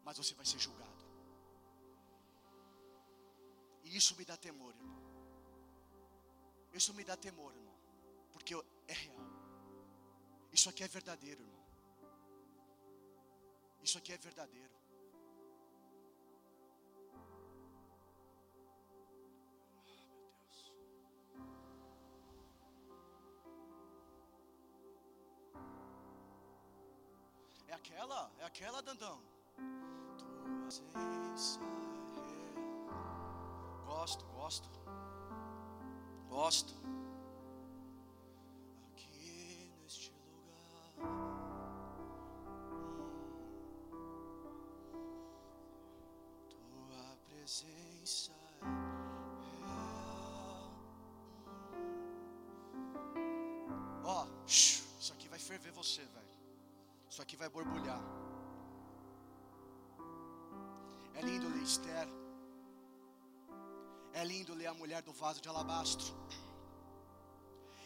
Mas 0.05 0.16
você 0.16 0.34
vai 0.34 0.47
ser 0.47 0.59
julgado. 0.59 1.07
E 3.84 3.97
isso 3.97 4.16
me 4.16 4.24
dá 4.24 4.36
temor, 4.36 4.74
irmão. 4.74 5.03
Isso 6.72 6.93
me 6.95 7.05
dá 7.05 7.16
temor, 7.16 7.55
irmão. 7.55 7.74
Porque 8.32 8.55
é 8.86 8.93
real. 8.93 9.28
Isso 10.53 10.69
aqui 10.69 10.83
é 10.83 10.89
verdadeiro, 10.89 11.43
irmão. 11.43 11.59
Isso 13.83 13.99
aqui 13.99 14.13
é 14.13 14.19
verdadeiro. 14.19 14.79
É 27.67 27.75
aquela, 27.75 28.31
é 28.39 28.45
aquela, 28.45 28.83
Dandão. 28.83 29.23
É. 29.57 29.89
Gosto, 33.87 34.25
gosto. 34.27 34.69
Gosto. 36.29 36.75
Isso 57.19 57.25
aqui 57.25 57.37
vai 57.37 57.49
borbulhar. 57.49 58.01
É 61.14 61.21
lindo 61.21 61.49
ler 61.49 61.62
Esther. 61.64 62.09
É 64.12 64.25
lindo 64.25 64.55
ler 64.55 64.69
a 64.69 64.75
mulher 64.75 65.03
do 65.03 65.12
vaso 65.12 65.41
de 65.41 65.49
alabastro. 65.49 66.14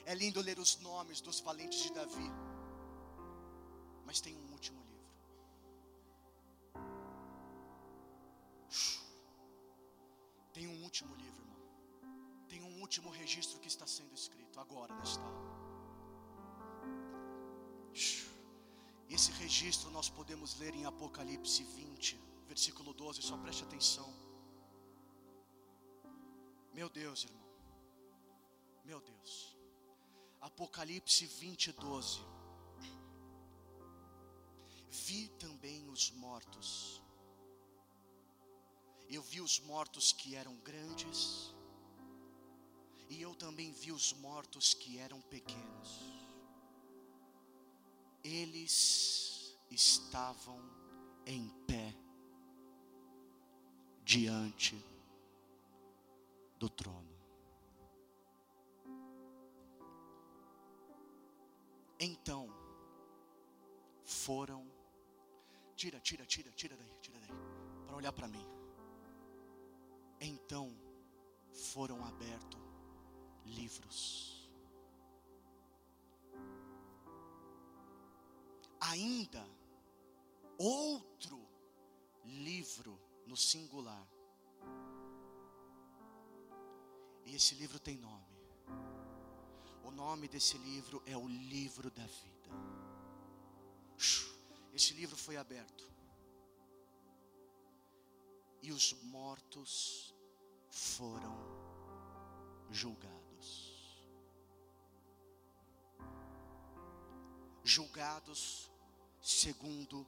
É 0.04 0.14
lindo 0.14 0.38
ler 0.42 0.58
os 0.58 0.78
nomes 0.80 1.22
dos 1.22 1.40
valentes 1.40 1.82
de 1.84 1.94
Davi. 1.94 2.30
Mas 4.04 4.20
tem 4.20 4.36
um 4.36 4.52
último 4.52 4.84
livro. 4.84 5.14
Tem 10.52 10.66
um 10.66 10.82
último 10.82 11.14
livro, 11.14 11.40
irmão. 11.40 12.46
Tem 12.50 12.62
um 12.62 12.80
último 12.82 13.08
registro 13.08 13.58
que 13.60 13.68
está 13.68 13.86
sendo 13.86 14.12
escrito 14.12 14.60
agora, 14.60 14.94
nesta 14.94 15.24
hora. 15.24 15.71
Esse 19.22 19.30
registro 19.40 19.88
nós 19.92 20.08
podemos 20.08 20.58
ler 20.58 20.74
em 20.74 20.84
Apocalipse 20.84 21.62
20, 21.62 22.20
versículo 22.48 22.92
12, 22.92 23.22
só 23.22 23.36
preste 23.36 23.62
atenção. 23.62 24.12
Meu 26.74 26.88
Deus, 26.88 27.22
irmão. 27.22 27.46
Meu 28.84 29.00
Deus. 29.00 29.56
Apocalipse 30.40 31.24
20, 31.24 31.70
12. 31.70 32.18
Vi 34.90 35.28
também 35.38 35.88
os 35.88 36.10
mortos. 36.10 37.00
Eu 39.08 39.22
vi 39.22 39.40
os 39.40 39.60
mortos 39.60 40.10
que 40.12 40.34
eram 40.34 40.56
grandes, 40.56 41.54
e 43.08 43.22
eu 43.22 43.36
também 43.36 43.70
vi 43.70 43.92
os 43.92 44.12
mortos 44.14 44.74
que 44.74 44.98
eram 44.98 45.20
pequenos. 45.20 46.21
Eles 48.24 49.58
estavam 49.70 50.60
em 51.26 51.48
pé 51.66 51.94
diante 54.04 54.76
do 56.58 56.68
trono. 56.68 57.12
Então 61.98 62.48
foram, 64.04 64.66
tira, 65.76 66.00
tira, 66.00 66.26
tira, 66.26 66.50
tira 66.50 66.76
daí, 66.76 66.92
tira 67.00 67.18
daí, 67.20 67.36
para 67.86 67.96
olhar 67.96 68.12
para 68.12 68.28
mim. 68.28 68.46
Então 70.20 70.76
foram 71.52 72.04
abertos 72.04 72.60
livros. 73.44 74.41
Ainda 78.92 79.42
outro 80.58 81.40
livro 82.24 83.00
no 83.26 83.34
singular. 83.34 84.06
E 87.24 87.34
esse 87.34 87.54
livro 87.54 87.80
tem 87.80 87.96
nome. 87.96 88.36
O 89.82 89.90
nome 89.90 90.28
desse 90.28 90.58
livro 90.58 91.02
é 91.06 91.16
o 91.16 91.26
livro 91.26 91.90
da 91.90 92.04
vida. 92.04 92.50
Esse 94.74 94.92
livro 94.92 95.16
foi 95.16 95.38
aberto. 95.38 95.90
E 98.60 98.72
os 98.72 98.92
mortos 99.04 100.14
foram 100.68 101.34
julgados. 102.70 104.06
Julgados 107.64 108.71
segundo 109.22 110.04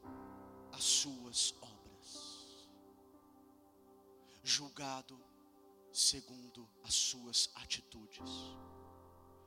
as 0.72 0.82
suas 0.82 1.54
obras. 1.60 2.58
Julgado 4.42 5.16
segundo 5.92 6.68
as 6.82 6.92
suas 6.92 7.48
atitudes. 7.54 8.28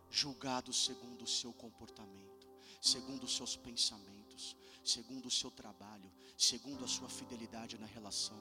Julgado 0.09 0.71
segundo 0.71 1.25
o 1.25 1.27
seu 1.27 1.51
comportamento, 1.51 2.47
segundo 2.81 3.25
os 3.25 3.35
seus 3.35 3.57
pensamentos, 3.57 4.55
segundo 4.83 5.25
o 5.25 5.31
seu 5.31 5.51
trabalho, 5.51 6.09
segundo 6.37 6.85
a 6.85 6.87
sua 6.87 7.09
fidelidade 7.09 7.77
na 7.77 7.85
relação, 7.85 8.39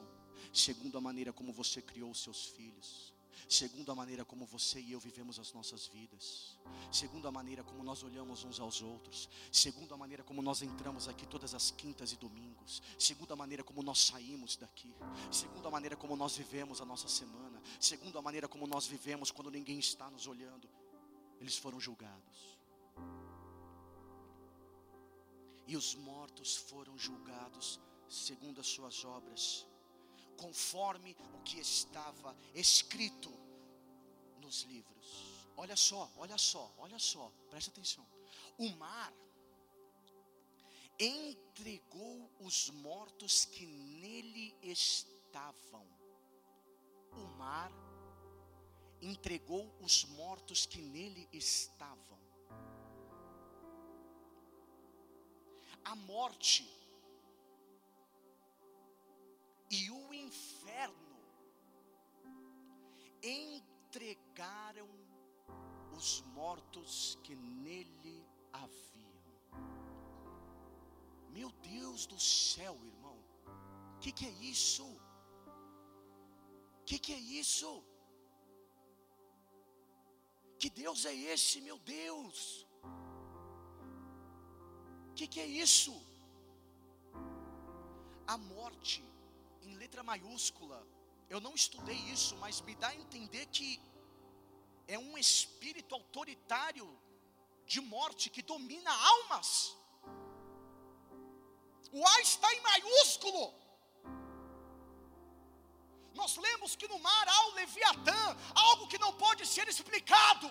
segundo 0.53 0.97
a 0.97 1.01
maneira 1.01 1.33
como 1.33 1.51
você 1.51 1.81
criou 1.81 2.09
os 2.09 2.23
seus 2.23 2.45
filhos, 2.45 3.13
segundo 3.47 3.91
a 3.91 3.95
maneira 3.95 4.25
como 4.25 4.45
você 4.45 4.79
e 4.79 4.91
eu 4.91 4.99
vivemos 4.99 5.39
as 5.39 5.53
nossas 5.53 5.87
vidas, 5.87 6.57
segundo 6.91 7.27
a 7.27 7.31
maneira 7.31 7.63
como 7.63 7.83
nós 7.83 8.03
olhamos 8.03 8.43
uns 8.43 8.59
aos 8.59 8.81
outros, 8.81 9.29
segundo 9.51 9.93
a 9.93 9.97
maneira 9.97 10.23
como 10.23 10.41
nós 10.41 10.61
entramos 10.61 11.07
aqui 11.07 11.25
todas 11.25 11.53
as 11.53 11.71
quintas 11.71 12.11
e 12.11 12.15
domingos, 12.15 12.81
segundo 12.97 13.33
a 13.33 13.35
maneira 13.35 13.63
como 13.63 13.83
nós 13.83 13.99
saímos 13.99 14.55
daqui, 14.55 14.95
segundo 15.31 15.67
a 15.67 15.71
maneira 15.71 15.95
como 15.95 16.15
nós 16.15 16.35
vivemos 16.37 16.81
a 16.81 16.85
nossa 16.85 17.07
semana, 17.07 17.61
segundo 17.79 18.17
a 18.17 18.21
maneira 18.21 18.47
como 18.47 18.65
nós 18.65 18.87
vivemos 18.87 19.31
quando 19.31 19.51
ninguém 19.51 19.79
está 19.79 20.09
nos 20.09 20.27
olhando, 20.27 20.69
eles 21.39 21.57
foram 21.57 21.79
julgados. 21.79 22.57
E 25.67 25.75
os 25.75 25.95
mortos 25.95 26.55
foram 26.55 26.97
julgados 26.97 27.79
segundo 28.07 28.61
as 28.61 28.67
suas 28.67 29.03
obras 29.03 29.66
conforme 30.37 31.15
o 31.33 31.41
que 31.43 31.59
estava 31.59 32.35
escrito 32.53 33.31
nos 34.39 34.63
livros. 34.63 35.35
Olha 35.57 35.75
só, 35.75 36.09
olha 36.17 36.37
só, 36.37 36.71
olha 36.77 36.99
só, 36.99 37.31
presta 37.49 37.71
atenção. 37.71 38.05
O 38.57 38.69
mar 38.75 39.13
entregou 40.99 42.31
os 42.39 42.69
mortos 42.69 43.45
que 43.45 43.65
nele 43.65 44.55
estavam. 44.61 45.85
O 47.11 47.25
mar 47.37 47.71
entregou 49.01 49.75
os 49.81 50.05
mortos 50.05 50.65
que 50.65 50.81
nele 50.81 51.27
estavam. 51.31 52.17
A 55.83 55.95
morte 55.95 56.76
e 59.69 59.91
o 59.91 60.13
inferno 60.13 61.17
entregaram 63.21 64.87
os 65.95 66.21
mortos 66.33 67.17
que 67.23 67.35
nele 67.35 68.25
haviam. 68.53 69.07
Meu 71.29 71.51
Deus 71.51 72.05
do 72.05 72.19
céu, 72.19 72.75
irmão, 72.85 73.17
o 73.95 73.99
que, 73.99 74.11
que 74.11 74.25
é 74.25 74.31
isso? 74.55 74.85
O 76.81 76.83
que, 76.85 76.97
que 76.99 77.13
é 77.13 77.19
isso? 77.19 77.83
Que 80.59 80.69
Deus 80.69 81.05
é 81.05 81.13
esse, 81.13 81.61
meu 81.61 81.77
Deus? 81.79 82.65
O 85.09 85.13
que, 85.13 85.27
que 85.27 85.39
é 85.39 85.45
isso? 85.45 85.93
A 88.25 88.37
morte, 88.37 89.03
em 89.67 89.75
letra 89.75 90.01
maiúscula, 90.03 90.79
eu 91.29 91.39
não 91.45 91.53
estudei 91.53 91.99
isso, 92.15 92.35
mas 92.37 92.61
me 92.61 92.73
dá 92.75 92.89
a 92.89 92.95
entender 92.95 93.45
que 93.47 93.69
é 94.87 94.97
um 94.97 95.17
espírito 95.17 95.93
autoritário 95.93 96.87
de 97.65 97.81
morte 97.81 98.29
que 98.29 98.41
domina 98.41 98.91
almas. 99.13 99.75
O 101.91 102.05
A 102.13 102.21
está 102.21 102.53
em 102.53 102.61
maiúsculo. 102.61 103.53
Nós 106.13 106.35
lemos 106.37 106.75
que 106.75 106.87
no 106.87 106.99
mar 106.99 107.25
há 107.27 107.47
o 107.47 107.53
Leviatã, 107.55 108.21
algo 108.55 108.87
que 108.87 108.97
não 108.97 109.13
pode 109.13 109.45
ser 109.45 109.67
explicado. 109.67 110.49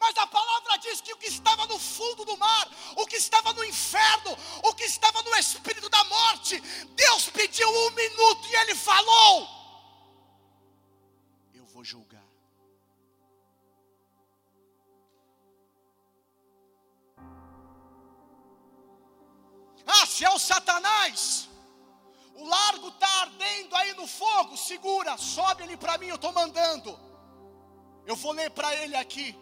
Mas 0.00 0.16
a 0.16 0.26
palavra 0.26 0.78
diz 0.78 1.02
que 1.02 1.12
o 1.12 1.16
que 1.18 1.26
estava 1.26 1.66
no 1.66 1.78
fundo 1.78 2.24
do 2.24 2.36
mar, 2.38 2.66
o 2.96 3.06
que 3.06 3.16
estava 3.16 3.52
no 3.52 3.62
inferno, 3.62 4.36
o 4.64 4.74
que 4.74 4.84
estava 4.84 5.22
no 5.22 5.36
espírito 5.36 5.90
da 5.90 6.02
morte, 6.04 6.58
Deus 7.04 7.28
pediu 7.28 7.68
um 7.68 7.90
minuto 7.90 8.48
e 8.48 8.56
ele 8.56 8.74
falou: 8.74 9.48
Eu 11.52 11.66
vou 11.66 11.84
julgar. 11.84 12.24
Ah, 19.86 20.06
se 20.06 20.24
é 20.24 20.30
o 20.30 20.38
Satanás, 20.38 21.48
o 22.34 22.48
largo 22.48 22.88
está 22.88 23.08
ardendo 23.22 23.76
aí 23.76 23.92
no 23.94 24.06
fogo, 24.06 24.56
segura, 24.56 25.18
sobe 25.18 25.64
ele 25.64 25.76
para 25.76 25.98
mim, 25.98 26.06
eu 26.06 26.14
estou 26.14 26.32
mandando. 26.32 26.98
Eu 28.06 28.16
vou 28.16 28.32
ler 28.32 28.50
para 28.50 28.74
ele 28.76 28.96
aqui, 28.96 29.36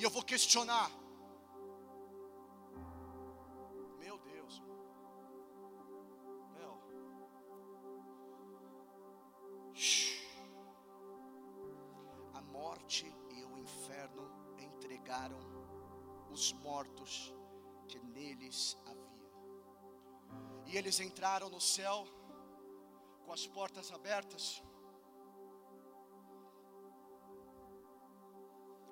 e 0.00 0.02
eu 0.02 0.08
vou 0.08 0.22
questionar. 0.22 0.90
Meu 3.98 4.16
Deus, 4.16 4.62
meu, 6.54 6.74
a 12.32 12.40
morte 12.40 13.14
e 13.28 13.44
o 13.44 13.58
inferno 13.58 14.24
entregaram 14.58 15.38
os 16.30 16.54
mortos 16.54 17.34
que 17.86 17.98
neles 17.98 18.78
havia. 18.86 19.30
E 20.64 20.78
eles 20.78 20.98
entraram 20.98 21.50
no 21.50 21.60
céu 21.60 22.06
com 23.26 23.34
as 23.34 23.46
portas 23.46 23.92
abertas. 23.92 24.62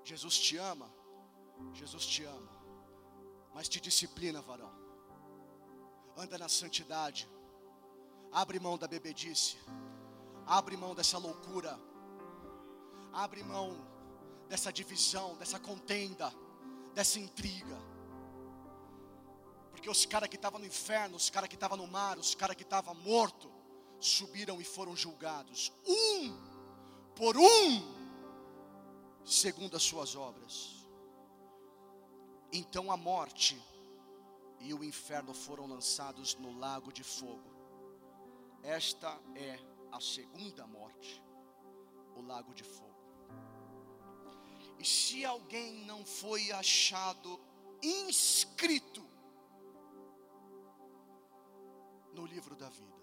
Jesus 0.05 0.39
te 0.39 0.57
ama, 0.59 0.98
Jesus 1.73 2.07
te 2.07 2.25
ama, 2.25 2.53
mas 3.55 3.69
te 3.69 3.81
disciplina, 3.81 4.41
varão. 4.41 4.71
Anda 6.17 6.39
na 6.39 6.49
santidade, 6.49 7.29
abre 8.33 8.59
mão 8.59 8.77
da 8.77 8.89
bebedice, 8.89 9.57
abre 10.47 10.77
mão 10.77 10.95
dessa 10.95 11.19
loucura, 11.19 11.79
abre 13.13 13.43
mão 13.43 13.77
dessa 14.49 14.73
divisão, 14.73 15.37
dessa 15.37 15.59
contenda, 15.59 16.33
dessa 16.95 17.19
intriga. 17.19 17.77
Porque 19.71 19.89
os 19.89 20.05
caras 20.07 20.29
que 20.29 20.37
estavam 20.37 20.59
no 20.59 20.67
inferno, 20.67 21.17
os 21.17 21.31
caras 21.31 21.49
que 21.49 21.55
estavam 21.55 21.77
no 21.77 21.87
mar, 21.87 22.19
os 22.19 22.35
caras 22.35 22.57
que 22.57 22.65
estavam 22.65 22.95
mortos, 22.95 23.51
subiram 24.01 24.61
e 24.61 24.65
foram 24.65 24.97
julgados, 24.97 25.73
um 25.87 26.37
por 27.15 27.37
um, 27.37 27.95
segundo 29.25 29.77
as 29.77 29.83
suas 29.83 30.15
obras. 30.15 30.78
Então 32.53 32.91
a 32.91 32.97
morte 32.97 33.61
e 34.61 34.73
o 34.73 34.83
inferno 34.83 35.35
foram 35.35 35.67
lançados 35.67 36.35
no 36.35 36.59
lago 36.59 36.93
de 36.93 37.05
fogo. 37.05 37.51
Esta 38.63 39.21
é 39.35 39.59
a 39.93 40.01
segunda 40.01 40.67
morte, 40.67 41.23
o 42.17 42.23
lago 42.23 42.55
de 42.55 42.65
fogo. 42.65 42.89
E 44.79 44.85
se 44.85 45.25
alguém 45.25 45.85
não 45.85 46.05
foi 46.05 46.51
achado 46.53 47.39
inscrito 47.83 49.07
no 52.13 52.25
livro 52.27 52.57
da 52.57 52.69
vida, 52.69 52.99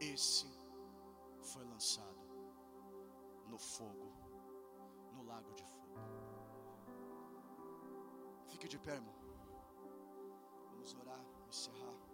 esse 0.00 0.46
foi 1.40 1.64
lançado 1.64 2.22
no 3.48 3.58
fogo, 3.58 4.12
no 5.14 5.24
lago 5.24 5.52
de 5.54 5.62
fogo. 5.62 5.71
Fique 8.62 8.76
de 8.76 8.78
pé, 8.78 8.94
irmão. 8.94 9.12
Vamos 10.70 10.94
orar, 10.94 11.18
encerrar. 11.48 12.11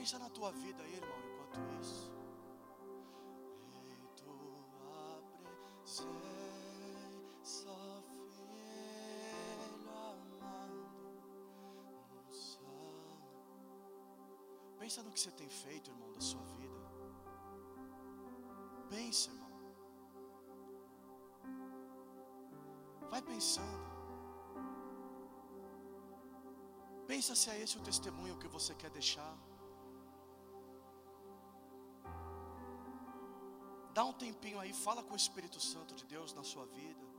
Pensa 0.00 0.18
na 0.18 0.30
tua 0.30 0.50
vida 0.50 0.82
aí, 0.82 0.94
irmão, 0.94 1.18
enquanto 1.30 1.58
isso. 1.78 2.10
Em 3.96 4.06
tua 4.16 5.22
presença. 5.42 6.06
Pensa 14.78 15.02
no 15.02 15.12
que 15.12 15.20
você 15.20 15.30
tem 15.32 15.50
feito, 15.50 15.90
irmão, 15.90 16.10
da 16.12 16.20
sua 16.22 16.42
vida. 16.56 16.80
Pensa, 18.88 19.30
irmão. 19.30 19.50
Vai 23.10 23.20
pensando. 23.20 23.84
Pensa 27.06 27.34
se 27.34 27.50
é 27.50 27.60
esse 27.60 27.76
o 27.76 27.82
testemunho 27.82 28.38
que 28.38 28.48
você 28.48 28.74
quer 28.74 28.88
deixar. 28.88 29.49
Tempinho 34.40 34.58
aí, 34.58 34.72
fala 34.72 35.02
com 35.02 35.12
o 35.12 35.16
Espírito 35.16 35.60
Santo 35.60 35.94
de 35.94 36.04
Deus 36.06 36.32
na 36.32 36.42
sua 36.42 36.64
vida. 36.64 37.09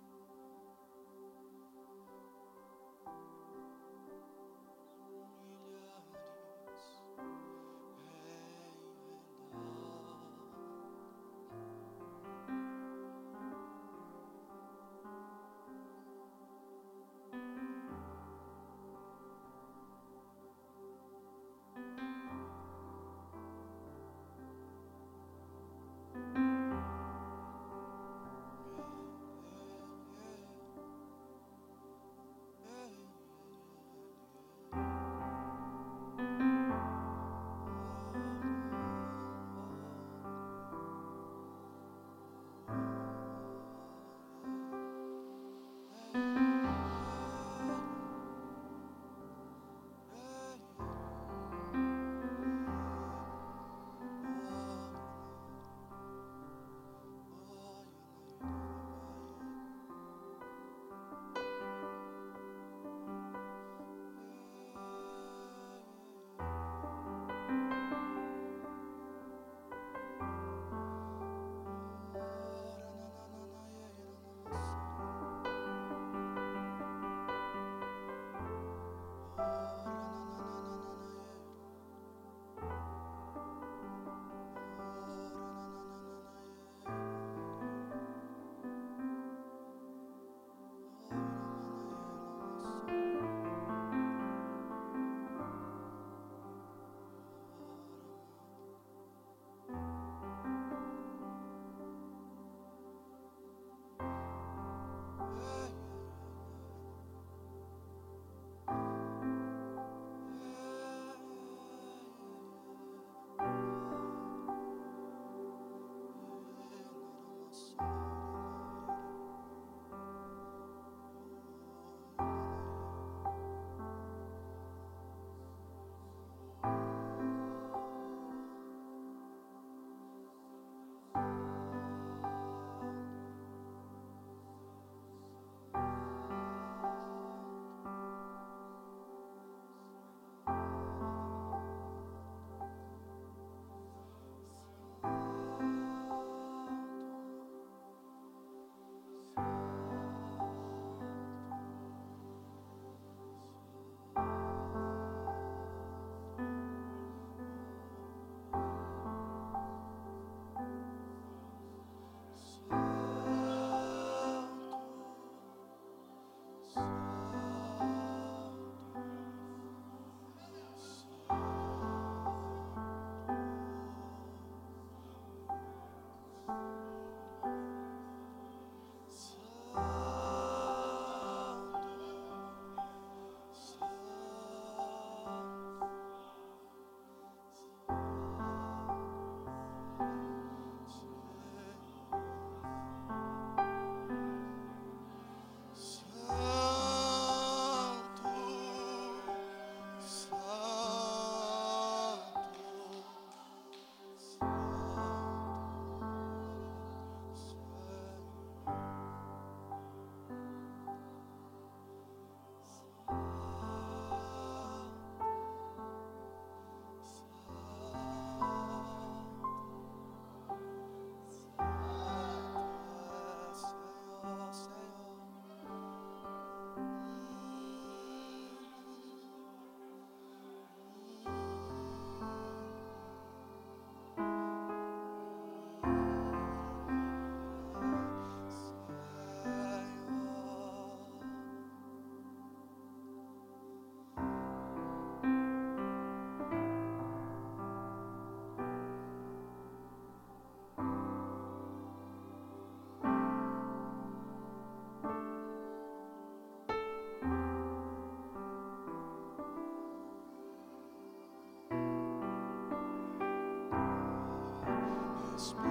Espírito. 265.41 265.70